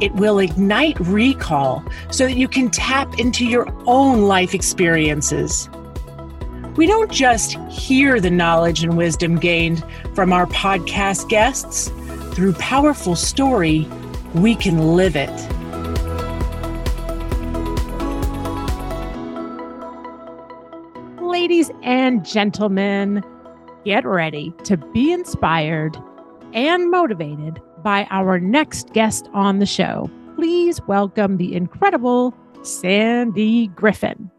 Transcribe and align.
It 0.00 0.14
will 0.14 0.38
ignite 0.38 0.98
recall 0.98 1.84
so 2.10 2.26
that 2.26 2.36
you 2.36 2.48
can 2.48 2.70
tap 2.70 3.18
into 3.18 3.44
your 3.44 3.68
own 3.86 4.22
life 4.22 4.54
experiences. 4.54 5.68
We 6.76 6.86
don't 6.86 7.12
just 7.12 7.58
hear 7.68 8.18
the 8.18 8.30
knowledge 8.30 8.82
and 8.82 8.96
wisdom 8.96 9.38
gained 9.38 9.84
from 10.14 10.32
our 10.32 10.46
podcast 10.46 11.28
guests. 11.28 11.90
Through 12.34 12.54
powerful 12.54 13.14
story, 13.14 13.86
we 14.34 14.54
can 14.54 14.96
live 14.96 15.16
it. 15.16 15.28
Ladies 21.20 21.70
and 21.82 22.24
gentlemen, 22.24 23.22
get 23.84 24.06
ready 24.06 24.54
to 24.64 24.78
be 24.78 25.12
inspired 25.12 25.98
and 26.54 26.90
motivated 26.90 27.60
by 27.82 28.06
our 28.10 28.38
next 28.38 28.92
guest 28.92 29.28
on 29.32 29.58
the 29.58 29.66
show. 29.66 30.10
Please 30.36 30.80
welcome 30.86 31.36
the 31.36 31.54
incredible 31.54 32.34
Sandi 32.62 33.68
Griffin. 33.68 34.30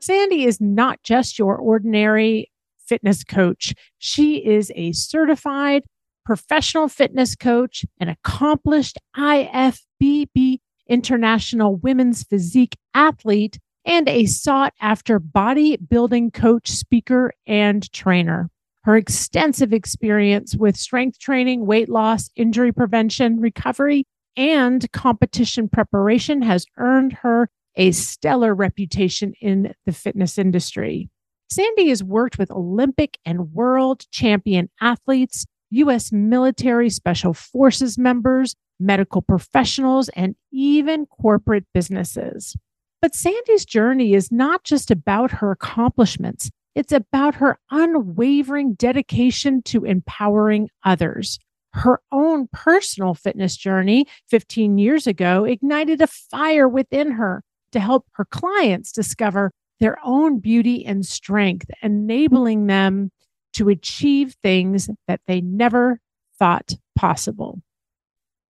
Sandi 0.00 0.44
is 0.44 0.60
not 0.60 1.02
just 1.02 1.38
your 1.38 1.56
ordinary 1.56 2.50
fitness 2.86 3.24
coach, 3.24 3.74
she 3.98 4.36
is 4.36 4.70
a 4.76 4.92
certified 4.92 5.82
professional 6.24 6.88
fitness 6.88 7.34
coach, 7.34 7.84
an 8.00 8.08
accomplished 8.08 8.98
IFBB 9.16 10.58
international 10.88 11.76
women's 11.76 12.22
physique 12.22 12.76
athlete, 12.94 13.58
and 13.84 14.08
a 14.08 14.26
sought 14.26 14.74
after 14.80 15.20
bodybuilding 15.20 16.32
coach, 16.32 16.68
speaker, 16.70 17.32
and 17.46 17.90
trainer. 17.92 18.50
Her 18.86 18.96
extensive 18.96 19.72
experience 19.72 20.54
with 20.54 20.76
strength 20.76 21.18
training, 21.18 21.66
weight 21.66 21.88
loss, 21.88 22.30
injury 22.36 22.70
prevention, 22.70 23.40
recovery, 23.40 24.06
and 24.36 24.90
competition 24.92 25.68
preparation 25.68 26.40
has 26.42 26.66
earned 26.78 27.14
her 27.14 27.48
a 27.74 27.90
stellar 27.90 28.54
reputation 28.54 29.32
in 29.40 29.74
the 29.86 29.92
fitness 29.92 30.38
industry. 30.38 31.10
Sandi 31.50 31.88
has 31.88 32.04
worked 32.04 32.38
with 32.38 32.48
Olympic 32.52 33.18
and 33.26 33.52
world 33.52 34.04
champion 34.12 34.70
athletes, 34.80 35.46
U.S. 35.70 36.12
military 36.12 36.88
special 36.88 37.34
forces 37.34 37.98
members, 37.98 38.54
medical 38.78 39.20
professionals, 39.20 40.10
and 40.10 40.36
even 40.52 41.06
corporate 41.06 41.64
businesses. 41.74 42.54
But 43.02 43.16
Sandi's 43.16 43.64
journey 43.64 44.14
is 44.14 44.30
not 44.30 44.62
just 44.62 44.92
about 44.92 45.32
her 45.32 45.50
accomplishments. 45.50 46.50
It's 46.76 46.92
about 46.92 47.36
her 47.36 47.58
unwavering 47.70 48.74
dedication 48.74 49.62
to 49.62 49.86
empowering 49.86 50.68
others. 50.84 51.38
Her 51.72 52.02
own 52.12 52.48
personal 52.52 53.14
fitness 53.14 53.56
journey 53.56 54.04
15 54.28 54.76
years 54.76 55.06
ago 55.06 55.44
ignited 55.44 56.02
a 56.02 56.06
fire 56.06 56.68
within 56.68 57.12
her 57.12 57.42
to 57.72 57.80
help 57.80 58.04
her 58.12 58.26
clients 58.26 58.92
discover 58.92 59.52
their 59.80 59.96
own 60.04 60.38
beauty 60.38 60.84
and 60.84 61.04
strength, 61.06 61.70
enabling 61.82 62.66
them 62.66 63.10
to 63.54 63.70
achieve 63.70 64.36
things 64.42 64.90
that 65.08 65.22
they 65.26 65.40
never 65.40 65.98
thought 66.38 66.74
possible. 66.94 67.62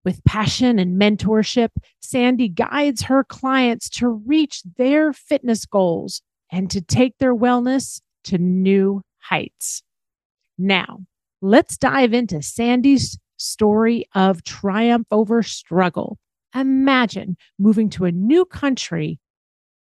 With 0.04 0.24
passion 0.24 0.80
and 0.80 1.00
mentorship, 1.00 1.70
Sandi 2.00 2.48
guides 2.48 3.02
her 3.02 3.22
clients 3.22 3.88
to 3.90 4.08
reach 4.08 4.62
their 4.76 5.12
fitness 5.12 5.64
goals 5.64 6.22
and 6.50 6.68
to 6.72 6.80
take 6.80 7.18
their 7.18 7.34
wellness 7.34 8.00
to 8.26 8.38
new 8.38 9.02
heights. 9.18 9.82
Now, 10.58 11.00
let's 11.42 11.76
dive 11.76 12.12
into 12.12 12.42
Sandi's 12.42 13.18
story 13.36 14.06
of 14.14 14.44
triumph 14.44 15.06
over 15.10 15.42
struggle. 15.42 16.18
Imagine 16.54 17.36
moving 17.58 17.90
to 17.90 18.04
a 18.04 18.12
new 18.12 18.44
country 18.44 19.18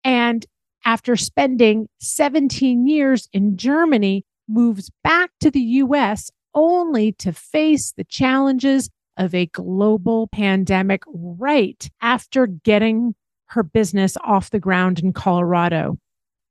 and 0.03 0.45
after 0.85 1.15
spending 1.15 1.87
17 1.99 2.87
years 2.87 3.27
in 3.33 3.57
Germany, 3.57 4.25
moves 4.47 4.89
back 5.03 5.29
to 5.39 5.51
the 5.51 5.61
US 5.61 6.31
only 6.55 7.11
to 7.13 7.31
face 7.31 7.93
the 7.95 8.03
challenges 8.03 8.89
of 9.17 9.35
a 9.35 9.45
global 9.47 10.27
pandemic 10.27 11.03
right 11.07 11.89
after 12.01 12.47
getting 12.47 13.13
her 13.47 13.63
business 13.63 14.17
off 14.23 14.49
the 14.49 14.59
ground 14.59 14.99
in 14.99 15.13
Colorado. 15.13 15.97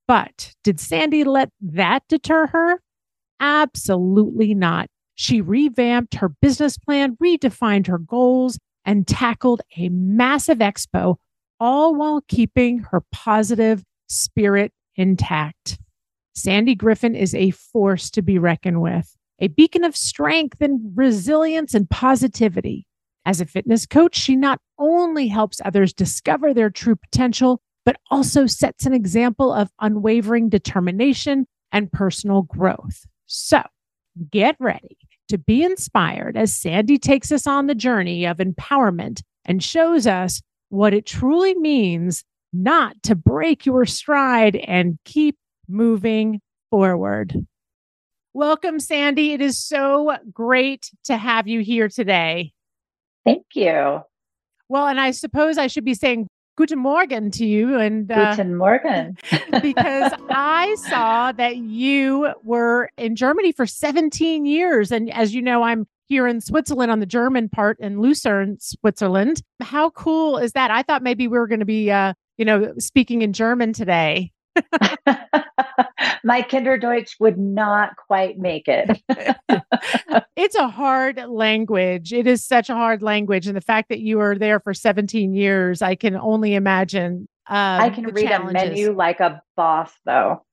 But 0.08 0.54
did 0.64 0.80
Sandi 0.80 1.22
let 1.22 1.50
that 1.60 2.02
deter 2.08 2.46
her? 2.48 2.80
Absolutely 3.38 4.54
not. 4.54 4.88
She 5.14 5.40
revamped 5.40 6.14
her 6.16 6.30
business 6.30 6.78
plan, 6.78 7.16
redefined 7.22 7.86
her 7.88 7.98
goals, 7.98 8.58
and 8.84 9.06
tackled 9.06 9.60
a 9.76 9.90
massive 9.90 10.58
expo, 10.58 11.16
all 11.60 11.94
while 11.94 12.22
keeping 12.26 12.78
her 12.90 13.02
positive 13.12 13.84
spirit 14.08 14.72
intact. 14.96 15.78
Sandi 16.34 16.74
Griffin 16.74 17.14
is 17.14 17.34
a 17.34 17.50
force 17.50 18.10
to 18.12 18.22
be 18.22 18.38
reckoned 18.38 18.80
with, 18.80 19.14
a 19.40 19.48
beacon 19.48 19.84
of 19.84 19.96
strength 19.96 20.60
and 20.60 20.92
resilience 20.96 21.74
and 21.74 21.90
positivity. 21.90 22.86
As 23.26 23.40
a 23.40 23.46
fitness 23.46 23.84
coach, 23.84 24.16
she 24.16 24.36
not 24.36 24.58
only 24.78 25.28
helps 25.28 25.60
others 25.64 25.92
discover 25.92 26.54
their 26.54 26.70
true 26.70 26.96
potential, 26.96 27.60
but 27.88 27.96
also 28.10 28.44
sets 28.44 28.84
an 28.84 28.92
example 28.92 29.50
of 29.50 29.70
unwavering 29.80 30.50
determination 30.50 31.46
and 31.72 31.90
personal 31.90 32.42
growth. 32.42 33.06
So 33.24 33.62
get 34.30 34.56
ready 34.60 34.98
to 35.30 35.38
be 35.38 35.62
inspired 35.62 36.36
as 36.36 36.54
Sandi 36.54 36.98
takes 36.98 37.32
us 37.32 37.46
on 37.46 37.66
the 37.66 37.74
journey 37.74 38.26
of 38.26 38.36
empowerment 38.36 39.22
and 39.46 39.64
shows 39.64 40.06
us 40.06 40.42
what 40.68 40.92
it 40.92 41.06
truly 41.06 41.54
means 41.54 42.24
not 42.52 43.02
to 43.04 43.14
break 43.14 43.64
your 43.64 43.86
stride 43.86 44.56
and 44.56 44.98
keep 45.06 45.38
moving 45.66 46.42
forward. 46.68 47.34
Welcome, 48.34 48.80
Sandi. 48.80 49.32
It 49.32 49.40
is 49.40 49.58
so 49.58 50.14
great 50.30 50.90
to 51.04 51.16
have 51.16 51.48
you 51.48 51.60
here 51.60 51.88
today. 51.88 52.52
Thank 53.24 53.46
you. 53.54 54.02
Well, 54.68 54.86
and 54.86 55.00
I 55.00 55.12
suppose 55.12 55.56
I 55.56 55.68
should 55.68 55.86
be 55.86 55.94
saying 55.94 56.28
Guten 56.58 56.80
Morgen 56.80 57.30
to 57.30 57.46
you. 57.46 57.78
And 57.78 58.10
uh, 58.10 58.34
Guten 58.34 58.56
Morgen. 58.56 59.16
because 59.62 60.12
I 60.28 60.74
saw 60.88 61.30
that 61.30 61.58
you 61.58 62.32
were 62.42 62.90
in 62.98 63.14
Germany 63.14 63.52
for 63.52 63.64
17 63.64 64.44
years. 64.44 64.90
And 64.90 65.08
as 65.14 65.32
you 65.32 65.40
know, 65.40 65.62
I'm 65.62 65.86
here 66.06 66.26
in 66.26 66.40
Switzerland 66.40 66.90
on 66.90 66.98
the 66.98 67.06
German 67.06 67.48
part 67.48 67.78
in 67.78 68.00
Lucerne, 68.00 68.58
Switzerland. 68.58 69.40
How 69.60 69.90
cool 69.90 70.36
is 70.38 70.50
that? 70.54 70.72
I 70.72 70.82
thought 70.82 71.04
maybe 71.04 71.28
we 71.28 71.38
were 71.38 71.46
going 71.46 71.60
to 71.60 71.64
be, 71.64 71.92
uh, 71.92 72.14
you 72.38 72.44
know, 72.44 72.74
speaking 72.78 73.22
in 73.22 73.32
German 73.32 73.72
today. 73.72 74.32
My 76.24 76.42
Kinderdeutsch 76.42 77.16
would 77.20 77.38
not 77.38 77.96
quite 77.96 78.38
make 78.38 78.68
it. 78.68 79.02
it's 80.36 80.54
a 80.54 80.68
hard 80.68 81.22
language. 81.28 82.12
It 82.12 82.26
is 82.26 82.44
such 82.44 82.70
a 82.70 82.74
hard 82.74 83.02
language. 83.02 83.46
And 83.46 83.56
the 83.56 83.62
fact 83.62 83.88
that 83.88 84.00
you 84.00 84.18
were 84.18 84.36
there 84.36 84.60
for 84.60 84.74
17 84.74 85.34
years, 85.34 85.82
I 85.82 85.94
can 85.94 86.16
only 86.16 86.54
imagine. 86.54 87.28
Um, 87.48 87.80
I 87.80 87.90
can 87.90 88.04
read 88.04 88.28
challenges. 88.28 88.62
a 88.62 88.66
menu 88.66 88.92
like 88.92 89.20
a 89.20 89.42
boss, 89.56 89.92
though. 90.04 90.44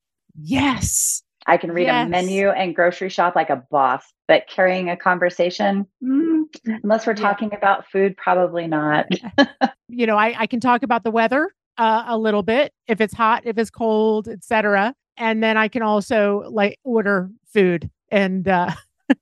Yes. 0.42 1.22
I 1.48 1.58
can 1.58 1.72
read 1.72 1.86
yes. 1.86 2.08
a 2.08 2.10
menu 2.10 2.50
and 2.50 2.76
grocery 2.76 3.10
shop 3.10 3.36
like 3.36 3.52
a 3.52 3.64
boss, 3.70 4.04
but 4.28 4.48
carrying 4.48 4.90
a 4.90 4.98
conversation, 4.98 5.86
mm, 6.04 6.44
unless 6.84 7.06
we're 7.06 7.14
talking 7.14 7.50
yeah. 7.52 7.58
about 7.58 7.86
food, 7.92 8.18
probably 8.18 8.66
not. 8.66 9.06
you 9.88 10.08
know, 10.08 10.18
I, 10.18 10.34
I 10.40 10.48
can 10.48 10.60
talk 10.60 10.82
about 10.82 11.04
the 11.04 11.12
weather 11.12 11.52
uh, 11.78 12.06
a 12.08 12.18
little 12.18 12.42
bit 12.42 12.74
if 12.88 13.00
it's 13.00 13.14
hot, 13.14 13.44
if 13.46 13.60
it's 13.60 13.70
cold, 13.70 14.28
etc. 14.28 14.96
And 15.18 15.44
then 15.44 15.58
I 15.58 15.68
can 15.68 15.82
also 15.82 16.44
like 16.50 16.80
order 16.84 17.30
food 17.46 17.90
and 18.12 18.48
uh 18.48 18.72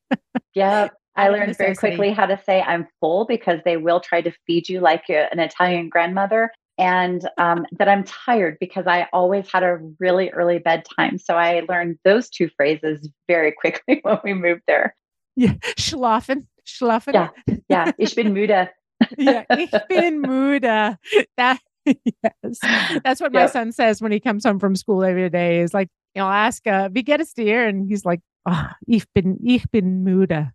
yeah. 0.53 0.89
I 1.15 1.29
learned 1.29 1.55
very 1.57 1.75
quickly 1.75 2.11
how 2.11 2.25
to 2.25 2.41
say 2.43 2.61
I'm 2.61 2.87
full 2.99 3.25
because 3.25 3.59
they 3.65 3.77
will 3.77 3.99
try 3.99 4.21
to 4.21 4.31
feed 4.47 4.67
you 4.67 4.79
like 4.79 5.03
an 5.09 5.39
Italian 5.39 5.89
grandmother 5.89 6.51
and 6.77 7.27
um, 7.37 7.65
that 7.73 7.87
I'm 7.87 8.03
tired 8.03 8.57
because 8.59 8.87
I 8.87 9.07
always 9.13 9.49
had 9.51 9.63
a 9.63 9.77
really 9.99 10.29
early 10.31 10.59
bedtime. 10.59 11.17
So 11.17 11.35
I 11.35 11.61
learned 11.69 11.99
those 12.03 12.29
two 12.29 12.49
phrases 12.57 13.07
very 13.27 13.51
quickly 13.51 13.99
when 14.03 14.19
we 14.23 14.33
moved 14.33 14.63
there. 14.67 14.95
Yeah, 15.35 15.53
schlafen, 15.77 16.47
schlafen. 16.65 17.13
Yeah, 17.13 17.29
yeah. 17.69 17.91
Ich 17.97 18.15
bin 18.15 18.33
müde. 18.35 18.69
yeah, 19.17 19.43
ich 19.49 19.71
bin 19.89 20.21
müde. 20.21 20.97
That 21.37 21.59
yes. 21.85 22.59
That's 23.03 23.21
what 23.21 23.33
my 23.33 23.41
Yep. 23.41 23.51
son 23.51 23.71
says 23.71 24.01
when 24.01 24.11
he 24.11 24.19
comes 24.19 24.45
home 24.45 24.59
from 24.59 24.75
school 24.75 25.03
every 25.03 25.29
day. 25.29 25.61
Is 25.61 25.73
like, 25.73 25.89
you 26.15 26.21
know, 26.21 26.27
I'll 26.27 26.33
ask, 26.33 26.65
uh, 26.67 26.89
wie 26.91 27.03
geht 27.03 27.19
es 27.19 27.33
dir? 27.33 27.67
And 27.67 27.87
he's 27.89 28.05
like, 28.05 28.21
oh, 28.47 28.67
ich 28.87 29.05
bin, 29.13 29.37
ich 29.45 29.69
bin 29.71 30.03
müde. 30.03 30.51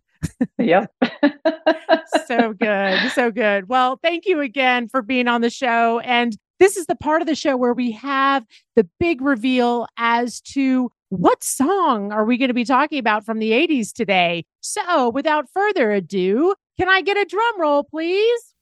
Yep. 0.57 0.91
so 2.27 2.53
good. 2.53 3.11
So 3.13 3.31
good. 3.31 3.69
Well, 3.69 3.99
thank 4.03 4.25
you 4.25 4.39
again 4.41 4.87
for 4.87 5.01
being 5.01 5.27
on 5.27 5.41
the 5.41 5.49
show. 5.49 5.99
And 5.99 6.35
this 6.59 6.75
is 6.77 6.87
the 6.87 6.95
part 6.95 7.21
of 7.21 7.27
the 7.27 7.35
show 7.35 7.55
where 7.55 7.73
we 7.73 7.91
have 7.91 8.45
the 8.75 8.87
big 8.99 9.21
reveal 9.21 9.87
as 9.97 10.41
to 10.53 10.91
what 11.09 11.43
song 11.43 12.11
are 12.11 12.25
we 12.25 12.37
going 12.37 12.49
to 12.49 12.53
be 12.53 12.65
talking 12.65 12.99
about 12.99 13.25
from 13.25 13.39
the 13.39 13.51
80s 13.51 13.93
today. 13.93 14.45
So, 14.61 15.09
without 15.09 15.45
further 15.53 15.91
ado, 15.91 16.53
can 16.77 16.89
I 16.89 17.01
get 17.01 17.17
a 17.17 17.25
drum 17.25 17.59
roll, 17.61 17.83
please? 17.83 18.53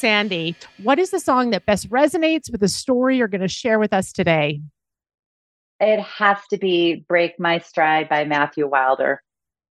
Sandi, 0.00 0.56
what 0.82 0.98
is 0.98 1.10
the 1.10 1.20
song 1.20 1.50
that 1.50 1.66
best 1.66 1.90
resonates 1.90 2.50
with 2.50 2.62
the 2.62 2.68
story 2.68 3.18
you're 3.18 3.28
going 3.28 3.42
to 3.42 3.48
share 3.48 3.78
with 3.78 3.92
us 3.92 4.12
today? 4.12 4.62
It 5.78 6.00
has 6.00 6.38
to 6.48 6.56
be 6.56 7.04
Break 7.06 7.38
My 7.38 7.58
Stride 7.58 8.08
by 8.08 8.24
Matthew 8.24 8.66
Wilder. 8.66 9.22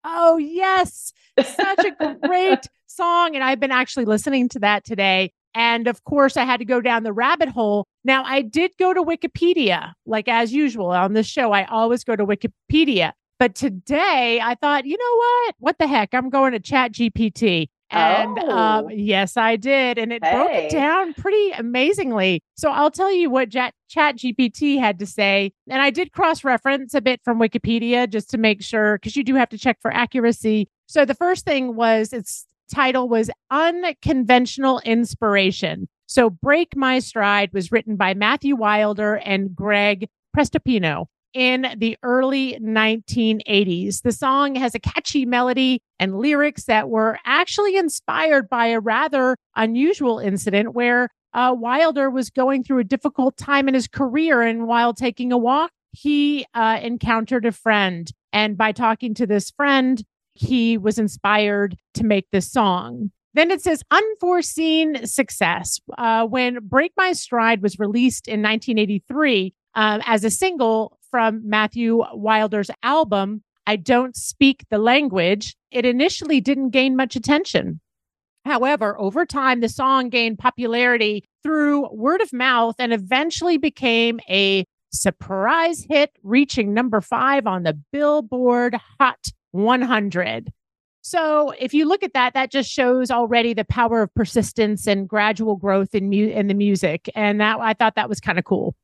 Oh, 0.05 0.37
yes. 0.37 1.11
Such 1.37 1.85
a 1.85 2.15
great 2.27 2.67
song. 2.87 3.35
And 3.35 3.43
I've 3.43 3.59
been 3.59 3.71
actually 3.71 4.05
listening 4.05 4.47
to 4.49 4.59
that 4.59 4.85
today. 4.85 5.33
And 5.55 5.87
of 5.87 6.05
course, 6.05 6.37
I 6.37 6.45
had 6.45 6.57
to 6.61 6.65
go 6.65 6.79
down 6.79 7.03
the 7.03 7.13
rabbit 7.13 7.49
hole. 7.49 7.85
Now, 8.05 8.23
I 8.23 8.43
did 8.43 8.71
go 8.79 8.93
to 8.93 9.03
Wikipedia, 9.03 9.91
like 10.05 10.29
as 10.29 10.53
usual 10.53 10.87
on 10.87 11.13
this 11.13 11.27
show, 11.27 11.51
I 11.51 11.65
always 11.65 12.05
go 12.05 12.15
to 12.15 12.25
Wikipedia. 12.25 13.11
But 13.39 13.55
today 13.55 14.39
I 14.41 14.55
thought, 14.55 14.85
you 14.85 14.97
know 14.97 15.15
what? 15.15 15.55
What 15.59 15.77
the 15.79 15.87
heck? 15.87 16.13
I'm 16.13 16.29
going 16.29 16.53
to 16.53 16.61
Chat 16.61 16.93
GPT. 16.93 17.67
And 17.93 18.39
um, 18.39 18.85
Oh. 18.85 18.89
yes, 18.89 19.37
I 19.37 19.55
did. 19.55 19.97
And 19.97 20.11
it 20.11 20.21
broke 20.21 20.51
it 20.51 20.71
down 20.71 21.13
pretty 21.13 21.51
amazingly. 21.51 22.41
So 22.55 22.71
I'll 22.71 22.91
tell 22.91 23.11
you 23.11 23.29
what 23.29 23.51
Chat, 23.51 23.73
Chat 23.89 24.17
GPT 24.17 24.79
had 24.79 24.99
to 24.99 25.05
say. 25.05 25.51
And 25.69 25.81
I 25.81 25.89
did 25.89 26.11
cross 26.11 26.43
reference 26.43 26.93
a 26.93 27.01
bit 27.01 27.21
from 27.23 27.39
Wikipedia 27.39 28.09
just 28.09 28.29
to 28.31 28.37
make 28.37 28.61
sure, 28.63 28.97
because 28.97 29.15
you 29.15 29.23
do 29.23 29.35
have 29.35 29.49
to 29.49 29.57
check 29.57 29.77
for 29.81 29.93
accuracy. 29.93 30.67
So 30.87 31.05
the 31.05 31.15
first 31.15 31.45
thing 31.45 31.75
was 31.75 32.13
its 32.13 32.45
title 32.73 33.07
was 33.07 33.29
Unconventional 33.51 34.79
Inspiration. 34.85 35.87
So 36.05 36.29
Break 36.29 36.75
My 36.75 36.99
Stride 36.99 37.51
was 37.53 37.71
written 37.71 37.95
by 37.95 38.13
Matthew 38.13 38.55
Wilder 38.55 39.15
and 39.15 39.55
Greg 39.55 40.09
Prestopino 40.35 41.05
in 41.33 41.67
the 41.77 41.97
early 42.03 42.57
1980s. 42.61 44.01
The 44.01 44.11
song 44.11 44.55
has 44.55 44.75
a 44.75 44.79
catchy 44.79 45.25
melody 45.25 45.81
and 45.99 46.17
lyrics 46.17 46.65
that 46.65 46.89
were 46.89 47.17
actually 47.25 47.75
inspired 47.75 48.49
by 48.49 48.67
a 48.67 48.79
rather 48.79 49.37
unusual 49.55 50.19
incident 50.19 50.73
where 50.73 51.09
uh, 51.33 51.55
Wilder 51.57 52.09
was 52.09 52.29
going 52.29 52.63
through 52.63 52.79
a 52.79 52.83
difficult 52.83 53.37
time 53.37 53.67
in 53.67 53.73
his 53.73 53.87
career. 53.87 54.41
And 54.41 54.67
while 54.67 54.93
taking 54.93 55.31
a 55.31 55.37
walk, 55.37 55.71
he 55.91 56.45
uh, 56.53 56.79
encountered 56.81 57.45
a 57.45 57.51
friend. 57.51 58.11
And 58.31 58.57
by 58.57 58.71
talking 58.71 59.13
to 59.15 59.27
this 59.27 59.51
friend, 59.51 60.03
he 60.33 60.77
was 60.77 60.97
inspired 60.97 61.77
to 61.95 62.03
make 62.03 62.27
this 62.31 62.51
song. 62.51 63.11
Then 63.35 63.49
it 63.49 63.61
says 63.61 63.83
unforeseen 63.89 65.05
success. 65.07 65.79
Uh, 65.97 66.25
when 66.25 66.59
Break 66.61 66.93
My 66.97 67.13
Stride 67.13 67.61
was 67.61 67.79
released 67.79 68.27
in 68.27 68.41
1983 68.41 69.53
um, 69.75 70.01
as 70.05 70.23
a 70.23 70.29
single 70.29 70.99
from 71.13 71.47
Matthew 71.47 72.01
Wilder's 72.11 72.71
album, 72.81 73.43
I 73.67 73.75
Don't 73.75 74.15
Speak 74.15 74.65
the 74.71 74.79
Language, 74.79 75.55
it 75.69 75.85
initially 75.85 76.41
didn't 76.41 76.71
gain 76.71 76.95
much 76.95 77.15
attention. 77.15 77.79
However, 78.45 78.99
over 78.99 79.23
time, 79.23 79.59
the 79.59 79.69
song 79.69 80.09
gained 80.09 80.39
popularity 80.39 81.23
through 81.43 81.87
word 81.93 82.21
of 82.21 82.33
mouth 82.33 82.73
and 82.79 82.91
eventually 82.91 83.59
became 83.59 84.21
a 84.27 84.65
surprise 84.91 85.85
hit, 85.87 86.09
reaching 86.23 86.73
number 86.73 86.99
five 86.99 87.45
on 87.45 87.61
the 87.61 87.79
Billboard 87.91 88.75
Hot 88.99 89.23
100. 89.51 90.51
So, 91.03 91.51
if 91.59 91.75
you 91.75 91.85
look 91.85 92.01
at 92.01 92.13
that, 92.13 92.33
that 92.33 92.49
just 92.49 92.71
shows 92.71 93.11
already 93.11 93.53
the 93.53 93.65
power 93.65 94.01
of 94.01 94.15
persistence 94.15 94.87
and 94.87 95.07
gradual 95.07 95.57
growth 95.57 95.93
in, 95.93 96.09
mu- 96.09 96.29
in 96.29 96.47
the 96.47 96.55
music. 96.55 97.07
And 97.13 97.39
that 97.39 97.59
I 97.59 97.75
thought 97.75 97.93
that 97.97 98.09
was 98.09 98.19
kind 98.19 98.39
of 98.39 98.45
cool. 98.45 98.75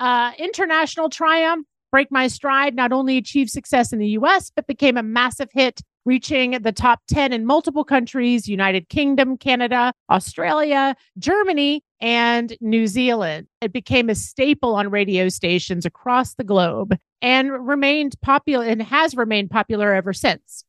Uh, 0.00 0.32
international 0.36 1.10
triumph, 1.10 1.64
Break 1.96 2.12
My 2.12 2.28
Stride 2.28 2.74
not 2.74 2.92
only 2.92 3.16
achieved 3.16 3.48
success 3.48 3.90
in 3.90 3.98
the 3.98 4.08
US, 4.08 4.52
but 4.54 4.66
became 4.66 4.98
a 4.98 5.02
massive 5.02 5.48
hit, 5.50 5.80
reaching 6.04 6.50
the 6.50 6.70
top 6.70 7.00
10 7.08 7.32
in 7.32 7.46
multiple 7.46 7.84
countries 7.84 8.46
United 8.46 8.90
Kingdom, 8.90 9.38
Canada, 9.38 9.94
Australia, 10.10 10.94
Germany, 11.16 11.82
and 11.98 12.54
New 12.60 12.86
Zealand. 12.86 13.46
It 13.62 13.72
became 13.72 14.10
a 14.10 14.14
staple 14.14 14.74
on 14.74 14.90
radio 14.90 15.30
stations 15.30 15.86
across 15.86 16.34
the 16.34 16.44
globe 16.44 16.98
and 17.22 17.66
remained 17.66 18.20
popular 18.20 18.66
and 18.66 18.82
has 18.82 19.16
remained 19.16 19.50
popular 19.50 19.94
ever 19.94 20.12
since. 20.12 20.66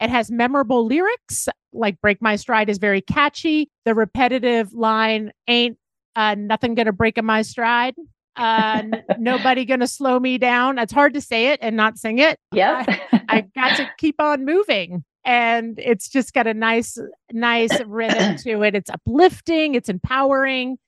It 0.00 0.10
has 0.10 0.28
memorable 0.28 0.84
lyrics, 0.86 1.48
like 1.72 2.00
Break 2.00 2.20
My 2.20 2.34
Stride 2.34 2.68
is 2.68 2.78
very 2.78 3.00
catchy. 3.00 3.70
The 3.84 3.94
repetitive 3.94 4.72
line, 4.72 5.30
ain't 5.46 5.78
uh, 6.16 6.34
nothing 6.36 6.74
gonna 6.74 6.90
break 6.90 7.22
my 7.22 7.42
stride. 7.42 7.94
Uh, 8.36 8.82
nobody 9.18 9.64
gonna 9.64 9.86
slow 9.86 10.18
me 10.18 10.38
down. 10.38 10.78
It's 10.78 10.92
hard 10.92 11.14
to 11.14 11.20
say 11.20 11.48
it 11.48 11.60
and 11.62 11.76
not 11.76 11.98
sing 11.98 12.18
it. 12.18 12.38
Yep. 12.52 12.88
I 13.28 13.46
got 13.54 13.76
to 13.76 13.88
keep 13.98 14.20
on 14.20 14.44
moving. 14.44 15.04
And 15.24 15.78
it's 15.78 16.08
just 16.08 16.34
got 16.34 16.46
a 16.46 16.52
nice, 16.52 16.98
nice 17.32 17.80
rhythm 17.86 18.36
to 18.38 18.62
it. 18.62 18.74
It's 18.74 18.90
uplifting, 18.90 19.74
it's 19.74 19.88
empowering. 19.88 20.78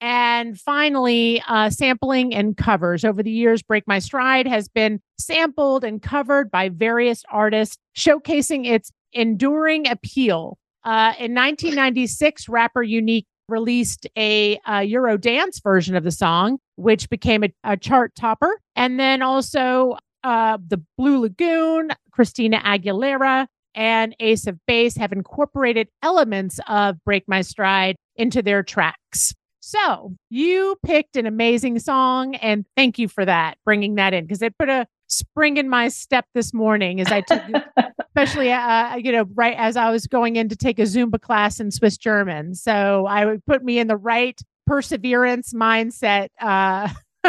And 0.00 0.58
finally, 0.58 1.42
uh, 1.46 1.68
sampling 1.68 2.34
and 2.34 2.56
covers. 2.56 3.04
Over 3.04 3.22
the 3.22 3.30
years, 3.30 3.62
Break 3.62 3.86
My 3.86 3.98
Stride 3.98 4.46
has 4.46 4.68
been 4.68 5.00
sampled 5.18 5.84
and 5.84 6.00
covered 6.00 6.50
by 6.50 6.70
various 6.70 7.22
artists, 7.30 7.76
showcasing 7.96 8.66
its 8.66 8.90
enduring 9.12 9.86
appeal. 9.88 10.56
Uh, 10.84 11.12
in 11.18 11.34
1996, 11.34 12.48
rapper 12.48 12.82
Unique 12.82 13.26
released 13.48 14.06
a, 14.16 14.58
uh 14.66 14.78
Euro 14.78 15.18
dance 15.18 15.60
version 15.60 15.96
of 15.96 16.04
the 16.04 16.12
song, 16.12 16.58
which 16.80 17.10
became 17.10 17.44
a, 17.44 17.48
a 17.64 17.76
chart 17.76 18.14
topper. 18.14 18.60
And 18.76 18.98
then 18.98 19.22
also 19.22 19.96
uh, 20.24 20.58
the 20.66 20.82
Blue 20.96 21.20
Lagoon, 21.20 21.90
Christina 22.10 22.58
Aguilera, 22.60 23.46
and 23.74 24.16
Ace 24.20 24.46
of 24.46 24.58
Base 24.66 24.96
have 24.96 25.12
incorporated 25.12 25.88
elements 26.02 26.58
of 26.66 26.96
Break 27.04 27.24
My 27.28 27.42
Stride 27.42 27.96
into 28.16 28.42
their 28.42 28.62
tracks. 28.62 29.34
So 29.60 30.16
you 30.30 30.76
picked 30.84 31.16
an 31.16 31.26
amazing 31.26 31.78
song, 31.78 32.34
and 32.36 32.64
thank 32.76 32.98
you 32.98 33.08
for 33.08 33.24
that, 33.24 33.58
bringing 33.64 33.96
that 33.96 34.14
in, 34.14 34.24
because 34.24 34.42
it 34.42 34.56
put 34.58 34.68
a 34.68 34.86
spring 35.06 35.58
in 35.58 35.68
my 35.68 35.88
step 35.88 36.24
this 36.34 36.54
morning 36.54 37.00
as 37.00 37.08
I 37.08 37.20
took, 37.20 37.42
especially, 38.08 38.50
uh, 38.50 38.96
you 38.96 39.12
know, 39.12 39.26
right 39.34 39.54
as 39.56 39.76
I 39.76 39.90
was 39.90 40.06
going 40.06 40.36
in 40.36 40.48
to 40.48 40.56
take 40.56 40.78
a 40.78 40.82
Zumba 40.82 41.20
class 41.20 41.60
in 41.60 41.70
Swiss 41.70 41.98
German. 41.98 42.54
So 42.54 43.06
I 43.06 43.24
would 43.26 43.44
put 43.44 43.62
me 43.62 43.78
in 43.78 43.86
the 43.86 43.96
right 43.96 44.40
perseverance 44.70 45.52
mindset. 45.52 46.28
Uh, 46.40 46.88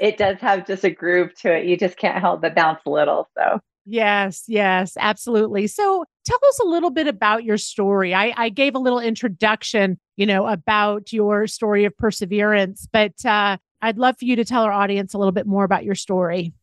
it 0.00 0.16
does 0.16 0.38
have 0.40 0.66
just 0.66 0.82
a 0.82 0.90
groove 0.90 1.34
to 1.42 1.54
it. 1.54 1.66
You 1.66 1.76
just 1.76 1.98
can't 1.98 2.18
help 2.18 2.40
but 2.40 2.54
bounce 2.54 2.80
a 2.86 2.90
little. 2.90 3.28
So, 3.36 3.60
Yes, 3.84 4.44
yes, 4.48 4.96
absolutely. 4.98 5.66
So 5.66 6.06
tell 6.24 6.38
us 6.48 6.58
a 6.60 6.66
little 6.66 6.88
bit 6.88 7.06
about 7.06 7.44
your 7.44 7.58
story. 7.58 8.14
I, 8.14 8.32
I 8.34 8.48
gave 8.48 8.74
a 8.74 8.78
little 8.78 8.98
introduction, 8.98 9.98
you 10.16 10.24
know, 10.24 10.46
about 10.46 11.12
your 11.12 11.46
story 11.46 11.84
of 11.84 11.94
perseverance, 11.96 12.88
but 12.90 13.12
uh, 13.26 13.58
I'd 13.82 13.98
love 13.98 14.16
for 14.18 14.24
you 14.24 14.36
to 14.36 14.44
tell 14.44 14.62
our 14.62 14.72
audience 14.72 15.12
a 15.12 15.18
little 15.18 15.32
bit 15.32 15.46
more 15.46 15.64
about 15.64 15.84
your 15.84 15.94
story. 15.96 16.54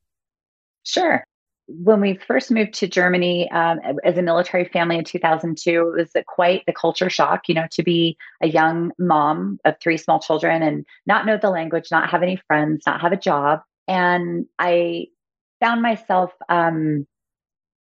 sure. 0.83 1.25
When 1.67 1.99
we 1.99 2.15
first 2.15 2.51
moved 2.51 2.75
to 2.75 2.87
Germany 2.87 3.49
um, 3.51 3.79
as 4.03 4.17
a 4.17 4.21
military 4.21 4.65
family 4.65 4.97
in 4.97 5.03
2002, 5.03 5.95
it 5.97 5.99
was 5.99 6.23
quite 6.27 6.63
the 6.67 6.73
culture 6.73 7.09
shock, 7.09 7.49
you 7.49 7.55
know, 7.55 7.65
to 7.71 7.81
be 7.83 8.17
a 8.41 8.47
young 8.47 8.91
mom 8.99 9.59
of 9.65 9.75
three 9.81 9.97
small 9.97 10.19
children 10.19 10.61
and 10.61 10.85
not 11.07 11.25
know 11.25 11.37
the 11.37 11.49
language, 11.49 11.87
not 11.89 12.09
have 12.09 12.21
any 12.21 12.39
friends, 12.47 12.83
not 12.85 13.01
have 13.01 13.13
a 13.13 13.17
job. 13.17 13.61
And 13.87 14.45
I 14.59 15.07
found 15.59 15.81
myself 15.81 16.31
um, 16.49 17.07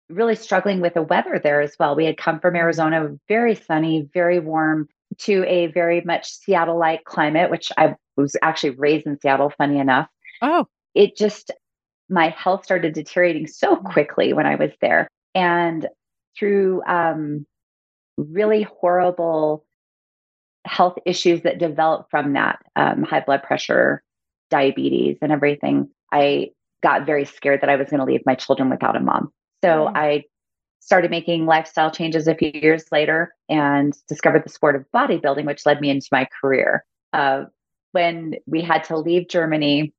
really 0.09 0.35
struggling 0.35 0.81
with 0.81 0.93
the 0.93 1.01
weather 1.01 1.39
there 1.43 1.61
as 1.61 1.75
well. 1.79 1.95
We 1.95 2.05
had 2.05 2.17
come 2.17 2.39
from 2.39 2.55
Arizona, 2.55 3.09
very 3.27 3.55
sunny, 3.55 4.07
very 4.13 4.39
warm, 4.39 4.89
to 5.19 5.43
a 5.45 5.67
very 5.67 6.01
much 6.01 6.31
Seattle 6.31 6.77
like 6.79 7.03
climate, 7.03 7.51
which 7.51 7.71
I 7.77 7.95
was 8.15 8.35
actually 8.41 8.71
raised 8.71 9.07
in 9.07 9.19
Seattle, 9.19 9.51
funny 9.57 9.79
enough. 9.79 10.07
Oh, 10.41 10.67
It 10.93 11.15
just, 11.15 11.51
my 12.11 12.29
health 12.29 12.63
started 12.65 12.93
deteriorating 12.93 13.47
so 13.47 13.75
quickly 13.77 14.33
when 14.33 14.45
I 14.45 14.55
was 14.55 14.71
there. 14.81 15.07
And 15.33 15.87
through 16.37 16.83
um, 16.85 17.47
really 18.17 18.63
horrible 18.63 19.65
health 20.65 20.97
issues 21.05 21.41
that 21.41 21.57
developed 21.57 22.11
from 22.11 22.33
that 22.33 22.59
um, 22.75 23.03
high 23.03 23.21
blood 23.21 23.41
pressure, 23.43 24.03
diabetes, 24.49 25.17
and 25.21 25.31
everything, 25.31 25.89
I 26.11 26.51
got 26.83 27.05
very 27.05 27.25
scared 27.25 27.61
that 27.61 27.69
I 27.69 27.77
was 27.77 27.89
going 27.89 27.99
to 27.99 28.05
leave 28.05 28.25
my 28.25 28.35
children 28.35 28.69
without 28.69 28.95
a 28.95 28.99
mom. 28.99 29.31
So 29.63 29.87
Mm. 29.87 29.91
I 29.95 30.23
started 30.79 31.11
making 31.11 31.45
lifestyle 31.45 31.91
changes 31.91 32.27
a 32.27 32.35
few 32.35 32.51
years 32.53 32.85
later 32.91 33.33
and 33.47 33.95
discovered 34.07 34.43
the 34.43 34.49
sport 34.49 34.75
of 34.75 34.85
bodybuilding, 34.93 35.45
which 35.45 35.65
led 35.65 35.79
me 35.79 35.89
into 35.89 36.07
my 36.11 36.27
career. 36.41 36.83
Uh, 37.13 37.45
when 37.93 38.35
we 38.47 38.61
had 38.61 38.83
to 38.85 38.97
leave 38.97 39.29
Germany, 39.29 39.93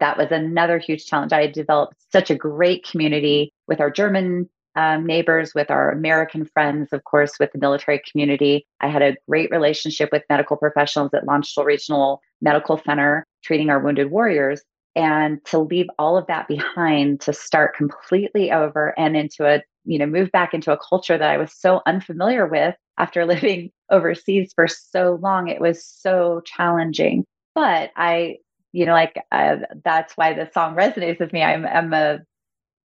that 0.00 0.16
was 0.16 0.30
another 0.30 0.78
huge 0.78 1.06
challenge. 1.06 1.32
I 1.32 1.46
developed 1.46 1.96
such 2.12 2.30
a 2.30 2.34
great 2.34 2.84
community 2.84 3.52
with 3.66 3.80
our 3.80 3.90
German 3.90 4.48
um, 4.74 5.04
neighbors, 5.06 5.52
with 5.54 5.70
our 5.70 5.90
American 5.90 6.44
friends, 6.46 6.92
of 6.92 7.04
course, 7.04 7.32
with 7.38 7.52
the 7.52 7.58
military 7.58 8.00
community. 8.10 8.66
I 8.80 8.88
had 8.88 9.02
a 9.02 9.16
great 9.28 9.50
relationship 9.50 10.10
with 10.12 10.22
medical 10.30 10.56
professionals 10.56 11.12
at 11.14 11.26
Landstuhl 11.26 11.64
Regional 11.64 12.20
Medical 12.40 12.80
Center, 12.84 13.26
treating 13.42 13.70
our 13.70 13.80
wounded 13.80 14.10
warriors. 14.10 14.62
And 14.94 15.42
to 15.46 15.58
leave 15.58 15.86
all 15.98 16.18
of 16.18 16.26
that 16.26 16.48
behind 16.48 17.20
to 17.22 17.32
start 17.32 17.76
completely 17.76 18.52
over 18.52 18.98
and 18.98 19.16
into 19.16 19.46
a, 19.46 19.62
you 19.84 19.98
know, 19.98 20.06
move 20.06 20.30
back 20.32 20.52
into 20.52 20.70
a 20.72 20.78
culture 20.78 21.16
that 21.16 21.30
I 21.30 21.38
was 21.38 21.52
so 21.52 21.80
unfamiliar 21.86 22.46
with 22.46 22.74
after 22.98 23.24
living 23.26 23.70
overseas 23.90 24.52
for 24.54 24.68
so 24.68 25.18
long, 25.22 25.48
it 25.48 25.60
was 25.60 25.84
so 25.84 26.42
challenging. 26.44 27.24
But 27.54 27.90
I, 27.96 28.38
you 28.72 28.86
know, 28.86 28.92
like 28.92 29.16
uh, 29.30 29.56
that's 29.84 30.16
why 30.16 30.32
the 30.32 30.50
song 30.52 30.74
resonates 30.74 31.20
with 31.20 31.32
me. 31.32 31.42
I'm, 31.42 31.66
I'm 31.66 31.92
a 31.92 32.20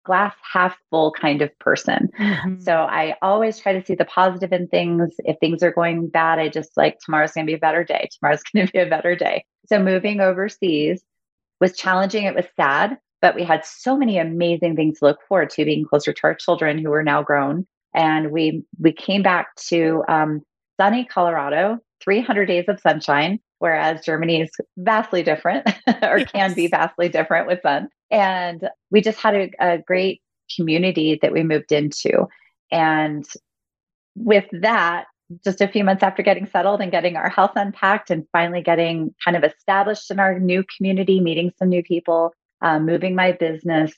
glass 0.04 0.34
half 0.52 0.76
full 0.90 1.12
kind 1.12 1.42
of 1.42 1.56
person. 1.58 2.08
Mm-hmm. 2.18 2.60
So 2.60 2.72
I 2.72 3.16
always 3.22 3.58
try 3.58 3.72
to 3.72 3.84
see 3.84 3.94
the 3.94 4.04
positive 4.04 4.52
in 4.52 4.68
things. 4.68 5.14
If 5.18 5.38
things 5.38 5.62
are 5.62 5.72
going 5.72 6.08
bad, 6.08 6.38
I 6.38 6.48
just 6.48 6.76
like 6.76 6.98
tomorrow's 6.98 7.32
going 7.32 7.46
to 7.46 7.50
be 7.50 7.56
a 7.56 7.60
better 7.60 7.84
day. 7.84 8.08
Tomorrow's 8.18 8.42
going 8.42 8.66
to 8.66 8.72
be 8.72 8.78
a 8.78 8.88
better 8.88 9.16
day. 9.16 9.44
So 9.66 9.78
moving 9.78 10.20
overseas 10.20 11.02
was 11.60 11.76
challenging. 11.76 12.24
It 12.24 12.34
was 12.34 12.46
sad, 12.56 12.98
but 13.20 13.34
we 13.34 13.44
had 13.44 13.64
so 13.64 13.96
many 13.96 14.18
amazing 14.18 14.76
things 14.76 14.98
to 14.98 15.06
look 15.06 15.20
forward 15.28 15.50
to 15.50 15.64
being 15.64 15.84
closer 15.84 16.12
to 16.12 16.24
our 16.24 16.34
children 16.34 16.78
who 16.78 16.92
are 16.92 17.04
now 17.04 17.22
grown. 17.22 17.66
And 17.94 18.32
we 18.32 18.64
we 18.80 18.92
came 18.92 19.22
back 19.22 19.54
to 19.68 20.02
um, 20.08 20.40
sunny 20.80 21.04
Colorado, 21.04 21.78
300 22.02 22.46
days 22.46 22.64
of 22.68 22.80
sunshine, 22.80 23.38
whereas 23.62 24.04
Germany 24.04 24.40
is 24.40 24.50
vastly 24.76 25.22
different 25.22 25.64
or 26.02 26.18
yes. 26.18 26.30
can 26.32 26.52
be 26.52 26.66
vastly 26.66 27.08
different 27.08 27.46
with 27.46 27.62
sun. 27.62 27.88
And 28.10 28.68
we 28.90 29.00
just 29.00 29.20
had 29.20 29.36
a, 29.36 29.50
a 29.60 29.78
great 29.78 30.20
community 30.56 31.16
that 31.22 31.32
we 31.32 31.44
moved 31.44 31.70
into. 31.70 32.26
And 32.72 33.24
with 34.16 34.46
that, 34.50 35.04
just 35.44 35.60
a 35.60 35.68
few 35.68 35.84
months 35.84 36.02
after 36.02 36.24
getting 36.24 36.46
settled 36.46 36.80
and 36.80 36.90
getting 36.90 37.14
our 37.16 37.28
health 37.28 37.52
unpacked 37.54 38.10
and 38.10 38.26
finally 38.32 38.62
getting 38.62 39.14
kind 39.24 39.36
of 39.36 39.44
established 39.44 40.10
in 40.10 40.18
our 40.18 40.40
new 40.40 40.64
community, 40.76 41.20
meeting 41.20 41.52
some 41.56 41.68
new 41.68 41.84
people, 41.84 42.34
uh, 42.62 42.80
moving 42.80 43.14
my 43.14 43.30
business, 43.30 43.92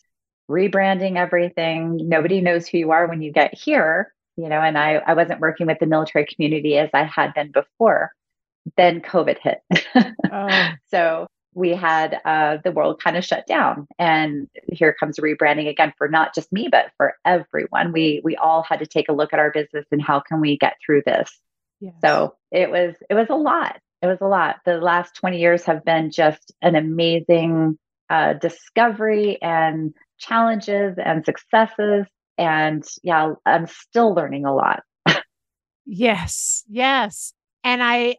rebranding 0.50 1.16
everything. 1.16 1.98
Nobody 2.02 2.42
knows 2.42 2.68
who 2.68 2.76
you 2.76 2.90
are 2.90 3.06
when 3.06 3.22
you 3.22 3.32
get 3.32 3.54
here, 3.54 4.12
you 4.36 4.50
know, 4.50 4.60
and 4.60 4.76
I, 4.76 4.96
I 4.96 5.14
wasn't 5.14 5.40
working 5.40 5.66
with 5.66 5.78
the 5.78 5.86
military 5.86 6.26
community 6.26 6.76
as 6.76 6.90
I 6.92 7.04
had 7.04 7.32
been 7.32 7.50
before. 7.50 8.12
Then 8.76 9.00
COVID 9.00 9.38
hit. 9.38 9.62
oh. 10.32 10.68
So 10.90 11.26
we 11.54 11.70
had 11.70 12.20
uh, 12.24 12.58
the 12.64 12.72
world 12.72 13.00
kind 13.02 13.16
of 13.16 13.24
shut 13.24 13.46
down 13.46 13.86
and 13.98 14.48
here 14.72 14.92
comes 14.92 15.18
rebranding 15.18 15.68
again 15.68 15.92
for 15.96 16.08
not 16.08 16.34
just 16.34 16.52
me 16.52 16.68
but 16.70 16.86
for 16.96 17.14
everyone. 17.24 17.92
We 17.92 18.20
we 18.24 18.36
all 18.36 18.62
had 18.62 18.80
to 18.80 18.86
take 18.86 19.08
a 19.08 19.12
look 19.12 19.32
at 19.32 19.38
our 19.38 19.52
business 19.52 19.86
and 19.90 20.02
how 20.02 20.20
can 20.20 20.40
we 20.40 20.58
get 20.58 20.76
through 20.84 21.02
this. 21.06 21.30
Yes. 21.80 21.94
so 22.00 22.34
it 22.50 22.70
was 22.70 22.94
it 23.08 23.14
was 23.14 23.28
a 23.30 23.36
lot. 23.36 23.78
It 24.02 24.06
was 24.06 24.18
a 24.20 24.26
lot. 24.26 24.56
The 24.64 24.78
last 24.78 25.14
20 25.16 25.38
years 25.38 25.64
have 25.64 25.84
been 25.84 26.10
just 26.10 26.52
an 26.60 26.74
amazing 26.74 27.78
uh, 28.10 28.34
discovery 28.34 29.40
and 29.40 29.94
challenges 30.18 30.96
and 31.02 31.24
successes. 31.24 32.06
And 32.36 32.84
yeah 33.02 33.34
i'm 33.46 33.66
still 33.66 34.12
learning 34.14 34.44
a 34.44 34.54
lot. 34.54 34.82
Yes. 35.86 36.64
Yes. 36.66 37.34
And 37.62 37.82
i 37.82 38.16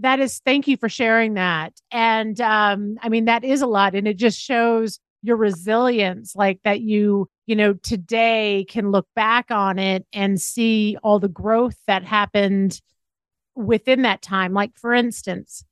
that 0.00 0.20
is 0.20 0.40
thank 0.44 0.68
you 0.68 0.76
for 0.76 0.88
sharing 0.88 1.34
that. 1.34 1.72
And 1.90 2.40
um 2.40 2.96
i 3.02 3.08
mean 3.08 3.26
that 3.26 3.44
is 3.44 3.62
a 3.62 3.66
lot 3.66 3.94
and 3.94 4.06
it 4.06 4.16
just 4.16 4.40
shows 4.40 4.98
your 5.22 5.36
resilience 5.36 6.36
like 6.36 6.60
that 6.64 6.80
you 6.80 7.28
you 7.46 7.56
know 7.56 7.72
today 7.74 8.64
can 8.68 8.90
look 8.90 9.08
back 9.16 9.50
on 9.50 9.78
it 9.78 10.06
and 10.12 10.40
see 10.40 10.96
all 11.02 11.18
the 11.18 11.28
growth 11.28 11.76
that 11.86 12.04
happened 12.04 12.80
within 13.54 14.02
that 14.02 14.22
time. 14.22 14.52
Like 14.52 14.76
for 14.76 14.92
instance 14.92 15.64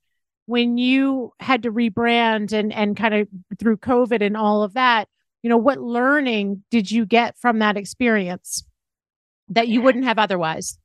when 0.47 0.77
you 0.77 1.33
had 1.39 1.63
to 1.63 1.71
rebrand 1.71 2.51
and 2.53 2.71
and 2.71 2.95
kind 2.95 3.13
of 3.13 3.27
through 3.59 3.77
covid 3.77 4.21
and 4.21 4.37
all 4.37 4.63
of 4.63 4.73
that 4.73 5.07
you 5.41 5.49
know 5.49 5.57
what 5.57 5.79
learning 5.79 6.63
did 6.71 6.89
you 6.89 7.05
get 7.05 7.37
from 7.37 7.59
that 7.59 7.77
experience 7.77 8.63
that 9.49 9.67
you 9.67 9.81
wouldn't 9.81 10.05
have 10.05 10.19
otherwise 10.19 10.77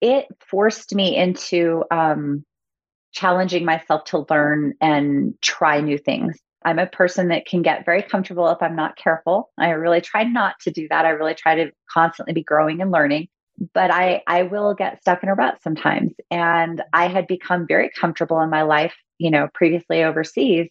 it 0.00 0.26
forced 0.48 0.94
me 0.94 1.16
into 1.16 1.84
um, 1.90 2.44
challenging 3.12 3.64
myself 3.64 4.04
to 4.04 4.26
learn 4.30 4.74
and 4.80 5.34
try 5.40 5.80
new 5.80 5.98
things. 5.98 6.38
I'm 6.64 6.78
a 6.78 6.86
person 6.86 7.28
that 7.28 7.46
can 7.46 7.62
get 7.62 7.86
very 7.86 8.02
comfortable 8.02 8.48
if 8.48 8.60
I'm 8.60 8.76
not 8.76 8.96
careful. 8.96 9.50
I 9.56 9.70
really 9.70 10.00
try 10.00 10.24
not 10.24 10.56
to 10.62 10.70
do 10.70 10.88
that. 10.90 11.04
I 11.04 11.10
really 11.10 11.34
try 11.34 11.54
to 11.64 11.70
constantly 11.90 12.34
be 12.34 12.42
growing 12.42 12.82
and 12.82 12.90
learning, 12.90 13.28
but 13.72 13.90
I 13.90 14.22
I 14.26 14.42
will 14.42 14.74
get 14.74 15.00
stuck 15.00 15.22
in 15.22 15.28
a 15.28 15.34
rut 15.34 15.62
sometimes. 15.62 16.12
And 16.30 16.82
I 16.92 17.06
had 17.06 17.26
become 17.26 17.66
very 17.68 17.90
comfortable 17.98 18.40
in 18.40 18.50
my 18.50 18.62
life, 18.62 18.94
you 19.18 19.30
know, 19.30 19.48
previously 19.54 20.02
overseas. 20.02 20.68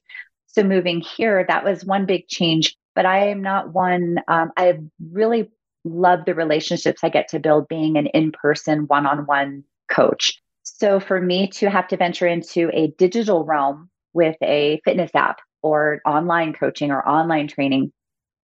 So 0.47 0.63
moving 0.63 1.01
here, 1.01 1.45
that 1.47 1.63
was 1.63 1.85
one 1.85 2.05
big 2.05 2.27
change. 2.27 2.75
But 2.93 3.05
I 3.05 3.29
am 3.29 3.41
not 3.41 3.73
one. 3.73 4.17
Um, 4.27 4.51
I 4.57 4.79
really 5.11 5.49
love 5.85 6.25
the 6.25 6.35
relationships 6.35 7.03
I 7.03 7.09
get 7.09 7.29
to 7.29 7.39
build 7.39 7.67
being 7.67 7.97
an 7.97 8.07
in 8.07 8.31
person, 8.31 8.87
one 8.87 9.05
on 9.05 9.25
one 9.25 9.63
coach. 9.89 10.41
So 10.63 10.99
for 10.99 11.21
me 11.21 11.47
to 11.49 11.69
have 11.69 11.87
to 11.89 11.97
venture 11.97 12.27
into 12.27 12.69
a 12.73 12.87
digital 12.97 13.45
realm 13.45 13.89
with 14.13 14.35
a 14.41 14.81
fitness 14.83 15.11
app 15.13 15.39
or 15.61 16.01
online 16.05 16.53
coaching 16.53 16.91
or 16.91 17.07
online 17.07 17.47
training, 17.47 17.93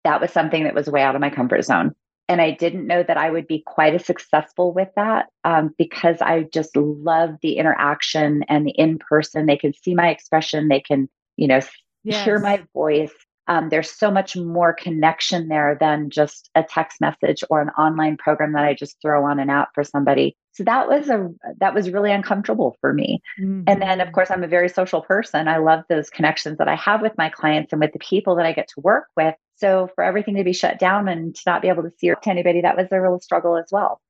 that 0.04 0.20
was 0.20 0.32
something 0.32 0.64
that 0.64 0.74
was 0.74 0.90
way 0.90 1.02
out 1.02 1.16
of 1.16 1.22
my 1.22 1.30
comfort 1.30 1.64
zone. 1.64 1.94
And 2.30 2.42
I 2.42 2.52
didn't 2.52 2.88
know 2.88 3.04
that 3.04 3.18
I 3.18 3.30
would 3.30 3.48
be 3.48 3.64
quite 3.66 3.94
as 3.94 4.06
successful 4.06 4.74
with 4.74 4.90
that 4.96 5.28
um, 5.46 5.74
because 5.78 6.18
I 6.22 6.44
just 6.52 6.76
love 6.76 7.36
the 7.42 7.58
interaction 7.58 8.44
and 8.50 8.66
the 8.66 8.72
in 8.72 8.98
person. 8.98 9.46
They 9.46 9.56
can 9.56 9.74
see 9.74 9.96
my 9.96 10.10
expression, 10.10 10.68
they 10.68 10.82
can, 10.82 11.08
you 11.38 11.48
know, 11.48 11.62
yes. 12.04 12.26
hear 12.26 12.40
my 12.40 12.64
voice 12.74 13.14
um, 13.48 13.70
there's 13.70 13.90
so 13.90 14.12
much 14.12 14.36
more 14.36 14.74
connection 14.74 15.48
there 15.48 15.78
than 15.80 16.10
just 16.10 16.50
a 16.56 16.64
text 16.64 17.00
message 17.00 17.44
or 17.50 17.62
an 17.62 17.70
online 17.70 18.18
program 18.18 18.54
that 18.54 18.66
I 18.66 18.74
just 18.74 18.98
throw 19.02 19.26
on 19.26 19.40
an 19.40 19.50
app 19.50 19.70
for 19.74 19.84
somebody. 19.84 20.36
So 20.52 20.64
that 20.64 20.88
was 20.88 21.08
a 21.10 21.30
that 21.60 21.74
was 21.74 21.92
really 21.92 22.12
uncomfortable 22.12 22.76
for 22.82 22.92
me. 22.92 23.22
Mm-hmm. 23.40 23.64
And 23.68 23.82
then 23.82 24.02
of 24.02 24.12
course 24.12 24.32
I'm 24.32 24.44
a 24.44 24.48
very 24.48 24.70
social 24.70 25.02
person. 25.02 25.48
I 25.48 25.58
love 25.58 25.84
those 25.88 26.10
connections 26.10 26.58
that 26.58 26.68
I 26.68 26.76
have 26.76 27.02
with 27.02 27.14
my 27.18 27.30
clients 27.30 27.72
and 27.72 27.80
with 27.80 27.94
the 27.94 28.00
people 28.00 28.36
that 28.36 28.46
I 28.46 28.54
get 28.54 28.68
to 28.70 28.82
work 28.82 29.06
with. 29.16 29.36
So 29.56 29.90
for 29.96 30.04
everything 30.04 30.36
to 30.36 30.44
be 30.44 30.54
shut 30.54 30.80
down 30.80 31.08
and 31.08 31.36
to 31.36 31.42
not 31.46 31.62
be 31.62 31.70
able 31.70 31.84
to 31.84 31.92
see 31.98 32.10
or 32.10 32.16
to 32.16 32.30
anybody, 32.30 32.62
that 32.62 32.76
was 32.76 32.88
a 32.92 33.02
real 33.02 33.20
struggle 33.20 33.58
as 33.58 33.68
well. 33.72 34.02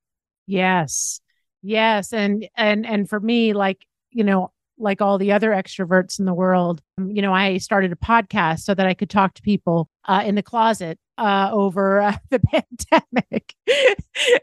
Yes. 0.47 1.21
Yes. 1.61 2.13
And 2.13 2.47
and 2.55 2.85
and 2.85 3.09
for 3.09 3.19
me, 3.19 3.53
like, 3.53 3.85
you 4.09 4.23
know, 4.23 4.51
like 4.77 5.01
all 5.01 5.17
the 5.17 5.31
other 5.31 5.51
extroverts 5.51 6.19
in 6.19 6.25
the 6.25 6.33
world. 6.33 6.81
You 6.97 7.21
know, 7.21 7.33
I 7.33 7.57
started 7.57 7.91
a 7.91 7.95
podcast 7.95 8.59
so 8.59 8.73
that 8.73 8.85
I 8.85 8.93
could 8.93 9.09
talk 9.09 9.33
to 9.35 9.41
people 9.41 9.89
uh, 10.05 10.23
in 10.25 10.35
the 10.35 10.43
closet 10.43 10.99
uh, 11.17 11.49
over 11.51 12.01
uh, 12.01 12.17
the 12.29 12.39
pandemic. 12.39 13.53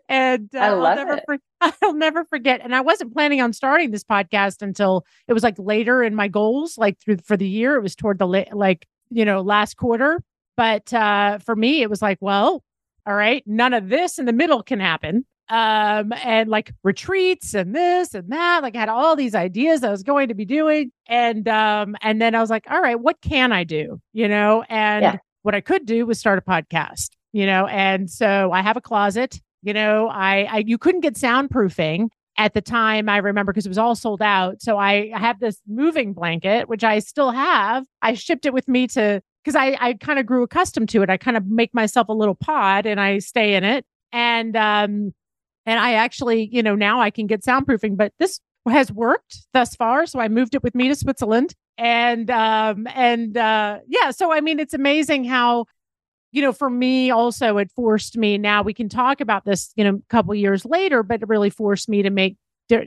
and 0.08 0.48
uh, 0.54 0.58
I 0.58 0.70
love 0.70 0.98
I'll 0.98 1.06
never, 1.06 1.12
it. 1.14 1.24
For- 1.26 1.38
I'll 1.82 1.94
never 1.94 2.24
forget. 2.24 2.60
And 2.62 2.74
I 2.74 2.80
wasn't 2.80 3.12
planning 3.12 3.40
on 3.40 3.52
starting 3.52 3.90
this 3.90 4.04
podcast 4.04 4.62
until 4.62 5.04
it 5.28 5.32
was 5.32 5.42
like 5.42 5.56
later 5.58 6.02
in 6.02 6.14
my 6.14 6.28
goals, 6.28 6.76
like 6.78 6.98
through 7.00 7.18
for 7.18 7.36
the 7.36 7.48
year. 7.48 7.76
It 7.76 7.82
was 7.82 7.94
toward 7.94 8.18
the 8.18 8.26
la- 8.26 8.44
like 8.52 8.86
you 9.10 9.24
know 9.24 9.40
last 9.40 9.76
quarter. 9.76 10.20
But 10.56 10.92
uh, 10.92 11.38
for 11.38 11.56
me, 11.56 11.82
it 11.82 11.90
was 11.90 12.00
like, 12.00 12.18
well, 12.20 12.62
all 13.06 13.14
right, 13.14 13.42
none 13.46 13.74
of 13.74 13.88
this 13.88 14.18
in 14.18 14.24
the 14.26 14.32
middle 14.32 14.62
can 14.62 14.78
happen 14.80 15.26
um 15.50 16.12
and 16.22 16.48
like 16.48 16.72
retreats 16.82 17.52
and 17.52 17.74
this 17.74 18.14
and 18.14 18.32
that 18.32 18.62
like 18.62 18.74
I 18.74 18.80
had 18.80 18.88
all 18.88 19.14
these 19.14 19.34
ideas 19.34 19.84
i 19.84 19.90
was 19.90 20.02
going 20.02 20.28
to 20.28 20.34
be 20.34 20.46
doing 20.46 20.90
and 21.06 21.46
um 21.48 21.96
and 22.00 22.20
then 22.20 22.34
i 22.34 22.40
was 22.40 22.48
like 22.48 22.64
all 22.70 22.80
right 22.80 22.98
what 22.98 23.20
can 23.20 23.52
i 23.52 23.62
do 23.62 24.00
you 24.14 24.26
know 24.26 24.64
and 24.70 25.02
yeah. 25.02 25.16
what 25.42 25.54
i 25.54 25.60
could 25.60 25.84
do 25.84 26.06
was 26.06 26.18
start 26.18 26.38
a 26.38 26.42
podcast 26.42 27.10
you 27.32 27.44
know 27.44 27.66
and 27.66 28.10
so 28.10 28.52
i 28.52 28.62
have 28.62 28.78
a 28.78 28.80
closet 28.80 29.40
you 29.62 29.74
know 29.74 30.08
i, 30.08 30.44
I 30.44 30.58
you 30.66 30.78
couldn't 30.78 31.02
get 31.02 31.14
soundproofing 31.14 32.08
at 32.38 32.54
the 32.54 32.62
time 32.62 33.10
i 33.10 33.18
remember 33.18 33.52
because 33.52 33.66
it 33.66 33.70
was 33.70 33.78
all 33.78 33.94
sold 33.94 34.22
out 34.22 34.62
so 34.62 34.78
I, 34.78 35.12
I 35.14 35.18
have 35.18 35.40
this 35.40 35.60
moving 35.68 36.14
blanket 36.14 36.70
which 36.70 36.84
i 36.84 37.00
still 37.00 37.32
have 37.32 37.84
i 38.00 38.14
shipped 38.14 38.46
it 38.46 38.54
with 38.54 38.66
me 38.66 38.86
to 38.88 39.20
because 39.44 39.56
i 39.56 39.76
i 39.78 39.92
kind 39.92 40.18
of 40.18 40.24
grew 40.24 40.42
accustomed 40.42 40.88
to 40.90 41.02
it 41.02 41.10
i 41.10 41.18
kind 41.18 41.36
of 41.36 41.46
make 41.46 41.74
myself 41.74 42.08
a 42.08 42.14
little 42.14 42.34
pod 42.34 42.86
and 42.86 42.98
i 42.98 43.18
stay 43.18 43.54
in 43.54 43.62
it 43.62 43.84
and 44.10 44.56
um 44.56 45.12
and 45.66 45.80
I 45.80 45.94
actually, 45.94 46.48
you 46.52 46.62
know, 46.62 46.74
now 46.74 47.00
I 47.00 47.10
can 47.10 47.26
get 47.26 47.42
soundproofing, 47.42 47.96
but 47.96 48.12
this 48.18 48.40
has 48.68 48.90
worked 48.90 49.46
thus 49.52 49.76
far. 49.76 50.06
So 50.06 50.20
I 50.20 50.28
moved 50.28 50.54
it 50.54 50.62
with 50.62 50.74
me 50.74 50.88
to 50.88 50.94
Switzerland. 50.94 51.54
And 51.76 52.30
um 52.30 52.86
and 52.94 53.36
uh 53.36 53.80
yeah, 53.86 54.10
so 54.10 54.32
I 54.32 54.40
mean 54.40 54.60
it's 54.60 54.74
amazing 54.74 55.24
how 55.24 55.66
you 56.34 56.42
know, 56.42 56.52
for 56.52 56.68
me 56.68 57.12
also, 57.12 57.58
it 57.58 57.70
forced 57.76 58.16
me. 58.18 58.38
Now 58.38 58.62
we 58.62 58.74
can 58.74 58.88
talk 58.88 59.20
about 59.20 59.44
this, 59.44 59.72
you 59.76 59.84
know, 59.84 59.94
a 59.94 60.10
couple 60.10 60.34
years 60.34 60.64
later, 60.64 61.04
but 61.04 61.22
it 61.22 61.28
really 61.28 61.48
forced 61.48 61.88
me 61.88 62.02
to 62.02 62.10
make 62.10 62.36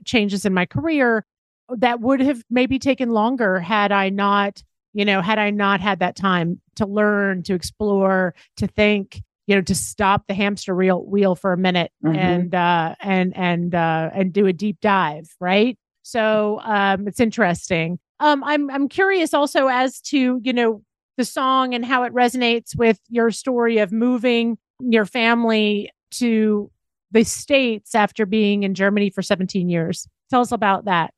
changes 0.04 0.46
in 0.46 0.54
my 0.54 0.66
career 0.66 1.26
that 1.70 2.02
would 2.02 2.20
have 2.20 2.42
maybe 2.50 2.78
taken 2.78 3.12
longer 3.12 3.60
had 3.62 3.94
I 3.94 4.10
not, 4.10 4.62
you 4.94 5.06
know, 5.06 5.22
had 5.22 5.40
I 5.40 5.50
not 5.50 5.80
had 5.80 6.00
that 6.00 6.18
time 6.18 6.60
to 6.76 6.86
learn, 6.86 7.42
to 7.44 7.54
explore, 7.54 8.36
to 8.58 8.68
think, 8.68 9.22
you 9.48 9.56
know, 9.56 9.62
to 9.62 9.74
stop 9.74 10.28
the 10.28 10.34
hamster 10.34 10.76
wheel 10.76 11.04
wheel 11.06 11.36
for 11.36 11.54
a 11.54 11.58
minute 11.58 11.92
mm-hmm. 12.06 12.16
and 12.16 12.54
uh 12.54 12.96
and 13.00 13.36
and 13.36 13.74
uh 13.74 14.10
and 14.14 14.34
do 14.34 14.46
a 14.46 14.54
deep 14.54 14.78
dive, 14.82 15.30
right? 15.40 15.78
So 16.04 16.60
um 16.64 17.08
it's 17.08 17.20
interesting. 17.20 17.98
Um 18.20 18.44
I'm 18.44 18.70
I'm 18.70 18.88
curious 18.88 19.34
also 19.34 19.68
as 19.68 20.00
to, 20.02 20.40
you 20.44 20.54
know, 20.54 20.84
the 21.18 21.26
song 21.26 21.74
and 21.74 21.84
how 21.86 22.04
it 22.04 22.14
resonates 22.14 22.76
with 22.78 23.00
your 23.10 23.32
story 23.32 23.80
of 23.80 23.92
moving 23.92 24.58
your 24.80 25.06
family 25.06 25.92
to 26.12 26.70
the 27.12 27.24
States 27.24 27.96
after 27.96 28.26
being 28.26 28.64
in 28.64 28.76
Germany 28.76 29.10
for 29.10 29.22
17 29.22 29.70
years. 29.70 30.08
Tell 30.30 30.42
us 30.42 30.52
about 30.52 30.86
that 30.86 31.14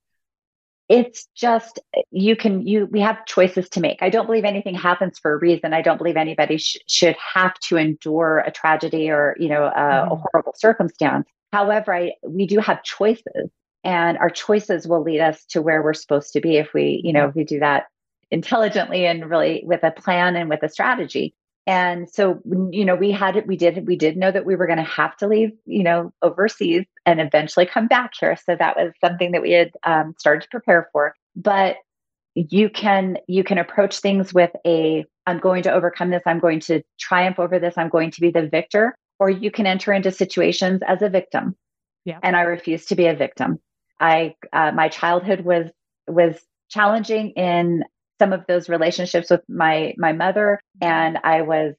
it's 0.89 1.27
just 1.35 1.79
you 2.09 2.35
can 2.35 2.65
you 2.65 2.87
we 2.87 2.99
have 2.99 3.25
choices 3.25 3.69
to 3.69 3.79
make. 3.79 4.01
I 4.01 4.09
don't 4.09 4.25
believe 4.25 4.43
anything 4.43 4.73
happens 4.73 5.19
for 5.19 5.31
a 5.33 5.37
reason. 5.37 5.73
I 5.73 5.83
don't 5.83 5.97
believe 5.97 6.17
anybody 6.17 6.57
sh- 6.57 6.77
should 6.87 7.15
have 7.33 7.53
to 7.67 7.77
endure 7.77 8.39
a 8.39 8.51
tragedy 8.51 9.09
or 9.09 9.35
you 9.39 9.49
know 9.49 9.65
a, 9.65 9.71
mm-hmm. 9.71 10.11
a 10.11 10.15
horrible 10.15 10.53
circumstance. 10.55 11.27
However 11.53 11.93
i 11.93 12.13
we 12.27 12.45
do 12.47 12.59
have 12.59 12.83
choices 12.83 13.49
and 13.83 14.17
our 14.17 14.29
choices 14.29 14.87
will 14.87 15.01
lead 15.01 15.21
us 15.21 15.45
to 15.45 15.61
where 15.61 15.81
we're 15.81 15.93
supposed 15.93 16.33
to 16.33 16.41
be 16.41 16.57
if 16.57 16.73
we 16.73 17.01
you 17.03 17.13
know 17.13 17.27
if 17.27 17.35
we 17.35 17.43
do 17.43 17.59
that 17.59 17.85
intelligently 18.31 19.05
and 19.05 19.29
really 19.29 19.63
with 19.65 19.83
a 19.83 19.91
plan 19.91 20.35
and 20.35 20.49
with 20.49 20.63
a 20.63 20.69
strategy 20.69 21.33
and 21.69 22.09
so 22.09 22.39
you 22.71 22.83
know 22.83 22.95
we 22.95 23.11
had 23.11 23.35
it 23.35 23.45
we 23.45 23.55
did 23.55 23.85
we 23.85 23.95
did 23.95 24.17
know 24.17 24.31
that 24.31 24.43
we 24.43 24.55
were 24.55 24.65
going 24.65 24.79
to 24.79 24.83
have 24.83 25.15
to 25.17 25.27
leave 25.27 25.51
you 25.65 25.83
know 25.83 26.11
overseas 26.23 26.85
and 27.05 27.21
eventually 27.21 27.67
come 27.67 27.87
back 27.87 28.13
here. 28.19 28.35
So 28.35 28.55
that 28.55 28.75
was 28.75 28.91
something 28.99 29.33
that 29.33 29.43
we 29.43 29.51
had 29.51 29.71
um, 29.85 30.15
started 30.17 30.41
to 30.41 30.49
prepare 30.49 30.89
for. 30.91 31.13
But 31.35 31.77
you 32.33 32.69
can 32.69 33.17
you 33.27 33.43
can 33.43 33.59
approach 33.59 33.99
things 33.99 34.33
with 34.33 34.51
a 34.65 35.03
i'm 35.25 35.39
going 35.39 35.63
to 35.63 35.73
overcome 35.73 36.09
this 36.11 36.21
i'm 36.25 36.39
going 36.39 36.59
to 36.59 36.81
triumph 36.99 37.39
over 37.39 37.59
this 37.59 37.73
i'm 37.75 37.89
going 37.89 38.11
to 38.11 38.21
be 38.21 38.29
the 38.29 38.47
victor 38.47 38.95
or 39.19 39.29
you 39.29 39.51
can 39.51 39.67
enter 39.67 39.91
into 39.91 40.11
situations 40.11 40.81
as 40.87 41.01
a 41.01 41.09
victim. 41.09 41.55
Yeah. 42.05 42.19
And 42.23 42.35
i 42.35 42.41
refuse 42.41 42.85
to 42.85 42.95
be 42.95 43.05
a 43.07 43.15
victim. 43.15 43.59
I 43.99 44.35
uh, 44.53 44.71
my 44.71 44.87
childhood 44.87 45.41
was 45.41 45.69
was 46.07 46.39
challenging 46.69 47.31
in 47.31 47.83
some 48.19 48.33
of 48.33 48.45
those 48.47 48.69
relationships 48.69 49.29
with 49.29 49.41
my 49.47 49.93
my 49.97 50.13
mother 50.13 50.59
mm-hmm. 50.81 50.91
and 50.91 51.17
I 51.23 51.41
was 51.41 51.73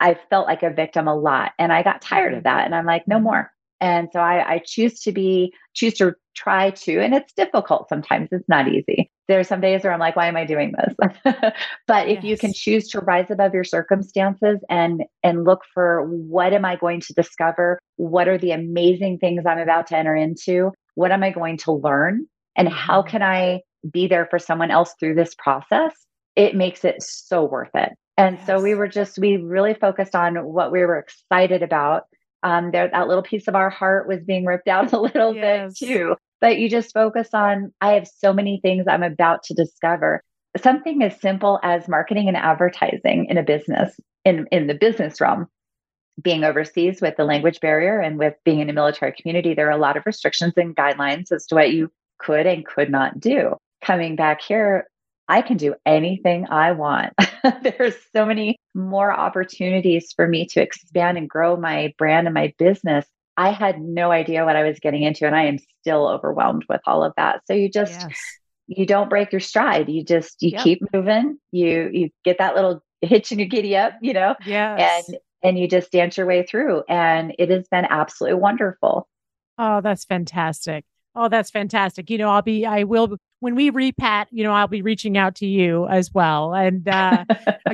I 0.00 0.18
felt 0.28 0.46
like 0.46 0.62
a 0.62 0.70
victim 0.70 1.08
a 1.08 1.14
lot 1.14 1.52
and 1.58 1.72
I 1.72 1.82
got 1.82 2.02
tired 2.02 2.34
of 2.34 2.38
mm-hmm. 2.40 2.56
that 2.56 2.66
and 2.66 2.74
I'm 2.74 2.86
like 2.86 3.08
no 3.08 3.16
mm-hmm. 3.16 3.24
more. 3.24 3.50
And 3.80 4.08
so 4.12 4.20
I, 4.20 4.54
I 4.54 4.62
choose 4.64 5.00
to 5.02 5.12
be 5.12 5.52
choose 5.74 5.94
to 5.94 6.14
try 6.34 6.70
to 6.70 7.00
and 7.00 7.14
it's 7.14 7.32
difficult 7.34 7.88
sometimes 7.88 8.28
it's 8.32 8.48
not 8.48 8.68
easy. 8.68 9.10
There 9.28 9.40
are 9.40 9.44
some 9.44 9.60
days 9.60 9.84
where 9.84 9.92
I'm 9.92 10.00
like 10.00 10.16
why 10.16 10.26
am 10.26 10.36
I 10.36 10.44
doing 10.44 10.72
this? 10.72 11.22
but 11.86 12.08
if 12.08 12.16
yes. 12.16 12.24
you 12.24 12.36
can 12.36 12.52
choose 12.52 12.88
to 12.88 13.00
rise 13.00 13.30
above 13.30 13.54
your 13.54 13.64
circumstances 13.64 14.58
and 14.68 15.04
and 15.22 15.44
look 15.44 15.62
for 15.72 16.04
what 16.06 16.52
am 16.52 16.64
I 16.64 16.76
going 16.76 17.00
to 17.02 17.14
discover? 17.14 17.78
What 17.96 18.28
are 18.28 18.38
the 18.38 18.52
amazing 18.52 19.18
things 19.18 19.44
I'm 19.46 19.58
about 19.58 19.86
to 19.88 19.96
enter 19.96 20.16
into? 20.16 20.72
What 20.94 21.12
am 21.12 21.22
I 21.22 21.30
going 21.30 21.58
to 21.58 21.72
learn? 21.72 22.26
And 22.56 22.68
how 22.68 23.02
mm-hmm. 23.02 23.10
can 23.10 23.22
I 23.22 23.60
be 23.90 24.06
there 24.06 24.26
for 24.26 24.38
someone 24.38 24.70
else 24.70 24.94
through 24.98 25.14
this 25.14 25.34
process, 25.34 25.92
it 26.36 26.54
makes 26.54 26.84
it 26.84 27.02
so 27.02 27.44
worth 27.44 27.74
it. 27.74 27.92
And 28.16 28.36
yes. 28.36 28.46
so 28.46 28.60
we 28.60 28.74
were 28.74 28.88
just, 28.88 29.18
we 29.18 29.36
really 29.36 29.74
focused 29.74 30.14
on 30.14 30.36
what 30.36 30.72
we 30.72 30.80
were 30.80 30.98
excited 30.98 31.62
about. 31.62 32.04
Um, 32.42 32.70
there, 32.70 32.88
that 32.88 33.08
little 33.08 33.22
piece 33.22 33.48
of 33.48 33.54
our 33.54 33.70
heart 33.70 34.06
was 34.06 34.22
being 34.24 34.44
ripped 34.44 34.68
out 34.68 34.92
a 34.92 35.00
little 35.00 35.34
yes. 35.34 35.78
bit 35.78 35.86
too. 35.86 36.16
But 36.40 36.58
you 36.58 36.68
just 36.68 36.92
focus 36.92 37.30
on, 37.32 37.72
I 37.80 37.92
have 37.92 38.06
so 38.06 38.32
many 38.32 38.60
things 38.60 38.86
I'm 38.86 39.02
about 39.02 39.42
to 39.44 39.54
discover. 39.54 40.22
Something 40.56 41.02
as 41.02 41.20
simple 41.20 41.58
as 41.62 41.88
marketing 41.88 42.28
and 42.28 42.36
advertising 42.36 43.26
in 43.28 43.38
a 43.38 43.42
business, 43.42 43.98
in, 44.24 44.46
in 44.52 44.66
the 44.66 44.74
business 44.74 45.20
realm, 45.20 45.48
being 46.22 46.44
overseas 46.44 47.00
with 47.00 47.16
the 47.16 47.24
language 47.24 47.58
barrier 47.60 47.98
and 47.98 48.18
with 48.18 48.34
being 48.44 48.60
in 48.60 48.70
a 48.70 48.72
military 48.72 49.12
community, 49.12 49.54
there 49.54 49.66
are 49.66 49.72
a 49.72 49.78
lot 49.78 49.96
of 49.96 50.06
restrictions 50.06 50.52
and 50.56 50.76
guidelines 50.76 51.32
as 51.32 51.46
to 51.46 51.56
what 51.56 51.72
you 51.72 51.90
could 52.18 52.46
and 52.46 52.64
could 52.64 52.90
not 52.90 53.18
do 53.18 53.56
coming 53.84 54.16
back 54.16 54.40
here, 54.42 54.88
I 55.28 55.42
can 55.42 55.56
do 55.56 55.74
anything 55.86 56.46
I 56.48 56.72
want. 56.72 57.14
There's 57.62 57.94
so 58.14 58.26
many 58.26 58.58
more 58.74 59.12
opportunities 59.12 60.12
for 60.14 60.26
me 60.26 60.46
to 60.46 60.60
expand 60.60 61.18
and 61.18 61.28
grow 61.28 61.56
my 61.56 61.94
brand 61.96 62.26
and 62.26 62.34
my 62.34 62.52
business. 62.58 63.06
I 63.36 63.50
had 63.50 63.80
no 63.80 64.12
idea 64.12 64.44
what 64.44 64.56
I 64.56 64.62
was 64.62 64.78
getting 64.80 65.02
into, 65.02 65.26
and 65.26 65.34
I 65.34 65.46
am 65.46 65.58
still 65.80 66.06
overwhelmed 66.06 66.64
with 66.68 66.80
all 66.86 67.02
of 67.02 67.14
that. 67.16 67.42
So 67.46 67.54
you 67.54 67.68
just 67.68 68.00
yes. 68.00 68.20
you 68.66 68.86
don't 68.86 69.10
break 69.10 69.32
your 69.32 69.40
stride. 69.40 69.88
You 69.88 70.04
just 70.04 70.40
you 70.40 70.50
yep. 70.50 70.62
keep 70.62 70.82
moving. 70.92 71.38
You 71.50 71.90
you 71.92 72.10
get 72.24 72.38
that 72.38 72.54
little 72.54 72.82
hitch 73.00 73.32
in 73.32 73.38
your 73.38 73.48
giddy 73.48 73.76
up, 73.76 73.94
you 74.00 74.12
know. 74.12 74.36
Yeah. 74.44 74.76
And 74.76 75.18
and 75.44 75.58
you 75.58 75.68
just 75.68 75.92
dance 75.92 76.16
your 76.16 76.26
way 76.26 76.42
through. 76.42 76.82
And 76.88 77.34
it 77.38 77.50
has 77.50 77.68
been 77.68 77.86
absolutely 77.88 78.40
wonderful. 78.40 79.06
Oh, 79.58 79.80
that's 79.82 80.04
fantastic. 80.04 80.84
Oh, 81.14 81.28
that's 81.28 81.50
fantastic. 81.50 82.10
You 82.10 82.18
know, 82.18 82.30
I'll 82.30 82.42
be, 82.42 82.66
I 82.66 82.84
will, 82.84 83.16
when 83.44 83.54
we 83.54 83.70
repat, 83.70 84.24
you 84.30 84.42
know, 84.42 84.52
I'll 84.52 84.68
be 84.68 84.80
reaching 84.80 85.18
out 85.18 85.34
to 85.34 85.46
you 85.46 85.86
as 85.88 86.14
well 86.14 86.54
and 86.54 86.88
uh, 86.88 87.26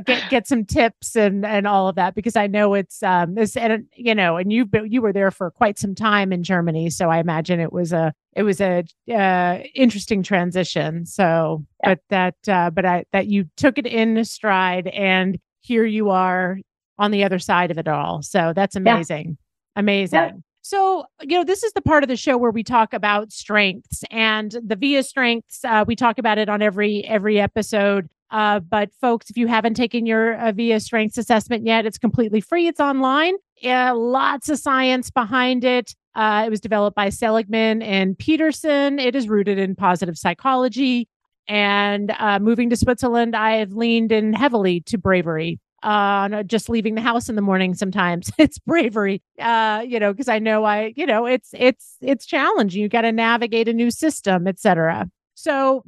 get 0.05 0.29
get 0.29 0.49
some 0.49 0.65
tips 0.65 1.15
and 1.15 1.47
and 1.47 1.65
all 1.65 1.89
of 1.89 1.95
that 1.95 2.17
because 2.17 2.35
I 2.35 2.49
know 2.49 2.75
it's 2.75 3.05
um 3.05 3.37
this 3.37 3.57
and 3.57 3.87
you 3.95 4.13
know, 4.13 4.37
and 4.37 4.53
you've 4.53 4.69
been 4.69 4.91
you 4.91 5.01
were 5.01 5.13
there 5.13 5.31
for 5.31 5.49
quite 5.53 5.79
some 5.79 5.95
time 5.95 6.33
in 6.33 6.43
Germany, 6.43 6.91
so 6.91 7.09
I 7.09 7.19
imagine 7.19 7.61
it 7.61 7.73
was 7.73 7.93
a 7.93 8.13
it 8.35 8.43
was 8.43 8.61
a 8.61 8.83
uh, 9.15 9.59
interesting 9.77 10.25
transition. 10.25 11.07
So, 11.07 11.65
yeah. 11.85 11.91
but 11.91 12.01
that 12.09 12.49
uh, 12.49 12.71
but 12.71 12.85
I 12.85 13.05
that 13.13 13.29
you 13.29 13.45
took 13.57 13.79
it 13.79 13.87
in 13.87 14.25
stride 14.25 14.89
and 14.89 15.39
here 15.61 15.85
you 15.85 16.11
are 16.11 16.59
on 16.99 17.13
the 17.13 17.23
other 17.23 17.39
side 17.39 17.71
of 17.71 17.79
it 17.79 17.87
all. 17.87 18.23
So 18.23 18.53
that's 18.57 18.75
amazing. 18.75 19.39
Yeah. 19.77 19.81
Amazing. 19.81 20.19
Yeah. 20.19 20.33
So, 20.62 21.05
you 21.23 21.37
know, 21.37 21.44
this 21.44 21.62
is 21.62 21.73
the 21.73 21.81
part 21.81 22.03
of 22.03 22.09
the 22.09 22.16
show 22.16 22.37
where 22.37 22.51
we 22.51 22.62
talk 22.62 22.92
about 22.92 23.33
strengths 23.33 24.05
and 24.11 24.55
the 24.62 24.77
VIA 24.77 25.03
strengths. 25.03 25.64
Uh, 25.64 25.85
we 25.87 25.96
talk 25.96 26.18
about 26.18 26.38
it 26.38 26.49
on 26.49 26.62
every 26.62 27.05
every 27.05 27.40
episode. 27.40 28.09
Uh, 28.31 28.61
but 28.61 28.90
folks, 29.01 29.29
if 29.29 29.37
you 29.37 29.49
haven't 29.49 29.75
taken 29.75 30.07
your 30.07 30.35
uh, 30.35 30.53
VIA 30.53 30.79
strengths 30.81 31.18
assessment 31.18 31.66
yet, 31.66 31.87
it's 31.87 31.99
completely 31.99 32.40
free. 32.40 32.68
It's 32.68 32.81
online. 32.81 33.35
Yeah, 33.57 33.92
lots 33.92 34.49
of 34.49 34.59
science 34.59 35.11
behind 35.11 35.64
it. 35.64 35.94
Uh, 36.14 36.44
it 36.46 36.51
was 36.51 36.61
developed 36.61 36.96
by 36.96 37.09
Seligman 37.09 37.83
and 37.83 38.16
Peterson. 38.18 38.99
It 38.99 39.14
is 39.14 39.29
rooted 39.29 39.59
in 39.59 39.75
positive 39.75 40.16
psychology. 40.16 41.09
And 41.49 42.14
uh, 42.18 42.38
moving 42.38 42.70
to 42.70 42.77
Switzerland, 42.77 43.35
I 43.35 43.57
have 43.57 43.73
leaned 43.73 44.12
in 44.12 44.33
heavily 44.33 44.81
to 44.83 44.99
bravery 44.99 45.59
uh 45.83 46.43
just 46.45 46.69
leaving 46.69 46.95
the 46.95 47.01
house 47.01 47.29
in 47.29 47.37
the 47.37 47.43
morning 47.43 47.75
sometimes. 47.75 48.31
It's 48.38 48.59
bravery 48.59 49.23
uh 49.40 49.85
you 49.87 50.01
know 50.01 50.12
because 50.12 50.29
i 50.29 50.38
know 50.38 50.64
i 50.64 50.93
you 50.97 51.07
know 51.07 51.27
it's 51.27 51.51
it's 51.53 51.97
it's 52.01 52.27
challenging 52.27 52.83
you 52.83 52.88
got 52.88 53.03
to 53.03 53.12
navigate 53.12 53.69
a 53.69 53.73
new 53.73 53.90
system 53.90 54.47
etc 54.47 55.09
so 55.35 55.85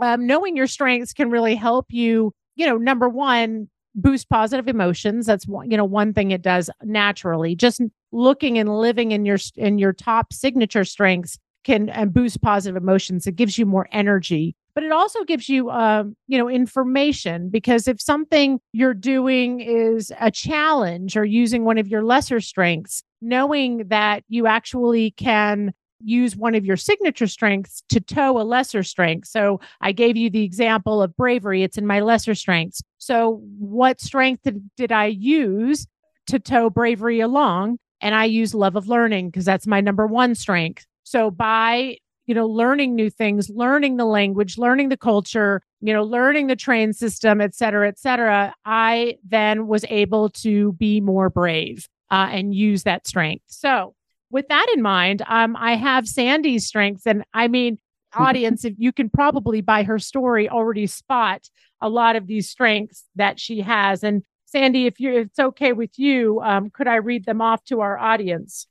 um 0.00 0.26
knowing 0.26 0.56
your 0.56 0.66
strengths 0.66 1.12
can 1.12 1.30
really 1.30 1.54
help 1.54 1.86
you 1.90 2.32
you 2.56 2.66
know 2.66 2.76
number 2.76 3.08
one 3.08 3.68
boost 3.98 4.28
positive 4.30 4.68
emotions. 4.68 5.26
That's 5.26 5.46
one 5.46 5.70
you 5.70 5.76
know 5.76 5.84
one 5.84 6.14
thing 6.14 6.30
it 6.30 6.42
does 6.42 6.70
naturally. 6.82 7.54
Just 7.54 7.82
looking 8.12 8.58
and 8.58 8.78
living 8.78 9.12
in 9.12 9.24
your 9.24 9.38
in 9.56 9.78
your 9.78 9.92
top 9.92 10.32
signature 10.32 10.84
strengths 10.84 11.38
can 11.68 11.88
and 11.90 12.12
boost 12.12 12.40
positive 12.40 12.80
emotions 12.80 13.26
it 13.26 13.36
gives 13.36 13.58
you 13.58 13.66
more 13.66 13.88
energy 13.92 14.56
but 14.74 14.84
it 14.84 14.92
also 14.92 15.24
gives 15.24 15.48
you 15.48 15.70
um, 15.70 16.16
you 16.26 16.38
know 16.38 16.48
information 16.48 17.50
because 17.50 17.86
if 17.86 18.00
something 18.00 18.58
you're 18.72 18.94
doing 18.94 19.60
is 19.60 20.10
a 20.20 20.30
challenge 20.30 21.16
or 21.16 21.24
using 21.24 21.64
one 21.64 21.78
of 21.78 21.88
your 21.88 22.02
lesser 22.02 22.40
strengths 22.40 23.02
knowing 23.20 23.86
that 23.88 24.24
you 24.28 24.46
actually 24.46 25.10
can 25.12 25.72
use 26.00 26.36
one 26.36 26.54
of 26.54 26.64
your 26.64 26.76
signature 26.76 27.26
strengths 27.26 27.82
to 27.88 28.00
tow 28.00 28.40
a 28.40 28.42
lesser 28.44 28.82
strength. 28.82 29.28
So 29.28 29.60
I 29.80 29.92
gave 29.92 30.16
you 30.16 30.30
the 30.30 30.44
example 30.44 31.02
of 31.02 31.16
bravery. 31.16 31.62
It's 31.62 31.78
in 31.78 31.86
my 31.86 32.00
lesser 32.00 32.34
strengths. 32.34 32.82
So 32.98 33.42
what 33.58 34.00
strength 34.00 34.42
did, 34.44 34.70
did 34.76 34.92
I 34.92 35.06
use 35.06 35.86
to 36.28 36.38
tow 36.38 36.70
bravery 36.70 37.20
along? 37.20 37.78
And 38.00 38.14
I 38.14 38.26
use 38.26 38.54
love 38.54 38.76
of 38.76 38.86
learning 38.88 39.30
because 39.30 39.44
that's 39.44 39.66
my 39.66 39.80
number 39.80 40.06
one 40.06 40.34
strength. 40.36 40.86
So 41.08 41.30
by 41.30 41.98
you 42.28 42.34
know, 42.34 42.46
learning 42.46 42.94
new 42.94 43.08
things, 43.08 43.48
learning 43.48 43.96
the 43.96 44.04
language, 44.04 44.58
learning 44.58 44.90
the 44.90 44.98
culture, 44.98 45.62
you 45.80 45.94
know, 45.94 46.04
learning 46.04 46.46
the 46.46 46.56
train 46.56 46.92
system, 46.92 47.40
et 47.40 47.54
cetera, 47.54 47.88
et 47.88 47.98
cetera, 47.98 48.54
I 48.66 49.16
then 49.26 49.66
was 49.66 49.82
able 49.88 50.28
to 50.30 50.74
be 50.74 51.00
more 51.00 51.30
brave 51.30 51.88
uh, 52.10 52.28
and 52.30 52.54
use 52.54 52.82
that 52.82 53.06
strength. 53.06 53.44
So, 53.46 53.94
with 54.30 54.46
that 54.48 54.66
in 54.74 54.82
mind, 54.82 55.22
um, 55.26 55.56
I 55.56 55.74
have 55.76 56.06
Sandi's 56.06 56.66
strengths. 56.66 57.06
And 57.06 57.24
I 57.32 57.48
mean, 57.48 57.78
audience, 58.14 58.62
if 58.66 58.74
you 58.76 58.92
can 58.92 59.08
probably 59.08 59.62
by 59.62 59.84
her 59.84 59.98
story 59.98 60.50
already 60.50 60.86
spot 60.86 61.48
a 61.80 61.88
lot 61.88 62.14
of 62.14 62.26
these 62.26 62.50
strengths 62.50 63.04
that 63.16 63.40
she 63.40 63.62
has. 63.62 64.04
And 64.04 64.22
Sandi, 64.44 64.84
if 64.84 65.00
you 65.00 65.16
it's 65.16 65.38
okay 65.38 65.72
with 65.72 65.98
you, 65.98 66.42
um, 66.42 66.68
could 66.68 66.88
I 66.88 66.96
read 66.96 67.24
them 67.24 67.40
off 67.40 67.64
to 67.64 67.80
our 67.80 67.96
audience? 67.96 68.66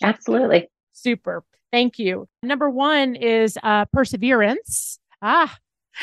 Absolutely. 0.00 0.68
Super. 0.92 1.42
Thank 1.72 1.98
you. 1.98 2.28
Number 2.42 2.68
one 2.68 3.16
is 3.16 3.58
uh, 3.62 3.86
perseverance. 3.86 4.98
Ah, 5.22 5.56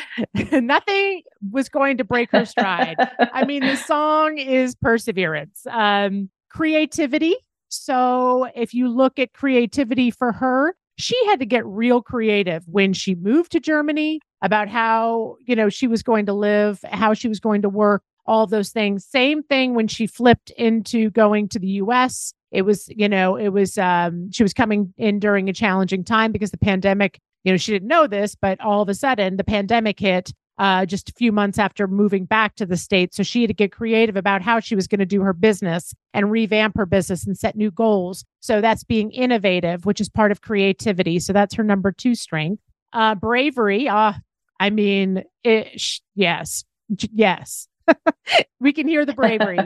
nothing 0.52 1.24
was 1.52 1.70
going 1.70 1.98
to 1.98 2.04
break 2.04 2.32
her 2.32 2.46
stride. 2.46 2.98
I 3.34 3.46
mean, 3.46 3.62
the 3.62 3.76
song 3.88 4.38
is 4.38 4.76
perseverance, 4.76 5.66
um, 5.70 6.30
creativity. 6.50 7.36
So 7.70 8.48
if 8.56 8.74
you 8.74 8.90
look 8.90 9.20
at 9.20 9.34
creativity 9.34 10.10
for 10.10 10.32
her, 10.32 10.76
she 10.98 11.16
had 11.28 11.40
to 11.40 11.46
get 11.46 11.66
real 11.66 12.02
creative 12.02 12.64
when 12.68 12.94
she 12.94 13.16
moved 13.16 13.52
to 13.54 13.60
Germany 13.60 14.20
about 14.42 14.68
how, 14.68 15.38
you 15.46 15.56
know, 15.56 15.70
she 15.70 15.88
was 15.88 16.04
going 16.04 16.26
to 16.26 16.34
live, 16.34 16.80
how 16.92 17.14
she 17.14 17.28
was 17.28 17.40
going 17.40 17.62
to 17.62 17.70
work, 17.70 18.04
all 18.26 18.48
those 18.48 18.72
things. 18.72 19.06
Same 19.06 19.44
thing 19.44 19.76
when 19.76 19.88
she 19.88 20.08
flipped 20.08 20.50
into 20.52 21.10
going 21.12 21.48
to 21.50 21.60
the 21.60 21.68
US. 21.68 22.34
It 22.52 22.64
was, 22.64 22.90
you 22.90 23.10
know, 23.10 23.36
it 23.36 23.50
was 23.50 23.78
um 23.78 24.32
she 24.32 24.44
was 24.44 24.54
coming 24.54 24.94
in 24.98 25.20
during 25.20 25.50
a 25.50 25.54
challenging 25.54 26.04
time 26.04 26.32
because 26.32 26.52
the 26.52 26.58
pandemic, 26.58 27.20
you 27.44 27.52
know, 27.54 27.58
she 27.58 27.72
didn't 27.72 27.88
know 27.88 28.08
this, 28.08 28.36
but 28.36 28.60
all 28.62 28.82
of 28.82 28.90
a 28.90 28.94
sudden 28.94 29.38
the 29.38 29.44
pandemic 29.44 30.00
hit 30.00 30.34
uh, 30.60 30.86
just 30.86 31.10
a 31.10 31.14
few 31.14 31.32
months 31.32 31.58
after 31.58 31.88
moving 31.88 32.26
back 32.26 32.54
to 32.56 32.66
the 32.66 32.76
state 32.76 33.16
So 33.16 33.24
she 33.24 33.42
had 33.42 33.48
to 33.48 33.54
get 33.54 33.72
creative 33.72 34.18
about 34.18 34.42
how 34.42 34.60
she 34.60 34.76
was 34.76 34.88
going 34.88 35.00
to 35.00 35.06
do 35.06 35.22
her 35.22 35.32
business 35.32 35.94
and 36.14 36.30
revamp 36.30 36.76
her 36.76 36.86
business 36.86 37.26
and 37.26 37.38
set 37.38 37.56
new 37.56 37.72
goals. 37.72 38.26
So 38.42 38.60
that's 38.60 38.84
being 38.84 39.10
innovative, 39.12 39.86
which 39.86 40.02
is 40.02 40.10
part 40.10 40.32
of 40.32 40.42
creativity. 40.42 41.20
So 41.20 41.32
that's 41.32 41.56
her 41.56 41.64
number 41.64 41.94
two 41.94 42.14
strength. 42.14 42.62
Uh, 42.92 43.16
bravery. 43.16 43.88
Uh, 43.88 44.14
I 44.60 44.70
mean, 44.70 45.24
it, 45.46 45.80
sh- 45.80 46.02
yes, 46.14 46.66
yes. 47.14 47.70
we 48.60 48.74
can 48.74 48.88
hear 48.88 49.06
the 49.06 49.14
bravery. 49.14 49.60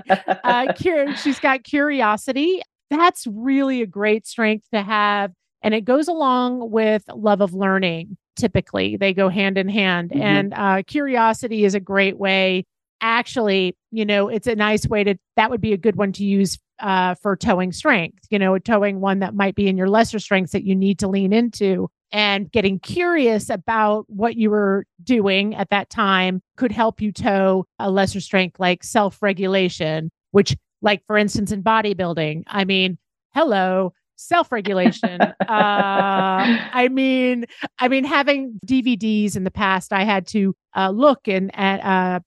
Uh, 0.43 0.73
cur- 0.73 1.15
she's 1.15 1.39
got 1.39 1.63
curiosity. 1.63 2.61
That's 2.93 3.25
really 3.27 3.81
a 3.81 3.87
great 3.87 4.27
strength 4.27 4.67
to 4.71 4.83
have. 4.83 5.31
And 5.63 5.73
it 5.73 5.83
goes 5.83 6.07
along 6.07 6.69
with 6.69 7.03
love 7.07 7.41
of 7.41 7.53
learning 7.53 8.17
typically 8.35 8.97
they 8.97 9.13
go 9.13 9.29
hand 9.29 9.57
in 9.57 9.69
hand 9.69 10.09
mm-hmm. 10.09 10.21
and 10.21 10.53
uh, 10.53 10.81
curiosity 10.87 11.65
is 11.65 11.75
a 11.75 11.79
great 11.79 12.17
way 12.17 12.65
actually 13.01 13.75
you 13.91 14.05
know 14.05 14.27
it's 14.27 14.47
a 14.47 14.55
nice 14.55 14.87
way 14.87 15.03
to 15.03 15.15
that 15.35 15.49
would 15.49 15.61
be 15.61 15.73
a 15.73 15.77
good 15.77 15.95
one 15.95 16.11
to 16.11 16.23
use 16.23 16.57
uh, 16.79 17.13
for 17.15 17.35
towing 17.35 17.71
strength 17.71 18.25
you 18.29 18.39
know 18.39 18.57
towing 18.57 18.99
one 18.99 19.19
that 19.19 19.35
might 19.35 19.55
be 19.55 19.67
in 19.67 19.77
your 19.77 19.89
lesser 19.89 20.19
strengths 20.19 20.51
that 20.51 20.63
you 20.63 20.75
need 20.75 20.97
to 20.97 21.07
lean 21.07 21.31
into 21.31 21.89
and 22.11 22.51
getting 22.51 22.79
curious 22.79 23.49
about 23.49 24.05
what 24.07 24.35
you 24.35 24.49
were 24.49 24.85
doing 25.03 25.55
at 25.55 25.69
that 25.69 25.89
time 25.89 26.41
could 26.57 26.71
help 26.71 27.01
you 27.01 27.11
tow 27.11 27.65
a 27.79 27.91
lesser 27.91 28.19
strength 28.19 28.59
like 28.59 28.83
self-regulation 28.83 30.09
which 30.31 30.55
like 30.83 31.03
for 31.07 31.17
instance 31.17 31.51
in 31.51 31.63
bodybuilding 31.63 32.43
i 32.47 32.63
mean 32.63 32.97
hello 33.33 33.91
self-regulation. 34.15 35.19
Uh 35.43 36.57
i 36.71 36.87
mean 36.89 37.45
i 37.79 37.87
mean 37.87 38.03
having 38.05 38.59
dvds 38.65 39.35
in 39.35 39.43
the 39.43 39.51
past 39.51 39.91
i 39.91 40.03
had 40.03 40.25
to 40.25 40.55
uh 40.75 40.89
look 40.89 41.27
and 41.27 41.51
at 41.55 41.83
uh 41.83 42.19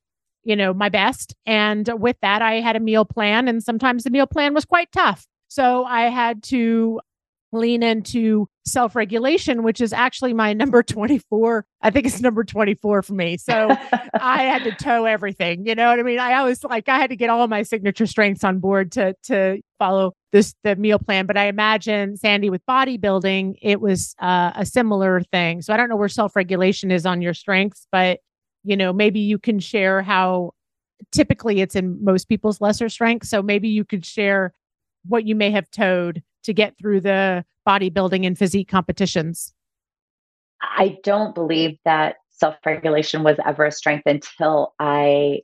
you 0.45 0.55
know 0.55 0.73
my 0.73 0.88
best. 0.88 1.35
And 1.47 1.88
with 1.99 2.16
that 2.23 2.42
i 2.42 2.61
had 2.61 2.77
a 2.77 2.81
meal 2.81 3.05
plan 3.05 3.49
and 3.49 3.62
sometimes 3.62 4.05
the 4.05 4.11
meal 4.11 4.27
plan 4.27 4.55
was 4.55 4.64
quite 4.64 4.92
tough. 4.92 5.27
So 5.49 5.85
i 5.85 6.03
had 6.03 6.42
to 6.45 7.01
lean 7.53 7.83
into 7.83 8.49
self 8.66 8.96
regulation, 8.96 9.62
which 9.62 9.81
is 9.81 9.92
actually 9.92 10.35
my 10.35 10.52
number 10.52 10.83
24. 10.83 11.64
I 11.83 11.90
think 11.90 12.07
it's 12.07 12.20
number 12.20 12.44
24 12.44 13.02
for 13.02 13.12
me. 13.12 13.37
So 13.37 13.68
I 14.20 14.42
had 14.42 14.64
to 14.64 14.72
tow 14.72 15.05
everything. 15.05 15.66
You 15.66 15.74
know 15.74 15.88
what 15.88 16.00
I 16.00 16.02
mean? 16.02 16.18
I 16.18 16.35
always 16.35 16.62
like 16.64 16.88
I 16.88 16.98
had 16.98 17.11
to 17.11 17.16
get 17.16 17.31
all 17.31 17.46
my 17.48 17.62
signature 17.62 18.07
strengths 18.07 18.44
on 18.44 18.59
board 18.59 18.92
to 18.92 19.14
to 19.24 19.61
follow 19.79 20.14
this 20.33 20.55
the 20.64 20.76
meal 20.76 20.98
plan. 20.98 21.26
But 21.26 21.37
I 21.37 21.46
imagine 21.46 22.16
Sandi 22.16 22.50
with 22.50 22.62
bodybuilding, 22.68 23.55
it 23.62 23.81
was 23.81 24.14
uh, 24.20 24.52
a 24.55 24.66
similar 24.66 25.22
thing. 25.33 25.62
So 25.62 25.72
I 25.72 25.76
don't 25.76 25.88
know 25.88 25.96
where 25.96 26.09
self 26.09 26.37
regulation 26.37 26.90
is 26.90 27.07
on 27.07 27.22
your 27.22 27.35
strengths, 27.35 27.87
but 27.92 28.20
you 28.64 28.76
know 28.76 28.92
maybe 28.92 29.20
you 29.20 29.38
can 29.38 29.61
share 29.61 30.02
how 30.02 30.52
typically 31.12 31.61
it's 31.61 31.76
in 31.76 32.02
most 32.02 32.29
people's 32.29 32.61
lesser 32.61 32.88
strengths. 32.88 33.31
So 33.31 33.42
maybe 33.42 33.68
you 33.68 33.85
could 33.85 34.05
share 34.05 34.52
what 35.05 35.24
you 35.24 35.35
may 35.37 35.50
have 35.50 35.70
towed 35.70 36.22
to 36.46 36.54
get 36.54 36.76
through 36.78 37.00
the 37.02 37.44
bodybuilding 37.66 38.26
and 38.26 38.38
physique 38.38 38.68
competitions? 38.68 39.52
I 40.62 40.98
don't 41.02 41.35
believe 41.35 41.78
that 41.85 42.16
self 42.30 42.56
regulation 42.64 43.22
was 43.22 43.37
ever 43.44 43.66
a 43.66 43.72
strength 43.72 44.06
until 44.06 44.74
I 44.78 45.40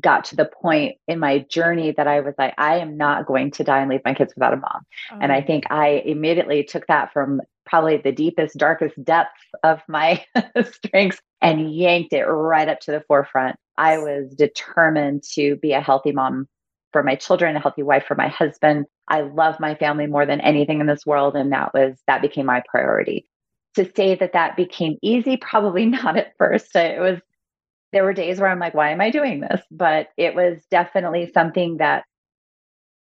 got 0.00 0.24
to 0.24 0.36
the 0.36 0.46
point 0.46 0.96
in 1.06 1.18
my 1.18 1.40
journey 1.50 1.92
that 1.92 2.06
I 2.06 2.20
was 2.20 2.34
like, 2.38 2.54
I 2.56 2.78
am 2.78 2.96
not 2.96 3.26
going 3.26 3.50
to 3.52 3.64
die 3.64 3.80
and 3.80 3.90
leave 3.90 4.00
my 4.04 4.14
kids 4.14 4.32
without 4.34 4.54
a 4.54 4.56
mom. 4.56 4.82
Oh. 5.12 5.18
And 5.20 5.32
I 5.32 5.40
oh. 5.40 5.46
think 5.46 5.64
I 5.70 6.02
immediately 6.06 6.64
took 6.64 6.86
that 6.86 7.12
from 7.12 7.42
probably 7.66 7.98
the 7.98 8.12
deepest, 8.12 8.56
darkest 8.56 9.02
depths 9.04 9.44
of 9.62 9.80
my 9.88 10.24
strengths 10.64 11.20
and 11.40 11.74
yanked 11.74 12.12
it 12.12 12.24
right 12.24 12.68
up 12.68 12.80
to 12.80 12.90
the 12.90 13.04
forefront. 13.06 13.56
I 13.76 13.98
was 13.98 14.34
determined 14.34 15.22
to 15.34 15.56
be 15.56 15.72
a 15.72 15.80
healthy 15.80 16.12
mom 16.12 16.48
for 16.92 17.02
my 17.02 17.14
children, 17.14 17.56
a 17.56 17.60
healthy 17.60 17.82
wife 17.82 18.04
for 18.06 18.14
my 18.14 18.28
husband. 18.28 18.86
I 19.08 19.22
love 19.22 19.60
my 19.60 19.74
family 19.74 20.06
more 20.06 20.26
than 20.26 20.40
anything 20.40 20.80
in 20.80 20.86
this 20.86 21.06
world. 21.06 21.34
And 21.36 21.52
that 21.52 21.72
was, 21.74 21.96
that 22.06 22.22
became 22.22 22.46
my 22.46 22.62
priority. 22.68 23.26
To 23.76 23.90
say 23.96 24.14
that 24.16 24.34
that 24.34 24.56
became 24.56 24.98
easy, 25.02 25.36
probably 25.36 25.86
not 25.86 26.16
at 26.16 26.34
first. 26.38 26.74
It 26.76 27.00
was, 27.00 27.18
there 27.92 28.04
were 28.04 28.12
days 28.12 28.38
where 28.40 28.50
I'm 28.50 28.58
like, 28.58 28.74
why 28.74 28.90
am 28.90 29.00
I 29.00 29.10
doing 29.10 29.40
this? 29.40 29.60
But 29.70 30.08
it 30.16 30.34
was 30.34 30.62
definitely 30.70 31.30
something 31.32 31.78
that 31.78 32.04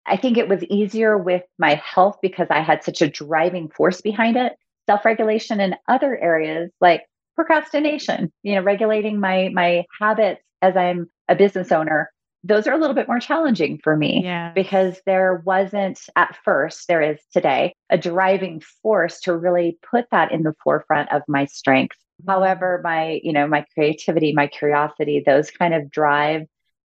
I 0.07 0.17
think 0.17 0.39
it 0.39 0.49
was 0.49 0.65
easier 0.65 1.19
with 1.19 1.43
my 1.59 1.75
health 1.75 2.19
because 2.23 2.49
I 2.51 2.61
had 2.61 2.83
such 2.83 3.03
a 3.03 3.09
driving 3.09 3.69
force 3.69 4.01
behind 4.01 4.37
it. 4.37 4.55
Self 4.87 5.05
regulation 5.05 5.61
in 5.61 5.77
other 5.87 6.17
areas 6.17 6.71
like 6.81 7.03
procrastination, 7.37 8.33
you 8.43 8.55
know, 8.55 8.63
regulating 8.63 9.21
my 9.21 9.51
my 9.53 9.85
habits 10.01 10.43
as 10.63 10.77
I'm 10.77 11.11
a 11.29 11.35
business 11.35 11.71
owner 11.71 12.11
those 12.45 12.67
are 12.67 12.73
a 12.73 12.79
little 12.79 12.95
bit 12.95 13.09
more 13.09 13.19
challenging 13.19 13.79
for 13.83 13.97
me 13.97 14.23
yeah. 14.25 14.53
because 14.53 15.01
there 15.07 15.43
wasn't 15.45 16.01
at 16.17 16.37
first, 16.45 16.87
there 16.87 17.03
is 17.03 17.19
today, 17.33 17.75
a 17.91 17.99
driving 17.99 18.63
force 18.83 19.21
to 19.21 19.37
really 19.37 19.79
put 19.91 20.07
that 20.11 20.33
in 20.33 20.43
the 20.43 20.55
forefront 20.63 21.13
of 21.13 21.23
my 21.27 21.47
strengths. 21.47 21.99
Mm-hmm. 22.23 22.31
However, 22.31 22.81
my, 22.85 23.21
you 23.23 23.33
know, 23.33 23.47
my 23.47 23.65
creativity, 23.75 24.33
my 24.33 24.47
curiosity, 24.47 25.23
those 25.25 25.51
kind 25.51 25.75
of 25.75 25.91
drive. 25.91 26.43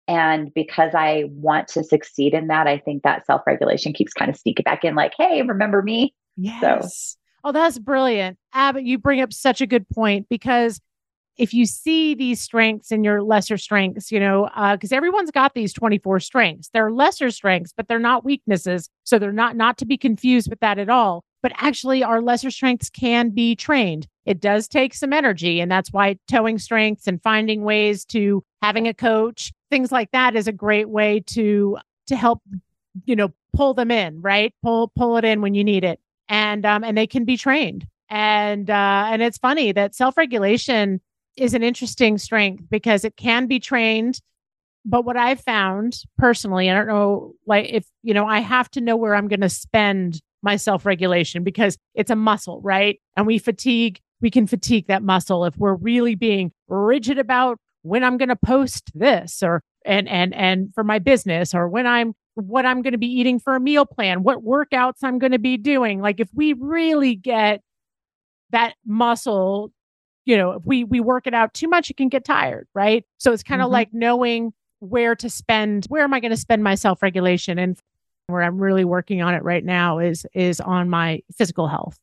And 0.06 0.52
because 0.54 0.92
I 0.94 1.24
want 1.28 1.68
to 1.68 1.84
succeed 1.84 2.34
in 2.34 2.48
that, 2.48 2.66
I 2.66 2.78
think 2.78 3.02
that 3.02 3.26
self 3.26 3.42
regulation 3.46 3.92
keeps 3.92 4.12
kind 4.12 4.30
of 4.30 4.36
sneaking 4.36 4.64
back 4.64 4.84
in, 4.84 4.94
like, 4.94 5.12
hey, 5.16 5.42
remember 5.42 5.82
me? 5.82 6.14
Yes. 6.36 6.60
So. 6.60 7.16
Oh, 7.42 7.52
that's 7.52 7.78
brilliant. 7.78 8.36
Abbott, 8.52 8.84
you 8.84 8.98
bring 8.98 9.20
up 9.20 9.32
such 9.32 9.60
a 9.60 9.66
good 9.66 9.88
point 9.88 10.26
because 10.28 10.80
if 11.40 11.54
you 11.54 11.64
see 11.64 12.14
these 12.14 12.38
strengths 12.38 12.92
and 12.92 13.02
your 13.02 13.22
lesser 13.22 13.56
strengths, 13.56 14.12
you 14.12 14.20
know, 14.20 14.50
because 14.72 14.92
uh, 14.92 14.96
everyone's 14.96 15.30
got 15.30 15.54
these 15.54 15.72
24 15.72 16.20
strengths. 16.20 16.68
They're 16.68 16.90
lesser 16.90 17.30
strengths, 17.30 17.72
but 17.74 17.88
they're 17.88 17.98
not 17.98 18.26
weaknesses. 18.26 18.90
So 19.04 19.18
they're 19.18 19.32
not 19.32 19.56
not 19.56 19.78
to 19.78 19.86
be 19.86 19.96
confused 19.96 20.50
with 20.50 20.60
that 20.60 20.78
at 20.78 20.90
all. 20.90 21.24
But 21.42 21.52
actually, 21.56 22.04
our 22.04 22.20
lesser 22.20 22.50
strengths 22.50 22.90
can 22.90 23.30
be 23.30 23.56
trained. 23.56 24.06
It 24.26 24.38
does 24.38 24.68
take 24.68 24.92
some 24.92 25.14
energy. 25.14 25.60
And 25.60 25.72
that's 25.72 25.90
why 25.90 26.18
towing 26.28 26.58
strengths 26.58 27.06
and 27.06 27.22
finding 27.22 27.62
ways 27.62 28.04
to 28.06 28.44
having 28.60 28.86
a 28.86 28.92
coach, 28.92 29.50
things 29.70 29.90
like 29.90 30.10
that 30.10 30.36
is 30.36 30.46
a 30.46 30.52
great 30.52 30.90
way 30.90 31.20
to 31.28 31.78
to 32.08 32.16
help, 32.16 32.42
you 33.06 33.16
know, 33.16 33.30
pull 33.54 33.72
them 33.72 33.90
in, 33.90 34.20
right? 34.20 34.52
Pull 34.62 34.92
pull 34.94 35.16
it 35.16 35.24
in 35.24 35.40
when 35.40 35.54
you 35.54 35.64
need 35.64 35.84
it. 35.84 36.00
And 36.28 36.66
um, 36.66 36.84
and 36.84 36.98
they 36.98 37.06
can 37.06 37.24
be 37.24 37.38
trained. 37.38 37.86
And 38.10 38.68
uh, 38.68 39.06
and 39.08 39.22
it's 39.22 39.38
funny 39.38 39.72
that 39.72 39.94
self-regulation 39.94 41.00
is 41.36 41.54
an 41.54 41.62
interesting 41.62 42.18
strength 42.18 42.64
because 42.70 43.04
it 43.04 43.16
can 43.16 43.46
be 43.46 43.60
trained. 43.60 44.20
But 44.84 45.04
what 45.04 45.16
I've 45.16 45.40
found 45.40 45.94
personally, 46.16 46.70
I 46.70 46.74
don't 46.74 46.86
know, 46.86 47.34
like 47.46 47.66
if, 47.68 47.86
you 48.02 48.14
know, 48.14 48.26
I 48.26 48.40
have 48.40 48.70
to 48.72 48.80
know 48.80 48.96
where 48.96 49.14
I'm 49.14 49.28
going 49.28 49.42
to 49.42 49.48
spend 49.48 50.20
my 50.42 50.56
self 50.56 50.86
regulation 50.86 51.44
because 51.44 51.76
it's 51.94 52.10
a 52.10 52.16
muscle, 52.16 52.60
right? 52.62 52.98
And 53.16 53.26
we 53.26 53.38
fatigue, 53.38 54.00
we 54.20 54.30
can 54.30 54.46
fatigue 54.46 54.86
that 54.88 55.02
muscle 55.02 55.44
if 55.44 55.56
we're 55.56 55.74
really 55.74 56.14
being 56.14 56.52
rigid 56.68 57.18
about 57.18 57.58
when 57.82 58.04
I'm 58.04 58.16
going 58.16 58.30
to 58.30 58.36
post 58.36 58.90
this 58.94 59.42
or, 59.42 59.62
and, 59.84 60.08
and, 60.08 60.34
and 60.34 60.72
for 60.74 60.84
my 60.84 60.98
business 60.98 61.54
or 61.54 61.68
when 61.68 61.86
I'm, 61.86 62.14
what 62.34 62.64
I'm 62.64 62.80
going 62.80 62.92
to 62.92 62.98
be 62.98 63.06
eating 63.06 63.38
for 63.38 63.54
a 63.54 63.60
meal 63.60 63.84
plan, 63.84 64.22
what 64.22 64.44
workouts 64.44 65.02
I'm 65.02 65.18
going 65.18 65.32
to 65.32 65.38
be 65.38 65.56
doing. 65.56 66.00
Like 66.00 66.20
if 66.20 66.28
we 66.32 66.54
really 66.54 67.16
get 67.16 67.60
that 68.50 68.74
muscle 68.86 69.72
you 70.24 70.36
know, 70.36 70.52
if 70.52 70.62
we 70.64 70.84
we 70.84 71.00
work 71.00 71.26
it 71.26 71.34
out 71.34 71.54
too 71.54 71.68
much, 71.68 71.90
it 71.90 71.96
can 71.96 72.08
get 72.08 72.24
tired, 72.24 72.68
right? 72.74 73.04
So 73.18 73.32
it's 73.32 73.42
kind 73.42 73.62
of 73.62 73.66
mm-hmm. 73.66 73.74
like 73.74 73.88
knowing 73.92 74.52
where 74.80 75.14
to 75.16 75.28
spend, 75.28 75.86
where 75.86 76.02
am 76.02 76.14
I 76.14 76.20
going 76.20 76.30
to 76.30 76.36
spend 76.36 76.62
my 76.62 76.74
self-regulation 76.74 77.58
and 77.58 77.78
where 78.26 78.42
I'm 78.42 78.58
really 78.58 78.84
working 78.84 79.22
on 79.22 79.34
it 79.34 79.42
right 79.42 79.64
now 79.64 79.98
is 79.98 80.26
is 80.34 80.60
on 80.60 80.88
my 80.88 81.20
physical 81.36 81.68
health. 81.68 81.98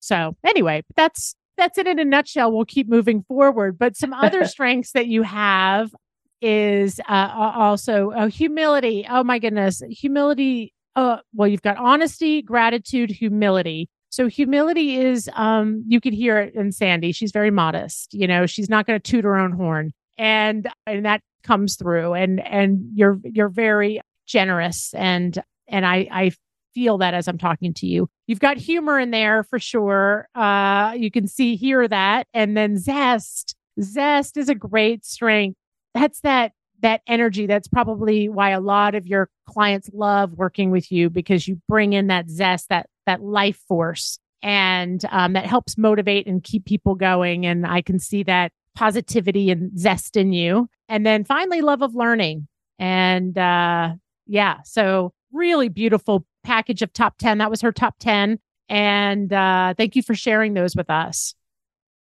So 0.00 0.36
anyway, 0.44 0.82
that's 0.96 1.34
that's 1.56 1.78
it 1.78 1.86
in 1.86 1.98
a 1.98 2.04
nutshell. 2.04 2.52
We'll 2.52 2.64
keep 2.64 2.88
moving 2.88 3.22
forward. 3.22 3.78
But 3.78 3.96
some 3.96 4.12
other 4.12 4.44
strengths 4.46 4.92
that 4.92 5.06
you 5.06 5.22
have 5.22 5.94
is 6.40 7.00
uh, 7.08 7.52
also 7.56 8.10
uh, 8.10 8.26
humility. 8.26 9.06
Oh 9.08 9.22
my 9.22 9.38
goodness, 9.38 9.82
humility. 9.88 10.74
Uh, 10.94 11.18
well, 11.32 11.48
you've 11.48 11.62
got 11.62 11.78
honesty, 11.78 12.42
gratitude, 12.42 13.10
humility. 13.10 13.88
So 14.12 14.28
humility 14.28 14.96
is, 14.96 15.30
um, 15.32 15.82
you 15.88 15.98
could 15.98 16.12
hear 16.12 16.38
it 16.38 16.54
in 16.54 16.70
Sandi. 16.70 17.12
She's 17.12 17.32
very 17.32 17.50
modest. 17.50 18.12
You 18.12 18.26
know, 18.26 18.44
she's 18.44 18.68
not 18.68 18.86
going 18.86 19.00
to 19.00 19.10
toot 19.10 19.24
her 19.24 19.36
own 19.36 19.52
horn, 19.52 19.92
and 20.18 20.68
and 20.86 21.06
that 21.06 21.22
comes 21.42 21.76
through. 21.76 22.12
And 22.12 22.38
and 22.46 22.90
you're 22.94 23.18
you're 23.24 23.48
very 23.48 24.02
generous, 24.26 24.92
and 24.92 25.42
and 25.66 25.86
I 25.86 26.08
I 26.12 26.32
feel 26.74 26.98
that 26.98 27.14
as 27.14 27.26
I'm 27.26 27.38
talking 27.38 27.72
to 27.72 27.86
you. 27.86 28.06
You've 28.26 28.38
got 28.38 28.58
humor 28.58 28.98
in 28.98 29.12
there 29.12 29.44
for 29.44 29.58
sure. 29.58 30.28
Uh, 30.34 30.92
you 30.94 31.10
can 31.10 31.26
see 31.26 31.56
hear 31.56 31.88
that, 31.88 32.26
and 32.34 32.54
then 32.54 32.76
zest. 32.76 33.56
Zest 33.80 34.36
is 34.36 34.50
a 34.50 34.54
great 34.54 35.06
strength. 35.06 35.56
That's 35.94 36.20
that 36.20 36.52
that 36.82 37.00
energy. 37.06 37.46
That's 37.46 37.68
probably 37.68 38.28
why 38.28 38.50
a 38.50 38.60
lot 38.60 38.94
of 38.94 39.06
your 39.06 39.30
clients 39.48 39.88
love 39.94 40.34
working 40.34 40.70
with 40.70 40.92
you 40.92 41.08
because 41.08 41.48
you 41.48 41.62
bring 41.66 41.94
in 41.94 42.08
that 42.08 42.28
zest, 42.28 42.68
that 42.68 42.90
that 43.06 43.22
life 43.22 43.58
force, 43.68 44.18
and 44.42 45.04
um, 45.10 45.34
that 45.34 45.46
helps 45.46 45.78
motivate 45.78 46.26
and 46.26 46.42
keep 46.42 46.64
people 46.64 46.94
going. 46.94 47.46
And 47.46 47.66
I 47.66 47.82
can 47.82 47.98
see 47.98 48.22
that 48.24 48.52
positivity 48.74 49.50
and 49.50 49.78
zest 49.78 50.16
in 50.16 50.32
you. 50.32 50.68
And 50.88 51.06
then 51.06 51.24
finally, 51.24 51.60
love 51.60 51.82
of 51.82 51.94
learning. 51.94 52.48
And 52.78 53.36
uh, 53.36 53.94
yeah, 54.26 54.58
so 54.64 55.12
really 55.32 55.68
beautiful 55.68 56.26
package 56.42 56.82
of 56.82 56.92
top 56.92 57.18
10. 57.18 57.38
That 57.38 57.50
was 57.50 57.60
her 57.60 57.72
top 57.72 57.96
10. 58.00 58.38
And 58.68 59.32
uh, 59.32 59.74
thank 59.76 59.96
you 59.96 60.02
for 60.02 60.14
sharing 60.14 60.54
those 60.54 60.74
with 60.74 60.90
us. 60.90 61.34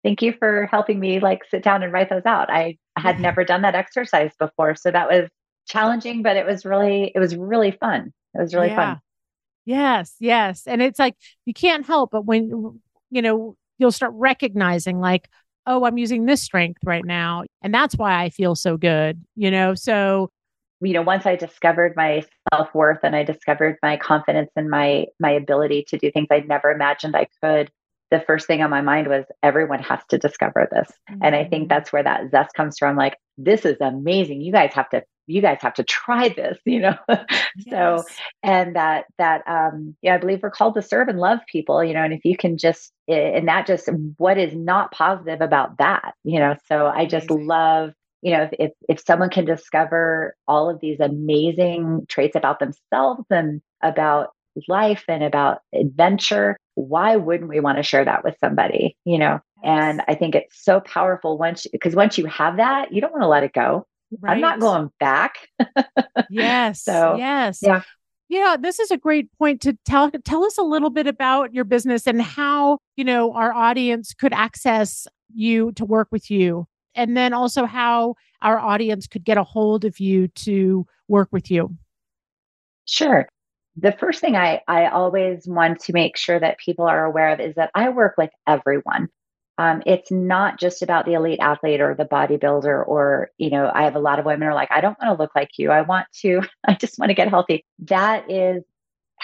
Thank 0.05 0.23
you 0.23 0.33
for 0.39 0.67
helping 0.67 1.01
me 1.01 1.21
like 1.21 1.43
sit 1.51 1.63
down 1.63 1.83
and 1.83 1.93
write 1.93 2.11
those 2.11 2.27
out. 2.27 2.51
I 2.51 2.79
had 2.97 3.21
never 3.21 3.45
done 3.45 3.63
that 3.63 3.75
exercise 3.75 4.31
before. 4.39 4.77
So 4.77 4.91
that 4.91 5.09
was 5.09 5.29
challenging, 5.69 6.23
but 6.23 6.37
it 6.37 6.47
was 6.47 6.65
really, 6.65 7.11
it 7.15 7.19
was 7.19 7.35
really 7.35 7.73
fun. 7.73 8.13
It 8.35 8.41
was 8.41 8.55
really 8.55 8.69
yeah. 8.69 8.77
fun. 8.95 9.01
Yes, 9.67 10.15
yes. 10.21 10.67
And 10.67 10.81
it's 10.81 10.99
like 10.99 11.17
you 11.45 11.53
can't 11.53 11.85
help 11.85 12.13
but 12.13 12.25
when 12.25 12.81
you 13.11 13.23
know, 13.23 13.57
you'll 13.79 13.93
start 13.93 14.13
recognizing 14.15 15.01
like, 15.01 15.29
oh, 15.67 15.85
I'm 15.85 15.99
using 15.99 16.27
this 16.27 16.43
strength 16.43 16.81
right 16.85 17.05
now. 17.05 17.45
And 17.63 17.75
that's 17.75 17.97
why 17.97 18.23
I 18.23 18.31
feel 18.31 18.55
so 18.55 18.77
good, 18.77 19.23
you 19.35 19.51
know. 19.51 19.75
So 19.75 20.31
you 20.83 20.93
know 20.93 21.01
once 21.01 21.25
i 21.25 21.35
discovered 21.35 21.95
my 21.97 22.23
self-worth 22.53 22.99
and 23.03 23.17
i 23.17 23.23
discovered 23.23 23.79
my 23.83 23.97
confidence 23.97 24.51
and 24.57 24.69
my 24.69 25.07
my 25.19 25.31
ability 25.31 25.83
to 25.89 25.97
do 25.97 26.11
things 26.11 26.27
i'd 26.31 26.47
never 26.47 26.71
imagined 26.71 27.17
i 27.17 27.27
could 27.43 27.71
the 28.11 28.21
first 28.21 28.47
thing 28.47 28.63
on 28.63 28.69
my 28.69 28.83
mind 28.83 29.09
was 29.09 29.25
everyone 29.43 29.83
has 29.83 30.01
to 30.11 30.19
discover 30.19 30.69
this 30.71 30.93
mm-hmm. 31.11 31.21
and 31.23 31.35
i 31.35 31.45
think 31.45 31.63
mm-hmm. 31.63 31.69
that's 31.69 31.95
where 31.95 32.03
that 32.03 32.31
zest 32.31 32.55
comes 32.55 32.77
from 32.79 32.95
like 32.95 33.17
this 33.39 33.65
is 33.65 33.79
amazing 33.81 34.43
you 34.43 34.53
guys 34.53 34.75
have 34.75 34.91
to 34.91 35.03
you 35.27 35.41
guys 35.41 35.59
have 35.61 35.75
to 35.75 35.85
try 35.85 36.29
this 36.29 36.59
you 36.65 36.81
know 36.81 36.97
yes. 37.09 37.25
so 37.69 38.05
and 38.43 38.77
that 38.77 39.05
that 39.19 39.43
um 39.47 39.97
yeah 40.03 40.15
i 40.15 40.19
believe 40.19 40.41
we're 40.43 40.51
called 40.51 40.75
to 40.75 40.83
serve 40.83 41.09
and 41.09 41.19
love 41.19 41.41
people 41.51 41.83
you 41.83 41.95
know 41.95 42.03
and 42.03 42.13
if 42.13 42.25
you 42.25 42.37
can 42.37 42.57
just 42.57 42.93
and 43.09 43.49
that 43.49 43.67
just 43.67 43.89
what 44.17 44.39
is 44.39 44.55
not 44.55 44.91
positive 44.93 45.41
about 45.41 45.79
that 45.79 46.15
you 46.25 46.39
know 46.39 46.55
so 46.69 46.87
i 46.87 47.07
just 47.07 47.31
amazing. 47.31 47.47
love 47.47 47.93
you 48.23 48.33
know, 48.33 48.43
if, 48.43 48.51
if, 48.59 48.73
if 48.89 49.01
someone 49.01 49.31
can 49.31 49.45
discover 49.45 50.35
all 50.49 50.69
of 50.69 50.81
these 50.81 50.99
amazing 50.99 52.07
traits 52.09 52.35
about 52.35 52.59
themselves 52.59 53.25
and 53.31 53.61
about 53.83 54.31
life 54.69 55.05
and 55.09 55.23
about 55.23 55.61
adventure, 55.73 56.57
why 56.75 57.17
wouldn't 57.17 57.49
we 57.49 57.61
want 57.61 57.77
to 57.77 57.83
share 57.83 58.05
that 58.05 58.25
with 58.25 58.35
somebody? 58.41 58.97
You 59.05 59.19
know, 59.19 59.41
and 59.63 60.03
I 60.09 60.15
think 60.15 60.35
it's 60.35 60.63
so 60.63 60.81
powerful 60.81 61.39
once 61.39 61.67
because 61.71 61.95
once 61.95 62.19
you 62.19 62.27
have 62.27 62.57
that, 62.57 62.93
you 62.93 63.01
don't 63.01 63.13
want 63.13 63.23
to 63.23 63.29
let 63.29 63.45
it 63.45 63.53
go. 63.53 63.87
Right. 64.21 64.35
I'm 64.35 64.41
not 64.41 64.61
going 64.61 64.91
back. 65.01 65.49
yes. 66.31 66.83
So 66.83 67.17
yes. 67.17 67.61
Yeah. 67.63 67.83
Yeah, 68.29 68.57
this 68.59 68.81
is 68.81 68.91
a 68.91 68.97
great 68.97 69.31
point 69.39 69.61
to 69.63 69.79
tell 69.85 70.11
tell 70.25 70.45
us 70.45 70.59
a 70.59 70.63
little 70.63 70.91
bit 70.91 71.07
about 71.07 71.55
your 71.55 71.65
business 71.65 72.09
and 72.09 72.21
how, 72.21 72.79
you 72.97 73.05
know, 73.05 73.33
our 73.35 73.53
audience 73.53 74.15
could 74.15 74.33
access 74.33 75.07
you 75.33 75.71
to 75.73 75.85
work 75.85 76.09
with 76.11 76.29
you 76.29 76.67
and 76.97 77.17
then 77.17 77.33
also 77.33 77.67
how 77.67 78.17
our 78.43 78.59
audience 78.59 79.07
could 79.07 79.25
get 79.25 79.39
a 79.39 79.45
hold 79.45 79.85
of 79.85 80.01
you 80.01 80.29
to 80.29 80.87
work 81.09 81.29
with 81.31 81.51
you. 81.51 81.77
Sure. 82.87 83.29
The 83.77 83.93
first 83.93 84.21
thing 84.21 84.35
I, 84.35 84.63
I 84.67 84.87
always 84.87 85.47
want 85.47 85.81
to 85.81 85.93
make 85.93 86.17
sure 86.17 86.41
that 86.41 86.59
people 86.59 86.87
are 86.87 87.05
aware 87.05 87.33
of 87.33 87.41
is 87.41 87.55
that 87.57 87.71
I 87.75 87.91
work 87.91 88.15
with 88.17 88.31
everyone. 88.47 89.09
Um, 89.59 89.83
it's 89.87 90.11
not 90.11 90.61
just 90.61 90.83
about 90.83 91.07
the 91.07 91.15
elite 91.15 91.41
athlete 91.41 91.81
or 91.81 91.95
the 91.95 92.05
bodybuilder 92.05 92.87
or 92.87 93.31
you 93.39 93.49
know 93.49 93.71
i 93.75 93.85
have 93.85 93.97
a 93.97 94.01
lot 94.01 94.19
of 94.19 94.27
women 94.27 94.47
are 94.47 94.55
like 94.55 94.71
i 94.71 94.83
don't 94.83 94.99
want 95.01 95.17
to 95.17 95.23
look 95.23 95.35
like 95.35 95.49
you 95.57 95.71
i 95.71 95.81
want 95.81 96.07
to 96.21 96.43
i 96.69 96.75
just 96.75 96.99
want 96.99 97.09
to 97.09 97.15
get 97.15 97.31
healthy 97.31 97.65
that 97.79 98.31
is 98.31 98.63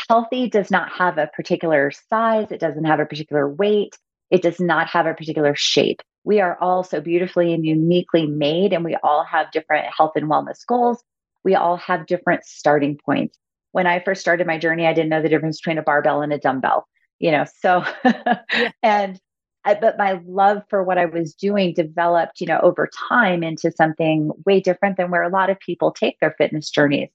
healthy 0.09 0.49
does 0.49 0.71
not 0.71 0.91
have 0.91 1.19
a 1.19 1.31
particular 1.37 1.93
size 2.09 2.47
it 2.51 2.61
doesn't 2.61 2.87
have 2.87 2.99
a 2.99 3.05
particular 3.05 3.47
weight 3.47 3.95
it 4.31 4.41
does 4.41 4.59
not 4.59 4.87
have 4.87 5.05
a 5.05 5.13
particular 5.13 5.55
shape 5.55 6.01
we 6.25 6.41
are 6.41 6.57
all 6.61 6.85
so 6.85 7.01
beautifully 7.01 7.53
and 7.53 7.67
uniquely 7.67 8.27
made, 8.27 8.73
and 8.73 8.85
we 8.85 8.97
all 9.03 9.25
have 9.25 9.51
different 9.51 9.87
health 9.97 10.13
and 10.15 10.31
wellness 10.31 10.65
goals. 10.67 11.03
We 11.45 11.55
all 11.55 11.77
have 11.79 12.07
different 12.07 12.45
starting 12.45 12.99
points. 13.05 13.39
When 13.73 13.87
I 13.87 14.01
first 14.01 14.21
started 14.21 14.47
my 14.47 14.59
journey, 14.59 14.87
I 14.87 14.93
didn't 14.93 15.09
know 15.09 15.23
the 15.23 15.29
difference 15.29 15.61
between 15.61 15.79
a 15.79 15.83
barbell 15.83 16.23
and 16.23 16.33
a 16.33 16.39
dumbbell, 16.39 16.87
you 17.19 17.33
know, 17.33 17.45
so, 17.61 17.85
yeah. 18.05 18.71
and, 18.83 19.21
I, 19.65 19.75
but 19.75 19.99
my 19.99 20.21
love 20.27 20.63
for 20.69 20.83
what 20.83 20.99
I 20.99 21.07
was 21.07 21.35
doing 21.35 21.73
developed, 21.75 22.41
you 22.41 22.47
know, 22.47 22.59
over 22.61 22.89
time 23.09 23.43
into 23.43 23.71
something 23.71 24.31
way 24.45 24.61
different 24.61 24.97
than 24.97 25.11
where 25.11 25.23
a 25.23 25.29
lot 25.29 25.51
of 25.51 25.59
people 25.61 25.93
take 25.93 26.19
their 26.21 26.35
fitness 26.37 26.71
journeys. 26.71 27.09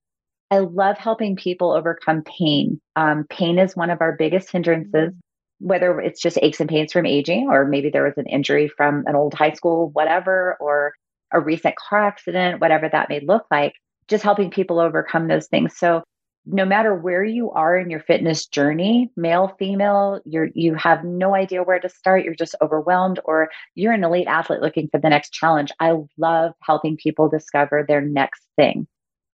I 0.50 0.60
love 0.60 0.98
helping 0.98 1.36
people 1.36 1.72
overcome 1.72 2.24
pain. 2.24 2.80
Um, 2.96 3.26
pain 3.30 3.60
is 3.60 3.76
one 3.76 3.90
of 3.90 4.00
our 4.02 4.16
biggest 4.18 4.50
hindrances 4.50 5.14
whether 5.60 6.00
it's 6.00 6.22
just 6.22 6.38
aches 6.42 6.60
and 6.60 6.70
pains 6.70 6.94
from 6.94 7.06
aging, 7.06 7.48
or 7.50 7.66
maybe 7.66 7.90
there 7.90 8.04
was 8.04 8.18
an 8.18 8.28
injury 8.28 8.68
from 8.68 9.04
an 9.08 9.16
old 9.16 9.34
high 9.34 9.54
school, 9.54 9.90
whatever, 9.90 10.56
or 10.60 10.94
a 11.32 11.40
recent 11.40 11.76
car 11.76 12.06
accident, 12.06 12.62
whatever 12.62 12.88
that 12.90 13.10
may 13.10 13.20
look 13.22 13.46
like, 13.50 13.74
just 14.08 14.24
helping 14.24 14.52
people 14.52 14.80
overcome 14.80 15.28
those 15.28 15.48
things. 15.48 15.76
So 15.76 16.04
no 16.50 16.66
matter 16.66 16.96
where 16.96 17.24
you 17.24 17.52
are 17.52 17.78
in 17.78 17.90
your 17.90 18.00
fitness 18.00 18.46
journey, 18.46 19.12
male, 19.18 19.56
female, 19.60 20.22
you're 20.26 20.50
you 20.54 20.76
have 20.76 21.04
no 21.04 21.36
idea 21.36 21.64
where 21.64 21.80
to 21.80 21.90
start, 21.90 22.24
you're 22.24 22.36
just 22.36 22.56
overwhelmed, 22.62 23.20
or 23.26 23.50
you're 23.76 23.94
an 23.94 24.04
elite 24.04 24.28
athlete 24.28 24.62
looking 24.62 24.88
for 24.90 25.00
the 25.00 25.10
next 25.10 25.34
challenge. 25.34 25.72
I 25.80 25.96
love 26.18 26.54
helping 26.62 26.96
people 26.98 27.28
discover 27.30 27.84
their 27.86 28.02
next 28.02 28.44
thing. 28.56 28.88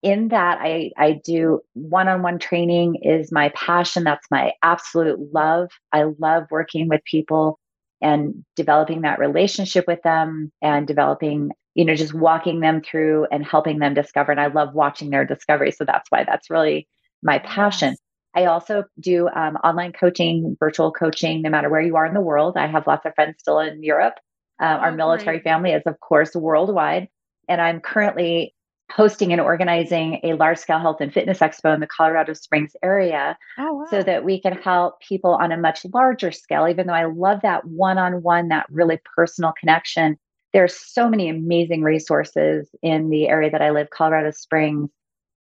In 0.02 0.28
that 0.28 0.58
I, 0.62 0.92
I 0.96 1.20
do 1.24 1.60
one-on-one 1.74 2.38
training 2.38 2.96
is 3.02 3.32
my 3.32 3.50
passion. 3.50 4.04
That's 4.04 4.26
my 4.30 4.52
absolute 4.62 5.18
love. 5.32 5.70
I 5.92 6.04
love 6.18 6.44
working 6.50 6.88
with 6.88 7.04
people 7.04 7.58
and 8.00 8.44
developing 8.56 9.02
that 9.02 9.18
relationship 9.18 9.84
with 9.86 10.00
them 10.02 10.50
and 10.62 10.86
developing 10.86 11.50
you 11.74 11.84
know 11.84 11.94
just 11.94 12.14
walking 12.14 12.60
them 12.60 12.82
through 12.82 13.26
and 13.32 13.44
helping 13.44 13.78
them 13.80 13.94
discover. 13.94 14.30
And 14.30 14.40
i 14.40 14.46
love 14.46 14.74
watching 14.74 15.10
their 15.10 15.24
discovery. 15.24 15.72
So 15.72 15.84
that's 15.84 16.10
why 16.10 16.24
that's 16.24 16.50
really 16.50 16.86
my 17.22 17.38
passion 17.40 17.96
i 18.34 18.44
also 18.44 18.84
do 18.98 19.28
um, 19.28 19.56
online 19.56 19.92
coaching 19.92 20.56
virtual 20.58 20.92
coaching 20.92 21.42
no 21.42 21.50
matter 21.50 21.68
where 21.68 21.80
you 21.80 21.96
are 21.96 22.06
in 22.06 22.14
the 22.14 22.20
world 22.20 22.56
i 22.56 22.66
have 22.66 22.86
lots 22.86 23.04
of 23.06 23.14
friends 23.14 23.36
still 23.38 23.60
in 23.60 23.82
europe 23.82 24.14
uh, 24.60 24.64
our 24.64 24.90
oh, 24.90 24.96
military 24.96 25.38
great. 25.38 25.44
family 25.44 25.72
is 25.72 25.82
of 25.86 25.98
course 26.00 26.34
worldwide 26.34 27.08
and 27.48 27.60
i'm 27.60 27.80
currently 27.80 28.54
hosting 28.90 29.32
and 29.32 29.40
organizing 29.40 30.20
a 30.24 30.34
large 30.34 30.58
scale 30.58 30.78
health 30.78 31.00
and 31.00 31.12
fitness 31.12 31.38
expo 31.38 31.72
in 31.72 31.80
the 31.80 31.86
Colorado 31.86 32.32
Springs 32.32 32.74
area 32.82 33.38
oh, 33.58 33.72
wow. 33.74 33.86
so 33.88 34.02
that 34.02 34.24
we 34.24 34.40
can 34.40 34.52
help 34.52 35.00
people 35.00 35.34
on 35.34 35.52
a 35.52 35.56
much 35.56 35.84
larger 35.92 36.32
scale. 36.32 36.68
Even 36.68 36.86
though 36.86 36.94
I 36.94 37.04
love 37.04 37.40
that 37.42 37.64
one 37.64 37.98
on 37.98 38.22
one, 38.22 38.48
that 38.48 38.66
really 38.70 38.98
personal 39.16 39.52
connection, 39.58 40.18
there 40.52 40.64
are 40.64 40.68
so 40.68 41.08
many 41.08 41.28
amazing 41.28 41.82
resources 41.82 42.68
in 42.82 43.10
the 43.10 43.28
area 43.28 43.50
that 43.50 43.62
I 43.62 43.70
live, 43.70 43.90
Colorado 43.90 44.32
Springs. 44.32 44.90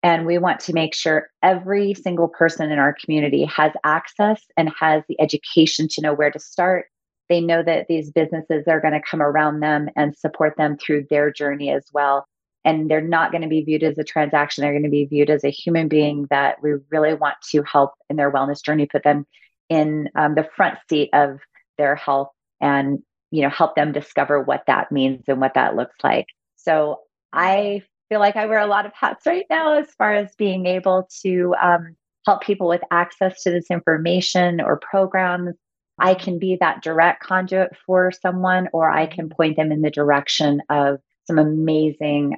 And 0.02 0.26
we 0.26 0.38
want 0.38 0.60
to 0.60 0.72
make 0.72 0.94
sure 0.94 1.28
every 1.42 1.94
single 1.94 2.28
person 2.28 2.70
in 2.70 2.78
our 2.78 2.94
community 2.94 3.44
has 3.44 3.72
access 3.84 4.40
and 4.56 4.70
has 4.78 5.02
the 5.08 5.20
education 5.20 5.88
to 5.90 6.00
know 6.00 6.14
where 6.14 6.30
to 6.30 6.38
start. 6.38 6.86
They 7.28 7.40
know 7.40 7.62
that 7.62 7.88
these 7.88 8.10
businesses 8.10 8.64
are 8.68 8.80
going 8.80 8.94
to 8.94 9.02
come 9.02 9.20
around 9.20 9.60
them 9.60 9.88
and 9.96 10.16
support 10.16 10.56
them 10.56 10.76
through 10.76 11.06
their 11.10 11.32
journey 11.32 11.70
as 11.70 11.84
well. 11.92 12.26
And 12.64 12.90
they're 12.90 13.00
not 13.00 13.32
going 13.32 13.42
to 13.42 13.48
be 13.48 13.62
viewed 13.62 13.82
as 13.82 13.98
a 13.98 14.04
transaction. 14.04 14.62
They're 14.62 14.72
going 14.72 14.82
to 14.84 14.88
be 14.88 15.04
viewed 15.04 15.30
as 15.30 15.44
a 15.44 15.50
human 15.50 15.88
being 15.88 16.26
that 16.30 16.62
we 16.62 16.74
really 16.90 17.14
want 17.14 17.36
to 17.50 17.62
help 17.62 17.92
in 18.08 18.16
their 18.16 18.30
wellness 18.30 18.62
journey 18.62 18.86
put 18.86 19.02
them 19.02 19.26
in 19.68 20.08
um, 20.14 20.34
the 20.34 20.48
front 20.56 20.78
seat 20.88 21.10
of 21.12 21.38
their 21.76 21.96
health 21.96 22.30
and 22.60 23.00
you 23.30 23.42
know 23.42 23.50
help 23.50 23.76
them 23.76 23.92
discover 23.92 24.40
what 24.42 24.64
that 24.66 24.90
means 24.90 25.24
and 25.28 25.40
what 25.40 25.54
that 25.54 25.76
looks 25.76 25.96
like. 26.02 26.26
So 26.56 27.00
i 27.32 27.82
feel 28.08 28.20
like 28.20 28.36
i 28.36 28.46
wear 28.46 28.58
a 28.58 28.66
lot 28.66 28.86
of 28.86 28.92
hats 28.94 29.26
right 29.26 29.46
now 29.50 29.78
as 29.78 29.90
far 29.96 30.14
as 30.14 30.34
being 30.36 30.66
able 30.66 31.08
to 31.22 31.54
um, 31.60 31.96
help 32.26 32.42
people 32.42 32.68
with 32.68 32.82
access 32.90 33.42
to 33.42 33.50
this 33.50 33.70
information 33.70 34.60
or 34.60 34.78
programs 34.78 35.54
i 35.98 36.14
can 36.14 36.38
be 36.38 36.56
that 36.60 36.82
direct 36.82 37.22
conduit 37.22 37.70
for 37.86 38.10
someone 38.10 38.68
or 38.72 38.90
i 38.90 39.06
can 39.06 39.28
point 39.28 39.56
them 39.56 39.72
in 39.72 39.82
the 39.82 39.90
direction 39.90 40.60
of 40.70 40.98
some 41.26 41.38
amazing 41.38 42.36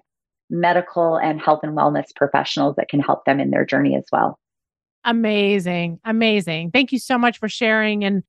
medical 0.51 1.17
and 1.17 1.41
health 1.41 1.61
and 1.63 1.77
wellness 1.77 2.15
professionals 2.15 2.77
that 2.77 2.89
can 2.89 3.01
help 3.01 3.25
them 3.25 3.41
in 3.41 3.51
their 3.51 3.65
journey 3.65 3.97
as 3.97 4.05
well. 4.13 4.39
Amazing. 5.05 6.01
Amazing. 6.05 6.73
Thank 6.73 6.93
you 6.93 6.99
so 6.99 7.17
much 7.17 7.39
for 7.39 7.49
sharing 7.49 8.05
and 8.05 8.23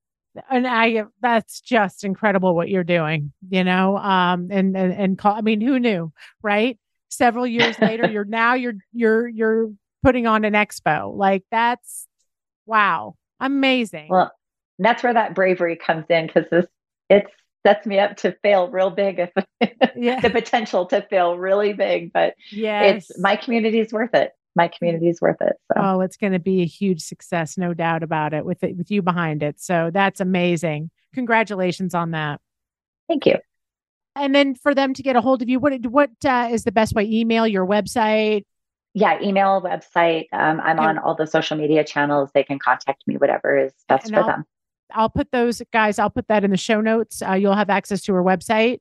and 0.50 0.66
I 0.66 1.04
that's 1.20 1.60
just 1.60 2.06
incredible 2.06 2.56
what 2.56 2.70
you're 2.70 2.86
doing, 2.86 3.34
you 3.50 3.66
know. 3.66 3.98
Um 3.98 4.48
and 4.50 4.78
and, 4.78 4.94
and 4.94 5.18
call 5.18 5.36
I 5.36 5.42
mean, 5.42 5.60
who 5.60 5.80
knew, 5.80 6.14
right? 6.42 6.78
Several 7.12 7.46
years 7.46 7.78
later, 7.80 8.10
you're 8.10 8.26
now 8.26 8.54
you're 8.54 8.74
you're 8.94 9.28
you're 9.28 9.72
putting 10.04 10.28
on 10.28 10.46
an 10.46 10.54
expo. 10.54 11.16
Like 11.16 11.44
that's 11.52 12.08
wow. 12.66 13.16
Amazing. 13.40 14.08
Well, 14.10 14.32
that's 14.80 15.04
where 15.04 15.14
that 15.14 15.36
bravery 15.36 15.76
comes 15.76 16.06
in 16.10 16.28
because 16.28 16.46
this 16.50 16.66
it 17.10 17.28
sets 17.66 17.86
me 17.86 18.00
up 18.00 18.18
to 18.18 18.36
fail 18.44 18.70
real 18.70 18.90
big 18.90 19.20
if 19.20 19.32
yeah. 19.96 20.20
the 20.20 20.30
potential 20.30 20.86
to 20.88 21.02
fail 21.10 21.38
really 21.38 21.74
big. 21.74 22.12
But 22.14 22.36
yes. 22.52 23.10
it's 23.10 23.20
my 23.20 23.36
community 23.36 23.80
is 23.80 23.92
worth 23.92 24.14
it. 24.14 24.32
My 24.56 24.68
community 24.68 25.08
is 25.08 25.22
worth 25.22 25.42
it. 25.42 25.54
So. 25.72 25.82
Oh, 25.82 26.02
it's 26.02 26.18
going 26.18 26.34
to 26.34 26.40
be 26.40 26.62
a 26.62 26.66
huge 26.66 27.02
success, 27.02 27.58
no 27.58 27.74
doubt 27.74 28.04
about 28.04 28.34
it, 28.34 28.44
with 28.44 28.64
it, 28.64 28.76
with 28.76 28.92
you 28.92 29.02
behind 29.02 29.44
it. 29.44 29.62
So 29.62 29.92
that's 29.94 30.20
amazing. 30.20 30.90
Congratulations 31.14 31.94
on 31.94 32.12
that. 32.12 32.42
Thank 33.08 33.26
you. 33.26 33.38
And 34.16 34.36
then 34.36 34.56
for 34.56 34.76
them 34.76 34.94
to 34.94 35.04
get 35.04 35.16
a 35.16 35.22
hold 35.22 35.42
of 35.42 35.50
you, 35.50 35.60
what 35.60 35.74
what 35.86 36.10
uh, 36.26 36.50
is 36.52 36.64
the 36.64 36.72
best 36.72 36.94
way? 36.94 37.06
Email, 37.06 37.48
your 37.48 37.66
website, 37.66 38.44
yeah, 38.94 39.22
email, 39.22 39.62
website. 39.62 40.26
Um, 40.34 40.60
I'm 40.60 40.78
okay. 40.78 40.88
on 40.88 40.98
all 40.98 41.16
the 41.16 41.26
social 41.26 41.58
media 41.58 41.84
channels. 41.84 42.30
They 42.34 42.44
can 42.44 42.60
contact 42.60 43.04
me, 43.08 43.18
whatever 43.18 43.58
is 43.58 43.72
best 43.88 44.06
and 44.06 44.16
for 44.16 44.22
I'll, 44.22 44.28
them. 44.28 44.44
I'll 44.94 45.10
put 45.10 45.32
those 45.32 45.62
guys, 45.72 45.98
I'll 45.98 46.10
put 46.10 46.28
that 46.28 46.44
in 46.44 46.52
the 46.52 46.58
show 46.58 46.82
notes. 46.82 47.22
Uh, 47.22 47.34
you'll 47.34 47.56
have 47.56 47.70
access 47.70 48.02
to 48.04 48.14
her 48.14 48.24
website. 48.24 48.80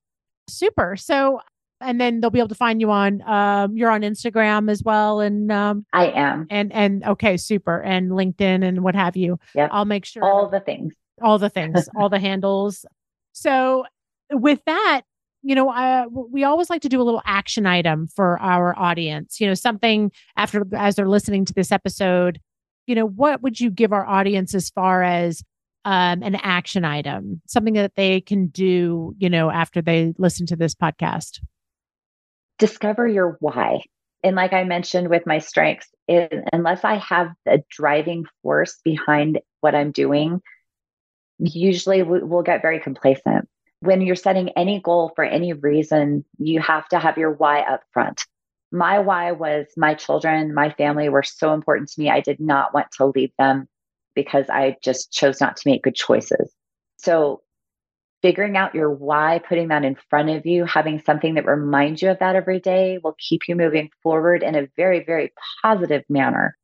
Super. 0.48 0.96
So, 0.96 1.40
and 1.80 2.00
then 2.00 2.20
they'll 2.20 2.30
be 2.30 2.40
able 2.40 2.48
to 2.48 2.56
find 2.56 2.80
you 2.80 2.90
on, 2.90 3.22
um, 3.22 3.76
you're 3.76 3.90
on 3.90 4.02
Instagram 4.02 4.68
as 4.68 4.82
well. 4.82 5.20
And, 5.20 5.52
um, 5.52 5.86
I 5.92 6.06
am. 6.08 6.48
And, 6.50 6.72
and 6.72 7.04
okay, 7.04 7.36
super. 7.36 7.80
And 7.80 8.10
LinkedIn 8.10 8.64
and 8.66 8.82
what 8.82 8.96
have 8.96 9.16
you. 9.16 9.38
Yeah. 9.54 9.68
I'll 9.70 9.84
make 9.84 10.04
sure 10.04 10.24
all 10.24 10.48
the 10.48 10.60
things, 10.60 10.92
all 11.22 11.38
the 11.38 11.50
things, 11.50 11.88
all 11.96 12.08
the 12.08 12.18
handles. 12.18 12.84
So, 13.32 13.84
with 14.32 14.60
that, 14.66 15.02
you 15.42 15.54
know, 15.54 16.28
we 16.30 16.44
always 16.44 16.68
like 16.68 16.82
to 16.82 16.88
do 16.88 17.00
a 17.00 17.04
little 17.04 17.22
action 17.24 17.66
item 17.66 18.08
for 18.08 18.38
our 18.40 18.78
audience. 18.78 19.40
You 19.40 19.46
know, 19.46 19.54
something 19.54 20.12
after 20.36 20.64
as 20.76 20.96
they're 20.96 21.08
listening 21.08 21.44
to 21.46 21.54
this 21.54 21.72
episode. 21.72 22.40
You 22.86 22.94
know, 22.94 23.06
what 23.06 23.42
would 23.42 23.60
you 23.60 23.70
give 23.70 23.92
our 23.92 24.06
audience 24.06 24.54
as 24.54 24.68
far 24.68 25.02
as 25.02 25.42
um, 25.84 26.22
an 26.22 26.34
action 26.36 26.84
item, 26.84 27.40
something 27.46 27.74
that 27.74 27.94
they 27.94 28.20
can 28.20 28.48
do, 28.48 29.14
you 29.18 29.30
know, 29.30 29.50
after 29.50 29.80
they 29.80 30.12
listen 30.18 30.46
to 30.46 30.56
this 30.56 30.74
podcast? 30.74 31.40
Discover 32.58 33.08
your 33.08 33.36
why. 33.40 33.82
And 34.22 34.36
like 34.36 34.52
I 34.52 34.64
mentioned 34.64 35.08
with 35.08 35.26
my 35.26 35.38
strengths, 35.38 35.88
it, 36.06 36.44
unless 36.52 36.84
I 36.84 36.96
have 36.96 37.28
a 37.46 37.60
driving 37.70 38.24
force 38.42 38.78
behind 38.84 39.40
what 39.60 39.74
I'm 39.74 39.92
doing, 39.92 40.42
usually 41.38 42.02
we, 42.02 42.22
we'll 42.22 42.42
get 42.42 42.60
very 42.60 42.80
complacent. 42.80 43.48
When 43.80 44.02
you're 44.02 44.16
setting 44.16 44.50
any 44.50 44.80
goal 44.80 45.12
for 45.14 45.24
any 45.24 45.52
reason, 45.52 46.24
you 46.38 46.60
have 46.60 46.88
to 46.88 46.98
have 46.98 47.16
your 47.16 47.32
why 47.32 47.60
up 47.60 47.82
front. 47.92 48.26
My 48.72 48.98
why 48.98 49.32
was 49.32 49.66
my 49.76 49.94
children, 49.94 50.54
my 50.54 50.70
family 50.70 51.08
were 51.08 51.22
so 51.22 51.54
important 51.54 51.90
to 51.90 52.00
me. 52.00 52.10
I 52.10 52.20
did 52.20 52.40
not 52.40 52.72
want 52.72 52.86
to 52.92 53.06
leave 53.06 53.32
them 53.38 53.68
because 54.14 54.46
I 54.48 54.76
just 54.82 55.12
chose 55.12 55.40
not 55.40 55.56
to 55.56 55.68
make 55.68 55.82
good 55.82 55.94
choices. 55.94 56.52
So, 56.98 57.42
figuring 58.22 58.56
out 58.56 58.74
your 58.74 58.90
why, 58.90 59.40
putting 59.48 59.68
that 59.68 59.84
in 59.84 59.96
front 60.10 60.28
of 60.28 60.44
you, 60.44 60.66
having 60.66 61.00
something 61.00 61.34
that 61.34 61.46
reminds 61.46 62.02
you 62.02 62.10
of 62.10 62.18
that 62.18 62.36
every 62.36 62.60
day 62.60 62.98
will 63.02 63.16
keep 63.18 63.48
you 63.48 63.56
moving 63.56 63.90
forward 64.02 64.42
in 64.42 64.54
a 64.54 64.68
very, 64.76 65.02
very 65.02 65.32
positive 65.62 66.04
manner. 66.10 66.56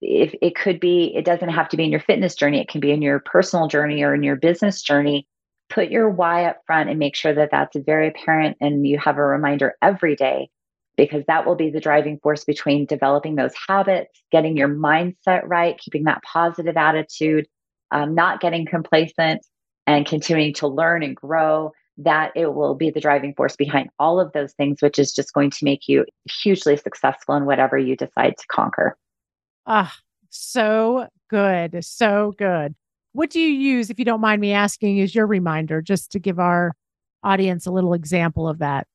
If 0.00 0.34
it 0.42 0.56
could 0.56 0.80
be, 0.80 1.12
it 1.14 1.24
doesn't 1.24 1.48
have 1.48 1.68
to 1.70 1.76
be 1.76 1.84
in 1.84 1.90
your 1.90 2.00
fitness 2.00 2.34
journey, 2.34 2.60
it 2.60 2.68
can 2.68 2.80
be 2.80 2.90
in 2.90 3.02
your 3.02 3.20
personal 3.20 3.68
journey 3.68 4.02
or 4.02 4.14
in 4.14 4.24
your 4.24 4.36
business 4.36 4.82
journey. 4.82 5.28
Put 5.68 5.90
your 5.90 6.08
why 6.08 6.44
up 6.44 6.58
front 6.66 6.90
and 6.90 6.98
make 6.98 7.16
sure 7.16 7.34
that 7.34 7.50
that's 7.50 7.76
very 7.76 8.08
apparent 8.08 8.56
and 8.60 8.86
you 8.86 8.98
have 8.98 9.18
a 9.18 9.22
reminder 9.22 9.74
every 9.82 10.14
day 10.14 10.48
because 10.96 11.24
that 11.26 11.46
will 11.46 11.54
be 11.54 11.70
the 11.70 11.80
driving 11.80 12.18
force 12.22 12.44
between 12.44 12.86
developing 12.86 13.34
those 13.34 13.52
habits, 13.68 14.22
getting 14.32 14.56
your 14.56 14.68
mindset 14.68 15.42
right, 15.44 15.78
keeping 15.78 16.04
that 16.04 16.22
positive 16.22 16.76
attitude, 16.76 17.46
um, 17.90 18.14
not 18.14 18.40
getting 18.40 18.66
complacent, 18.66 19.44
and 19.86 20.06
continuing 20.06 20.54
to 20.54 20.66
learn 20.66 21.02
and 21.02 21.14
grow. 21.14 21.72
That 21.98 22.32
it 22.36 22.54
will 22.54 22.74
be 22.74 22.90
the 22.90 23.00
driving 23.00 23.34
force 23.34 23.56
behind 23.56 23.88
all 23.98 24.20
of 24.20 24.32
those 24.32 24.52
things, 24.52 24.82
which 24.82 24.98
is 24.98 25.12
just 25.12 25.32
going 25.32 25.50
to 25.50 25.64
make 25.64 25.88
you 25.88 26.04
hugely 26.42 26.76
successful 26.76 27.34
in 27.36 27.46
whatever 27.46 27.78
you 27.78 27.96
decide 27.96 28.36
to 28.36 28.46
conquer. 28.48 28.98
Ah, 29.66 29.96
so 30.28 31.08
good. 31.30 31.82
So 31.82 32.34
good. 32.36 32.74
What 33.16 33.30
do 33.30 33.40
you 33.40 33.48
use, 33.48 33.90
if 33.90 33.98
you 33.98 34.04
don't 34.04 34.20
mind 34.20 34.40
me 34.40 34.52
asking, 34.52 34.98
is 34.98 35.14
your 35.14 35.26
reminder 35.26 35.80
just 35.82 36.12
to 36.12 36.18
give 36.18 36.38
our 36.38 36.74
audience 37.22 37.66
a 37.66 37.70
little 37.72 37.94
example 37.94 38.48
of 38.48 38.58
that? 38.58 38.86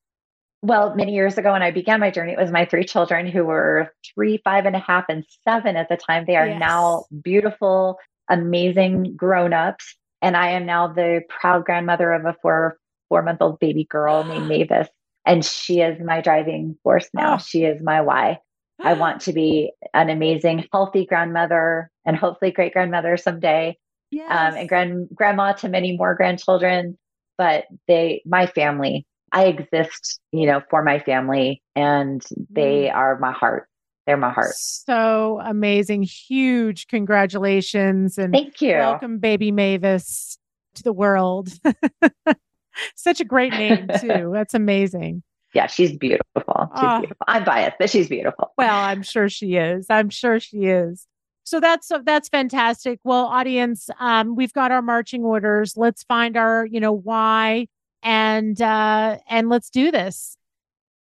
well, 0.62 0.94
many 0.94 1.12
years 1.12 1.36
ago 1.36 1.52
when 1.52 1.62
I 1.62 1.72
began 1.72 1.98
my 1.98 2.10
journey, 2.10 2.32
it 2.32 2.38
was 2.38 2.52
my 2.52 2.64
three 2.64 2.84
children 2.84 3.26
who 3.26 3.44
were 3.44 3.92
three, 4.14 4.40
five 4.44 4.64
and 4.64 4.76
a 4.76 4.78
half, 4.78 5.04
and 5.08 5.24
seven 5.44 5.76
at 5.76 5.88
the 5.88 5.96
time. 5.96 6.24
They 6.24 6.36
are 6.36 6.46
yes. 6.46 6.60
now 6.60 7.04
beautiful, 7.22 7.98
amazing 8.30 9.16
grown 9.16 9.52
ups. 9.52 9.96
And 10.22 10.36
I 10.36 10.50
am 10.50 10.64
now 10.64 10.86
the 10.86 11.22
proud 11.28 11.64
grandmother 11.64 12.12
of 12.12 12.24
a 12.24 12.36
four 12.40 12.78
four 13.08 13.22
month 13.22 13.42
old 13.42 13.58
baby 13.58 13.84
girl 13.84 14.22
named 14.28 14.48
Mavis. 14.48 14.88
And 15.26 15.44
she 15.44 15.80
is 15.80 16.00
my 16.00 16.20
driving 16.20 16.76
force 16.84 17.08
now. 17.12 17.34
Oh. 17.34 17.38
She 17.38 17.64
is 17.64 17.82
my 17.82 18.00
why. 18.00 18.38
I 18.80 18.92
want 18.94 19.22
to 19.22 19.32
be 19.32 19.72
an 19.92 20.10
amazing, 20.10 20.66
healthy 20.72 21.06
grandmother 21.06 21.90
and 22.04 22.16
hopefully 22.16 22.52
great 22.52 22.72
grandmother 22.72 23.16
someday. 23.16 23.76
Yes. 24.12 24.30
Um, 24.30 24.58
and 24.58 24.68
grand 24.68 25.08
grandma 25.14 25.52
to 25.54 25.68
many 25.68 25.96
more 25.96 26.14
grandchildren. 26.14 26.98
But 27.38 27.64
they, 27.88 28.22
my 28.24 28.46
family, 28.46 29.06
I 29.32 29.46
exist, 29.46 30.20
you 30.30 30.46
know, 30.46 30.62
for 30.70 30.84
my 30.84 30.98
family 31.00 31.62
and 31.74 32.22
they 32.50 32.84
mm. 32.84 32.94
are 32.94 33.18
my 33.18 33.32
heart. 33.32 33.68
They're 34.06 34.18
my 34.18 34.30
heart. 34.30 34.54
So 34.54 35.40
amazing. 35.42 36.02
Huge 36.02 36.88
congratulations 36.88 38.18
and 38.18 38.32
thank 38.32 38.60
you. 38.60 38.74
Welcome, 38.74 39.18
baby 39.18 39.50
Mavis, 39.50 40.38
to 40.74 40.82
the 40.82 40.92
world. 40.92 41.48
Such 42.94 43.20
a 43.20 43.24
great 43.24 43.52
name, 43.52 43.88
too. 44.00 44.30
That's 44.32 44.54
amazing. 44.54 45.22
Yeah, 45.54 45.66
she's 45.66 45.96
beautiful. 45.96 46.70
She's 46.74 46.84
uh, 46.84 46.98
beautiful. 47.00 47.24
I'm 47.28 47.44
biased, 47.44 47.76
but 47.78 47.90
she's 47.90 48.08
beautiful. 48.08 48.52
Well, 48.56 48.74
I'm 48.74 49.02
sure 49.02 49.28
she 49.28 49.56
is. 49.56 49.86
I'm 49.90 50.10
sure 50.10 50.40
she 50.40 50.64
is. 50.64 51.06
So 51.44 51.60
that's 51.60 51.90
that's 52.04 52.28
fantastic. 52.28 53.00
Well, 53.04 53.26
audience, 53.26 53.90
um, 53.98 54.36
we've 54.36 54.52
got 54.52 54.70
our 54.70 54.82
marching 54.82 55.24
orders. 55.24 55.76
Let's 55.76 56.02
find 56.04 56.36
our, 56.36 56.66
you 56.66 56.80
know, 56.80 56.92
why 56.92 57.66
and 58.02 58.60
uh 58.60 59.18
and 59.28 59.48
let's 59.48 59.70
do 59.70 59.90
this. 59.90 60.36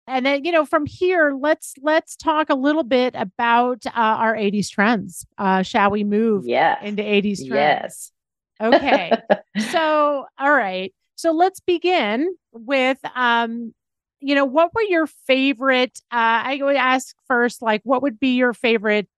And 0.06 0.26
then 0.26 0.44
you 0.44 0.50
know 0.52 0.64
from 0.64 0.86
here 0.86 1.32
let's 1.38 1.74
let's 1.82 2.16
talk 2.16 2.50
a 2.50 2.54
little 2.54 2.82
bit 2.82 3.14
about 3.16 3.86
uh, 3.86 3.90
our 3.94 4.36
80s 4.36 4.68
trends. 4.70 5.26
Uh 5.38 5.62
shall 5.62 5.90
we 5.90 6.04
move 6.04 6.46
yeah 6.46 6.82
into 6.82 7.02
80s 7.02 7.46
trends? 7.46 7.50
Yes. 7.50 8.12
Okay. 8.62 9.16
So 9.58 10.26
all 10.38 10.52
right. 10.52 10.94
So 11.16 11.32
let's 11.32 11.60
begin 11.60 12.34
with 12.52 12.98
um 13.14 13.74
you 14.20 14.34
know 14.34 14.44
what 14.44 14.72
were 14.74 14.82
your 14.82 15.06
favorite 15.06 15.98
uh 16.12 16.44
i 16.44 16.58
would 16.62 16.76
ask 16.76 17.14
first 17.26 17.62
like 17.62 17.80
what 17.84 18.02
would 18.02 18.20
be 18.20 18.36
your 18.36 18.52
favorite 18.52 19.08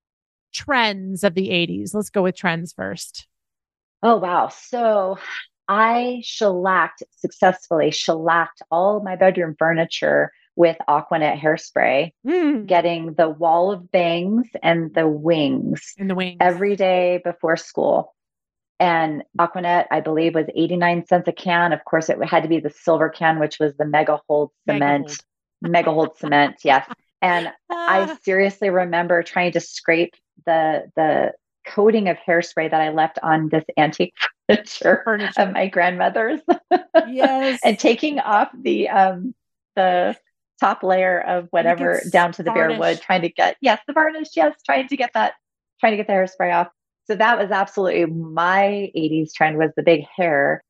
trends 0.53 1.25
of 1.25 1.35
the 1.35 1.49
80s 1.49 1.95
let's 1.95 2.11
go 2.11 2.23
with 2.23 2.37
trends 2.37 2.73
first 2.73 3.27
oh 4.03 4.17
wow 4.17 4.49
so 4.49 5.19
I 5.69 6.21
shellacked 6.25 7.03
successfully, 7.17 7.93
shellacked 7.93 8.63
all 8.71 9.01
my 9.01 9.17
bedroom 9.17 9.55
furniture 9.59 10.33
with 10.55 10.77
Aqua 10.87 11.21
Net 11.21 11.39
hairspray, 11.39 12.13
mm. 12.27 12.67
getting 12.67 13.15
the 13.15 13.29
wall 13.29 13.73
of 13.73 13.91
bangs 13.91 14.47
and 14.63 14.93
the 14.95 15.09
wings, 15.09 15.95
and 15.99 16.11
the 16.11 16.15
wings 16.15 16.37
every 16.41 16.77
day 16.77 17.21
before 17.25 17.57
school. 17.57 18.15
And 18.79 19.23
Aqua 19.39 19.63
Net, 19.63 19.89
I 19.91 20.01
believe, 20.01 20.35
was 20.35 20.47
89 20.55 21.07
cents 21.07 21.29
a 21.29 21.33
can. 21.33 21.73
Of 21.73 21.85
course, 21.85 22.09
it 22.09 22.23
had 22.25 22.43
to 22.43 22.49
be 22.49 22.59
the 22.59 22.71
silver 22.71 23.09
can, 23.09 23.39
which 23.39 23.59
was 23.59 23.75
the 23.77 23.87
mega 23.87 24.21
hold 24.29 24.51
cement, 24.69 25.17
mega 25.63 25.93
hold 25.93 26.19
cement. 26.19 26.57
Yes. 26.65 26.87
And 27.23 27.51
I 27.71 28.19
seriously 28.25 28.71
remember 28.71 29.23
trying 29.23 29.53
to 29.53 29.61
scrape 29.61 30.15
the 30.47 30.91
the 30.97 31.33
coating 31.67 32.09
of 32.09 32.17
hairspray 32.17 32.71
that 32.71 32.81
I 32.81 32.91
left 32.91 33.19
on 33.23 33.49
this 33.49 33.65
antique 33.77 34.15
furniture, 34.49 35.03
furniture. 35.05 35.41
of 35.41 35.53
my 35.53 35.69
grandmother's. 35.69 36.41
Yes. 37.09 37.61
and 37.65 37.79
taking 37.79 38.19
off 38.19 38.51
the 38.55 38.89
um 38.89 39.35
the 39.77 40.17
top 40.61 40.83
layer 40.83 41.21
of 41.21 41.49
whatever 41.51 42.01
down 42.11 42.33
to 42.33 42.43
the 42.43 42.53
bare 42.53 42.79
wood, 42.79 43.01
trying 43.01 43.23
to 43.23 43.29
get 43.29 43.57
yes, 43.61 43.81
the 43.87 43.93
varnish, 43.93 44.29
yes, 44.37 44.55
trying 44.65 44.89
to 44.89 44.97
get 44.97 45.11
that, 45.15 45.35
trying 45.81 45.93
to 45.93 45.97
get 45.97 46.07
the 46.07 46.13
hairspray 46.13 46.55
off. 46.55 46.69
So 47.07 47.17
that 47.17 47.39
was 47.39 47.51
absolutely 47.51 48.07
my 48.07 48.91
80s 48.97 49.33
trend 49.35 49.59
was 49.59 49.71
the 49.77 49.83
big 49.83 50.05
hair. 50.17 50.63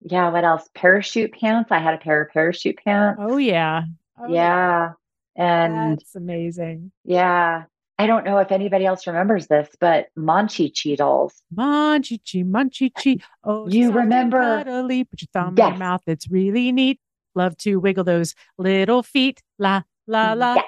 Yeah, 0.00 0.30
what 0.30 0.44
else? 0.44 0.68
Parachute 0.74 1.32
pants. 1.32 1.70
I 1.70 1.78
had 1.78 1.94
a 1.94 1.98
pair 1.98 2.22
of 2.22 2.30
parachute 2.30 2.78
pants. 2.84 3.20
Oh 3.22 3.36
yeah. 3.36 3.82
Oh, 4.18 4.32
yeah. 4.32 4.92
And 5.36 5.98
That's 5.98 6.14
amazing. 6.14 6.92
Yeah. 7.04 7.64
I 7.98 8.06
don't 8.06 8.24
know 8.24 8.38
if 8.38 8.50
anybody 8.50 8.84
else 8.86 9.06
remembers 9.06 9.46
this, 9.46 9.68
but 9.78 10.06
Monchhichi 10.18 10.96
dolls. 10.96 11.32
Monchhichi, 11.54 12.44
Monchhichi. 12.44 13.22
Oh, 13.44 13.68
You 13.68 13.92
remember- 13.92 14.64
cuddly. 14.64 15.04
Put 15.04 15.22
your 15.22 15.28
thumb 15.32 15.54
in 15.56 15.68
your 15.68 15.76
mouth. 15.76 16.02
It's 16.06 16.28
really 16.28 16.72
neat. 16.72 16.98
Love 17.36 17.56
to 17.58 17.76
wiggle 17.76 18.04
those 18.04 18.34
little 18.58 19.02
feet. 19.02 19.42
La, 19.58 19.82
la, 20.06 20.34
mm, 20.34 20.38
la. 20.38 20.54
Yes. 20.56 20.64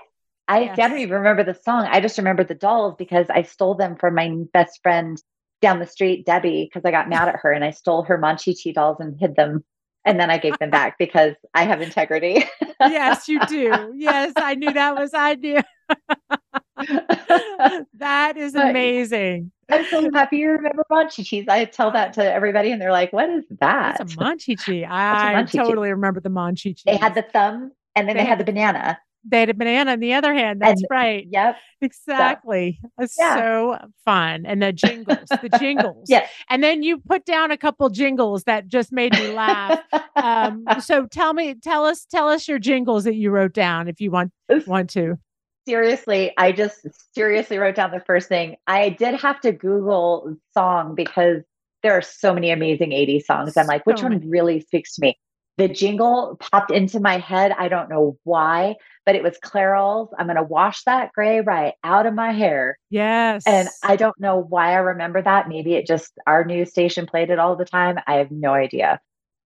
I, 0.49 0.57
I 0.57 0.61
Yes. 0.63 0.77
don't 0.77 0.99
even 0.99 1.17
remember 1.19 1.43
the 1.43 1.55
song. 1.55 1.87
I 1.91 2.01
just 2.01 2.19
remember 2.19 2.45
the 2.45 2.55
dolls 2.55 2.95
because 2.97 3.27
I 3.29 3.43
stole 3.43 3.75
them 3.75 3.97
from 3.97 4.15
my 4.15 4.33
best 4.53 4.81
friend 4.83 5.21
down 5.61 5.81
the 5.81 5.87
street, 5.87 6.25
Debbie, 6.27 6.65
because 6.73 6.85
I 6.87 6.93
got 6.93 7.09
mad 7.09 7.29
at 7.29 7.37
her 7.43 7.51
and 7.51 7.65
I 7.65 7.71
stole 7.71 8.03
her 8.05 8.19
Monchhichi 8.19 8.73
dolls 8.73 8.99
and 9.01 9.19
hid 9.19 9.35
them. 9.35 9.65
And 10.05 10.21
then 10.21 10.31
I 10.31 10.39
gave 10.39 10.57
them 10.61 10.71
back 10.71 10.99
because 10.99 11.35
I 11.53 11.65
have 11.65 11.83
integrity. 11.83 12.45
yes, 12.81 13.27
you 13.29 13.41
do. 13.47 13.93
Yes, 13.97 14.33
I 14.37 14.55
knew 14.55 14.73
that 14.73 14.95
was 14.97 15.11
I 15.13 15.35
knew. 15.35 15.59
that 17.95 18.37
is 18.37 18.55
amazing. 18.55 19.51
I'm 19.71 19.85
so 19.87 20.09
happy 20.13 20.39
you 20.39 20.51
remember 20.51 20.85
Monchhichis. 20.91 21.49
I 21.49 21.65
tell 21.65 21.91
that 21.93 22.13
to 22.15 22.33
everybody 22.33 22.71
and 22.71 22.81
they're 22.81 22.93
like, 22.93 23.13
what 23.13 23.29
is 23.31 23.45
that? 23.61 23.97
That's 23.99 24.15
a 24.15 24.17
Monchhichi. 24.17 24.87
I 24.91 25.35
Monchhichi. 25.35 25.65
totally 25.65 25.91
remember 25.91 26.21
the 26.21 26.29
Monchhichis. 26.31 26.85
They 26.85 26.97
had 26.97 27.15
the 27.15 27.23
thumb 27.23 27.73
and 27.95 28.09
then 28.09 28.17
They 28.17 28.23
they, 28.23 28.29
had 28.29 28.39
had 28.39 28.47
the 28.47 28.53
banana. 28.53 28.99
they 29.25 29.41
had 29.41 29.49
a 29.51 29.55
banana 29.55 29.93
in 29.95 30.01
the 30.01 30.15
other 30.15 30.33
hand. 30.35 30.61
That's 30.61 30.83
And- 30.83 30.89
right. 30.91 31.27
Yep. 31.31 31.57
Exactly. 31.81 32.79
It's 33.01 33.17
Yeah. 33.19 33.37
so 33.37 33.79
fun. 34.05 34.47
And 34.47 34.63
the 34.63 34.73
jingles, 34.73 35.19
the 35.29 35.51
jingles. 35.59 36.07
Yes. 36.09 36.31
And 36.49 36.63
then 36.63 36.83
you 36.83 36.99
put 36.99 37.25
down 37.25 37.51
a 37.51 37.57
couple 37.57 37.89
jingles 37.91 38.45
that 38.45 38.69
just 38.69 38.93
made 38.93 39.13
me 39.15 39.33
laugh. 39.33 39.81
um, 40.15 40.65
so 40.81 41.07
tell 41.07 41.35
me, 41.35 41.55
tell 41.55 41.85
us, 41.85 42.05
tell 42.07 42.29
us 42.29 42.47
your 42.47 42.59
jingles 42.61 43.05
that 43.05 43.15
you 43.17 43.31
wrote 43.31 43.53
down 43.53 43.89
if 43.89 44.01
you 44.01 44.11
want 44.11 44.31
want 44.67 44.91
to. 44.91 45.19
Seriously, 45.67 46.33
I 46.37 46.53
just 46.53 46.87
seriously 47.15 47.59
wrote 47.59 47.75
down 47.75 47.91
the 47.91 48.01
first 48.01 48.29
thing. 48.29 48.57
I 48.67 48.91
did 48.91 49.21
have 49.21 49.41
to 49.41 49.53
Google 49.53 50.37
song 50.55 50.95
because 50.95 51.43
there 51.83 51.93
are 51.93 52.03
so 52.03 52.33
many 52.33 52.51
amazing 52.51 52.91
80s 52.91 53.25
songs. 53.25 53.57
I'm 53.57 53.67
like, 53.67 53.85
which 53.87 53.99
So 53.99 54.05
one 54.05 54.29
really 54.29 54.61
speaks 54.61 54.95
to 54.95 55.03
me? 55.03 55.19
The 55.59 55.69
jingle 55.69 56.37
popped 56.39 56.71
into 56.71 57.01
my 57.01 57.19
head. 57.19 57.53
I 57.59 57.69
don't 57.69 57.89
know 57.89 58.19
why, 58.25 58.77
but 59.07 59.15
it 59.15 59.23
was 59.23 59.39
Clairol's. 59.43 60.11
I'm 60.19 60.27
going 60.27 60.37
to 60.37 60.43
wash 60.43 60.83
that 60.85 61.13
gray 61.13 61.41
right 61.41 61.75
out 61.83 62.05
of 62.05 62.13
my 62.13 62.33
hair. 62.33 62.79
Yes. 62.91 63.45
And 63.47 63.69
I 63.83 63.97
don't 63.97 64.19
know 64.21 64.37
why 64.37 64.73
I 64.73 64.77
remember 64.77 65.23
that. 65.23 65.49
Maybe 65.49 65.75
it 65.75 65.87
just, 65.87 66.13
our 66.27 66.45
news 66.45 66.71
station 66.71 67.07
played 67.07 67.31
it 67.31 67.39
all 67.39 67.57
the 67.57 67.65
time. 67.65 67.99
I 68.07 68.17
have 68.17 68.31
no 68.31 68.53
idea. 68.53 69.01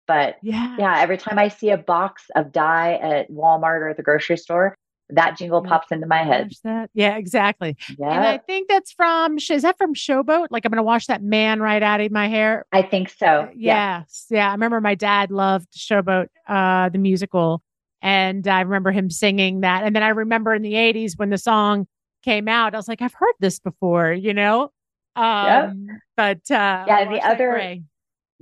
But 0.07 0.37
yeah. 0.41 0.75
yeah, 0.79 0.99
every 0.99 1.17
time 1.17 1.37
I 1.37 1.49
see 1.49 1.69
a 1.69 1.77
box 1.77 2.23
of 2.35 2.51
dye 2.51 2.93
at 2.95 3.29
Walmart 3.29 3.81
or 3.81 3.93
the 3.95 4.01
grocery 4.01 4.37
store, 4.37 4.75
that 5.09 5.37
jingle 5.37 5.61
pops 5.63 5.91
into 5.91 6.05
my 6.07 6.23
head. 6.23 6.51
That. 6.63 6.89
Yeah, 6.93 7.17
exactly. 7.17 7.75
Yeah. 7.97 8.11
And 8.11 8.25
I 8.25 8.37
think 8.37 8.67
that's 8.69 8.91
from 8.91 9.37
is 9.37 9.61
that 9.63 9.77
from 9.77 9.93
Showboat? 9.95 10.47
Like 10.51 10.65
I'm 10.65 10.71
gonna 10.71 10.83
wash 10.83 11.07
that 11.07 11.23
man 11.23 11.61
right 11.61 11.81
out 11.81 11.99
of 12.01 12.11
my 12.11 12.27
hair. 12.27 12.65
I 12.71 12.81
think 12.83 13.09
so. 13.09 13.49
Yeah. 13.55 13.99
Yes. 13.99 14.25
Yeah. 14.29 14.49
I 14.49 14.51
remember 14.51 14.81
my 14.81 14.95
dad 14.95 15.31
loved 15.31 15.73
Showboat, 15.75 16.27
uh, 16.47 16.89
the 16.89 16.97
musical. 16.99 17.63
And 18.01 18.47
I 18.47 18.61
remember 18.61 18.91
him 18.91 19.09
singing 19.09 19.61
that. 19.61 19.83
And 19.83 19.95
then 19.95 20.03
I 20.03 20.09
remember 20.09 20.53
in 20.53 20.61
the 20.61 20.73
80s 20.73 21.17
when 21.17 21.31
the 21.31 21.37
song 21.37 21.85
came 22.23 22.47
out, 22.47 22.73
I 22.73 22.77
was 22.77 22.87
like, 22.87 23.01
I've 23.01 23.13
heard 23.13 23.33
this 23.39 23.59
before, 23.59 24.13
you 24.13 24.33
know? 24.33 24.71
Um, 25.15 25.87
but 26.15 26.49
uh 26.49 26.85
Yeah, 26.87 27.09
the 27.11 27.21
other- 27.25 27.51
Gray. 27.51 27.83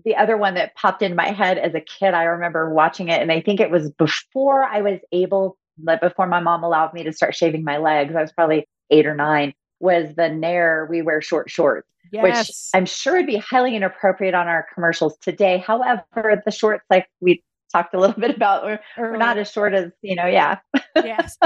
The 0.05 0.15
other 0.15 0.37
one 0.37 0.53
that 0.53 0.75
popped 0.75 1.01
in 1.01 1.15
my 1.15 1.29
head 1.31 1.57
as 1.57 1.73
a 1.73 1.81
kid, 1.81 2.13
I 2.13 2.25
remember 2.25 2.71
watching 2.71 3.07
it, 3.09 3.19
and 3.19 3.31
I 3.31 3.41
think 3.41 3.59
it 3.59 3.71
was 3.71 3.89
before 3.93 4.63
I 4.63 4.81
was 4.81 4.99
able, 5.11 5.57
like 5.83 6.01
before 6.01 6.27
my 6.27 6.39
mom 6.39 6.63
allowed 6.63 6.93
me 6.93 7.03
to 7.03 7.13
start 7.13 7.35
shaving 7.35 7.63
my 7.63 7.77
legs. 7.77 8.15
I 8.15 8.21
was 8.21 8.31
probably 8.31 8.67
eight 8.89 9.05
or 9.05 9.15
nine. 9.15 9.53
Was 9.79 10.15
the 10.15 10.29
Nair 10.29 10.87
We 10.89 11.03
Wear 11.03 11.21
Short 11.21 11.49
Shorts, 11.51 11.87
which. 12.11 12.51
I'm 12.73 12.85
sure 12.85 13.17
would 13.17 13.27
be 13.27 13.37
highly 13.37 13.75
inappropriate 13.75 14.33
on 14.33 14.47
our 14.47 14.65
commercials 14.73 15.17
today. 15.19 15.59
However, 15.59 16.41
the 16.43 16.51
shorts, 16.51 16.83
like 16.89 17.07
we 17.19 17.43
talked 17.71 17.93
a 17.93 17.99
little 17.99 18.19
bit 18.19 18.35
about, 18.35 18.63
we're, 18.63 18.79
we're 18.97 19.17
not 19.17 19.37
as 19.37 19.51
short 19.51 19.75
as 19.75 19.91
you 20.01 20.15
know. 20.15 20.25
Yeah, 20.25 20.57
yes. 20.95 21.37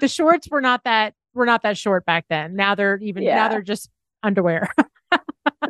the 0.00 0.08
shorts 0.08 0.48
were 0.50 0.60
not 0.60 0.84
that 0.84 1.14
were 1.32 1.46
not 1.46 1.62
that 1.62 1.78
short 1.78 2.04
back 2.04 2.26
then. 2.28 2.54
Now 2.54 2.74
they're 2.74 2.98
even 2.98 3.24
now 3.24 3.48
they're 3.48 3.62
just 3.62 3.88
underwear. 4.22 4.68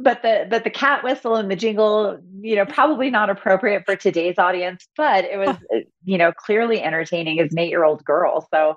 but 0.02 0.22
the 0.22 0.46
but 0.48 0.64
the 0.64 0.70
cat 0.70 1.04
whistle 1.04 1.36
and 1.36 1.50
the 1.50 1.56
jingle, 1.56 2.18
you 2.40 2.56
know, 2.56 2.64
probably 2.66 3.10
not 3.10 3.30
appropriate 3.30 3.84
for 3.86 3.96
today's 3.96 4.38
audience, 4.38 4.86
but 4.96 5.24
it 5.24 5.38
was, 5.38 5.56
you 6.04 6.18
know, 6.18 6.32
clearly 6.32 6.82
entertaining 6.82 7.40
as 7.40 7.52
an 7.52 7.58
eight 7.58 7.70
year 7.70 7.84
old 7.84 8.04
girl. 8.04 8.46
So 8.52 8.76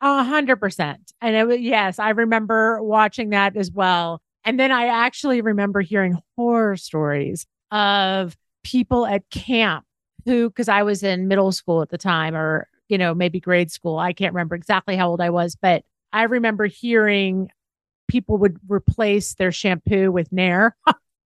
A 0.00 0.22
hundred 0.22 0.56
percent. 0.56 1.12
And 1.20 1.34
it 1.34 1.46
was, 1.46 1.60
yes, 1.60 1.98
I 1.98 2.10
remember 2.10 2.82
watching 2.82 3.30
that 3.30 3.56
as 3.56 3.70
well. 3.70 4.20
And 4.44 4.60
then 4.60 4.70
I 4.70 4.86
actually 4.86 5.40
remember 5.40 5.80
hearing 5.80 6.18
horror 6.36 6.76
stories 6.76 7.46
of 7.70 8.36
people 8.62 9.06
at 9.06 9.28
camp 9.30 9.84
who, 10.26 10.50
because 10.50 10.68
I 10.68 10.82
was 10.82 11.02
in 11.02 11.28
middle 11.28 11.52
school 11.52 11.82
at 11.82 11.88
the 11.90 11.98
time, 11.98 12.34
or, 12.34 12.68
you 12.88 12.98
know, 12.98 13.14
maybe 13.14 13.40
grade 13.40 13.70
school. 13.70 13.98
I 13.98 14.12
can't 14.12 14.34
remember 14.34 14.54
exactly 14.54 14.96
how 14.96 15.08
old 15.08 15.20
I 15.20 15.30
was, 15.30 15.56
but 15.56 15.84
I 16.12 16.24
remember 16.24 16.66
hearing 16.66 17.50
people 18.08 18.38
would 18.38 18.58
replace 18.68 19.34
their 19.34 19.52
shampoo 19.52 20.10
with 20.12 20.30
Nair. 20.32 20.76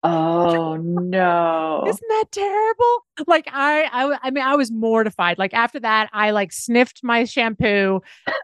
Oh 0.01 0.77
no. 0.81 1.83
Isn't 1.85 2.07
that 2.07 2.25
terrible? 2.31 3.05
Like 3.27 3.49
I, 3.51 3.83
I 3.91 4.17
I 4.23 4.31
mean, 4.31 4.43
I 4.43 4.55
was 4.55 4.71
mortified. 4.71 5.37
Like 5.37 5.53
after 5.53 5.79
that, 5.81 6.09
I 6.13 6.31
like 6.31 6.53
sniffed 6.53 7.01
my 7.03 7.25
shampoo 7.25 8.01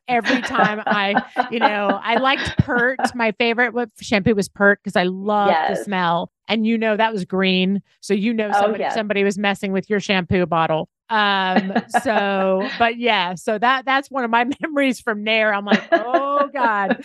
every 0.08 0.42
time 0.42 0.84
I, 0.86 1.22
you 1.52 1.60
know, 1.60 2.00
I 2.04 2.18
liked 2.18 2.58
Pert. 2.58 3.00
My 3.16 3.32
favorite 3.34 3.74
what 3.74 3.90
shampoo 4.02 4.36
was 4.36 4.50
Pert 4.50 4.80
because 4.84 4.98
I 4.98 5.04
loved 5.04 5.56
the 5.70 5.82
smell. 5.84 6.32
And 6.48 6.68
you 6.68 6.78
know 6.78 6.96
that 6.96 7.12
was 7.12 7.26
green, 7.26 7.82
so 8.02 8.14
you 8.14 8.32
know 8.34 8.52
Oh, 8.54 8.60
somebody 8.62 8.84
yes. 8.84 8.94
somebody 8.94 9.24
was 9.24 9.38
messing 9.38 9.72
with 9.72 9.90
your 9.90 10.00
shampoo 10.00 10.46
bottle. 10.46 10.90
Um. 11.10 11.74
So, 12.04 12.68
but 12.80 12.98
yeah. 12.98 13.34
So 13.36 13.58
that 13.58 13.86
that's 13.86 14.12
one 14.12 14.24
of 14.26 14.30
my 14.30 14.46
memories 14.62 15.00
from 15.00 15.24
Nair. 15.24 15.54
I'm 15.54 15.66
like, 15.66 15.88
oh 15.92 16.50
god. 16.54 17.04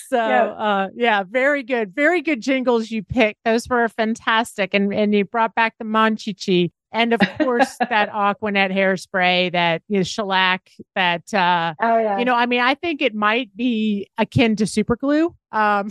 So 0.00 0.16
Yeah. 0.16 0.44
uh 0.46 0.88
yeah 0.94 1.24
very 1.28 1.62
good 1.62 1.94
very 1.94 2.22
good 2.22 2.40
jingles 2.40 2.90
you 2.90 3.02
picked 3.02 3.40
those 3.44 3.68
were 3.68 3.88
fantastic 3.88 4.74
and 4.74 4.92
and 4.92 5.14
you 5.14 5.24
brought 5.24 5.54
back 5.54 5.74
the 5.78 5.84
monchhichi 5.84 6.70
and 6.92 7.12
of 7.12 7.20
course 7.38 7.76
that 7.90 8.10
aqua 8.12 8.52
net 8.52 8.70
hairspray 8.70 9.50
that 9.52 9.82
you 9.88 9.98
know, 9.98 10.02
shellac 10.02 10.70
that 10.94 11.32
uh 11.34 11.74
oh 11.80 11.98
yeah. 11.98 12.18
you 12.18 12.24
know 12.24 12.34
i 12.34 12.46
mean 12.46 12.60
i 12.60 12.74
think 12.74 13.02
it 13.02 13.14
might 13.14 13.54
be 13.56 14.08
akin 14.18 14.56
to 14.56 14.66
super 14.66 14.94
glue 14.96 15.34
um 15.52 15.90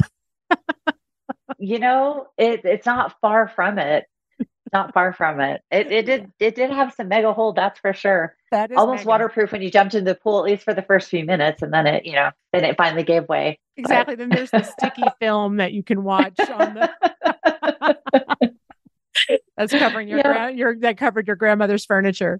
you 1.57 1.79
know, 1.79 2.27
it 2.37 2.61
it's 2.63 2.85
not 2.85 3.19
far 3.21 3.47
from 3.47 3.79
it. 3.79 4.05
Not 4.73 4.93
far 4.93 5.13
from 5.13 5.39
it. 5.39 5.61
It 5.71 5.91
it 5.91 6.05
did 6.05 6.31
it 6.39 6.55
did 6.55 6.69
have 6.69 6.93
some 6.93 7.07
mega 7.07 7.33
hold, 7.33 7.55
that's 7.55 7.79
for 7.79 7.93
sure. 7.93 8.35
that 8.51 8.71
is 8.71 8.77
Almost 8.77 8.99
mega. 8.99 9.09
waterproof 9.09 9.51
when 9.51 9.61
you 9.61 9.71
jumped 9.71 9.95
into 9.95 10.11
the 10.11 10.15
pool, 10.15 10.39
at 10.39 10.45
least 10.45 10.63
for 10.63 10.73
the 10.73 10.81
first 10.81 11.09
few 11.09 11.25
minutes, 11.25 11.61
and 11.61 11.73
then 11.73 11.87
it, 11.87 12.05
you 12.05 12.13
know, 12.13 12.29
then 12.53 12.63
it 12.63 12.77
finally 12.77 13.03
gave 13.03 13.27
way. 13.27 13.59
exactly 13.77 14.15
then 14.15 14.29
there's 14.29 14.51
the 14.51 14.63
sticky 14.63 15.03
film 15.19 15.57
that 15.57 15.73
you 15.73 15.81
can 15.83 16.03
watch 16.03 16.39
on 16.39 16.73
the 16.75 16.89
that's 19.57 19.71
covering 19.73 20.07
your 20.07 20.19
Yeah. 20.19 20.23
gra- 20.33 20.51
your 20.53 20.75
that 20.79 20.97
covered 20.97 21.27
your 21.27 21.35
grandmother's 21.35 21.85
furniture 21.85 22.39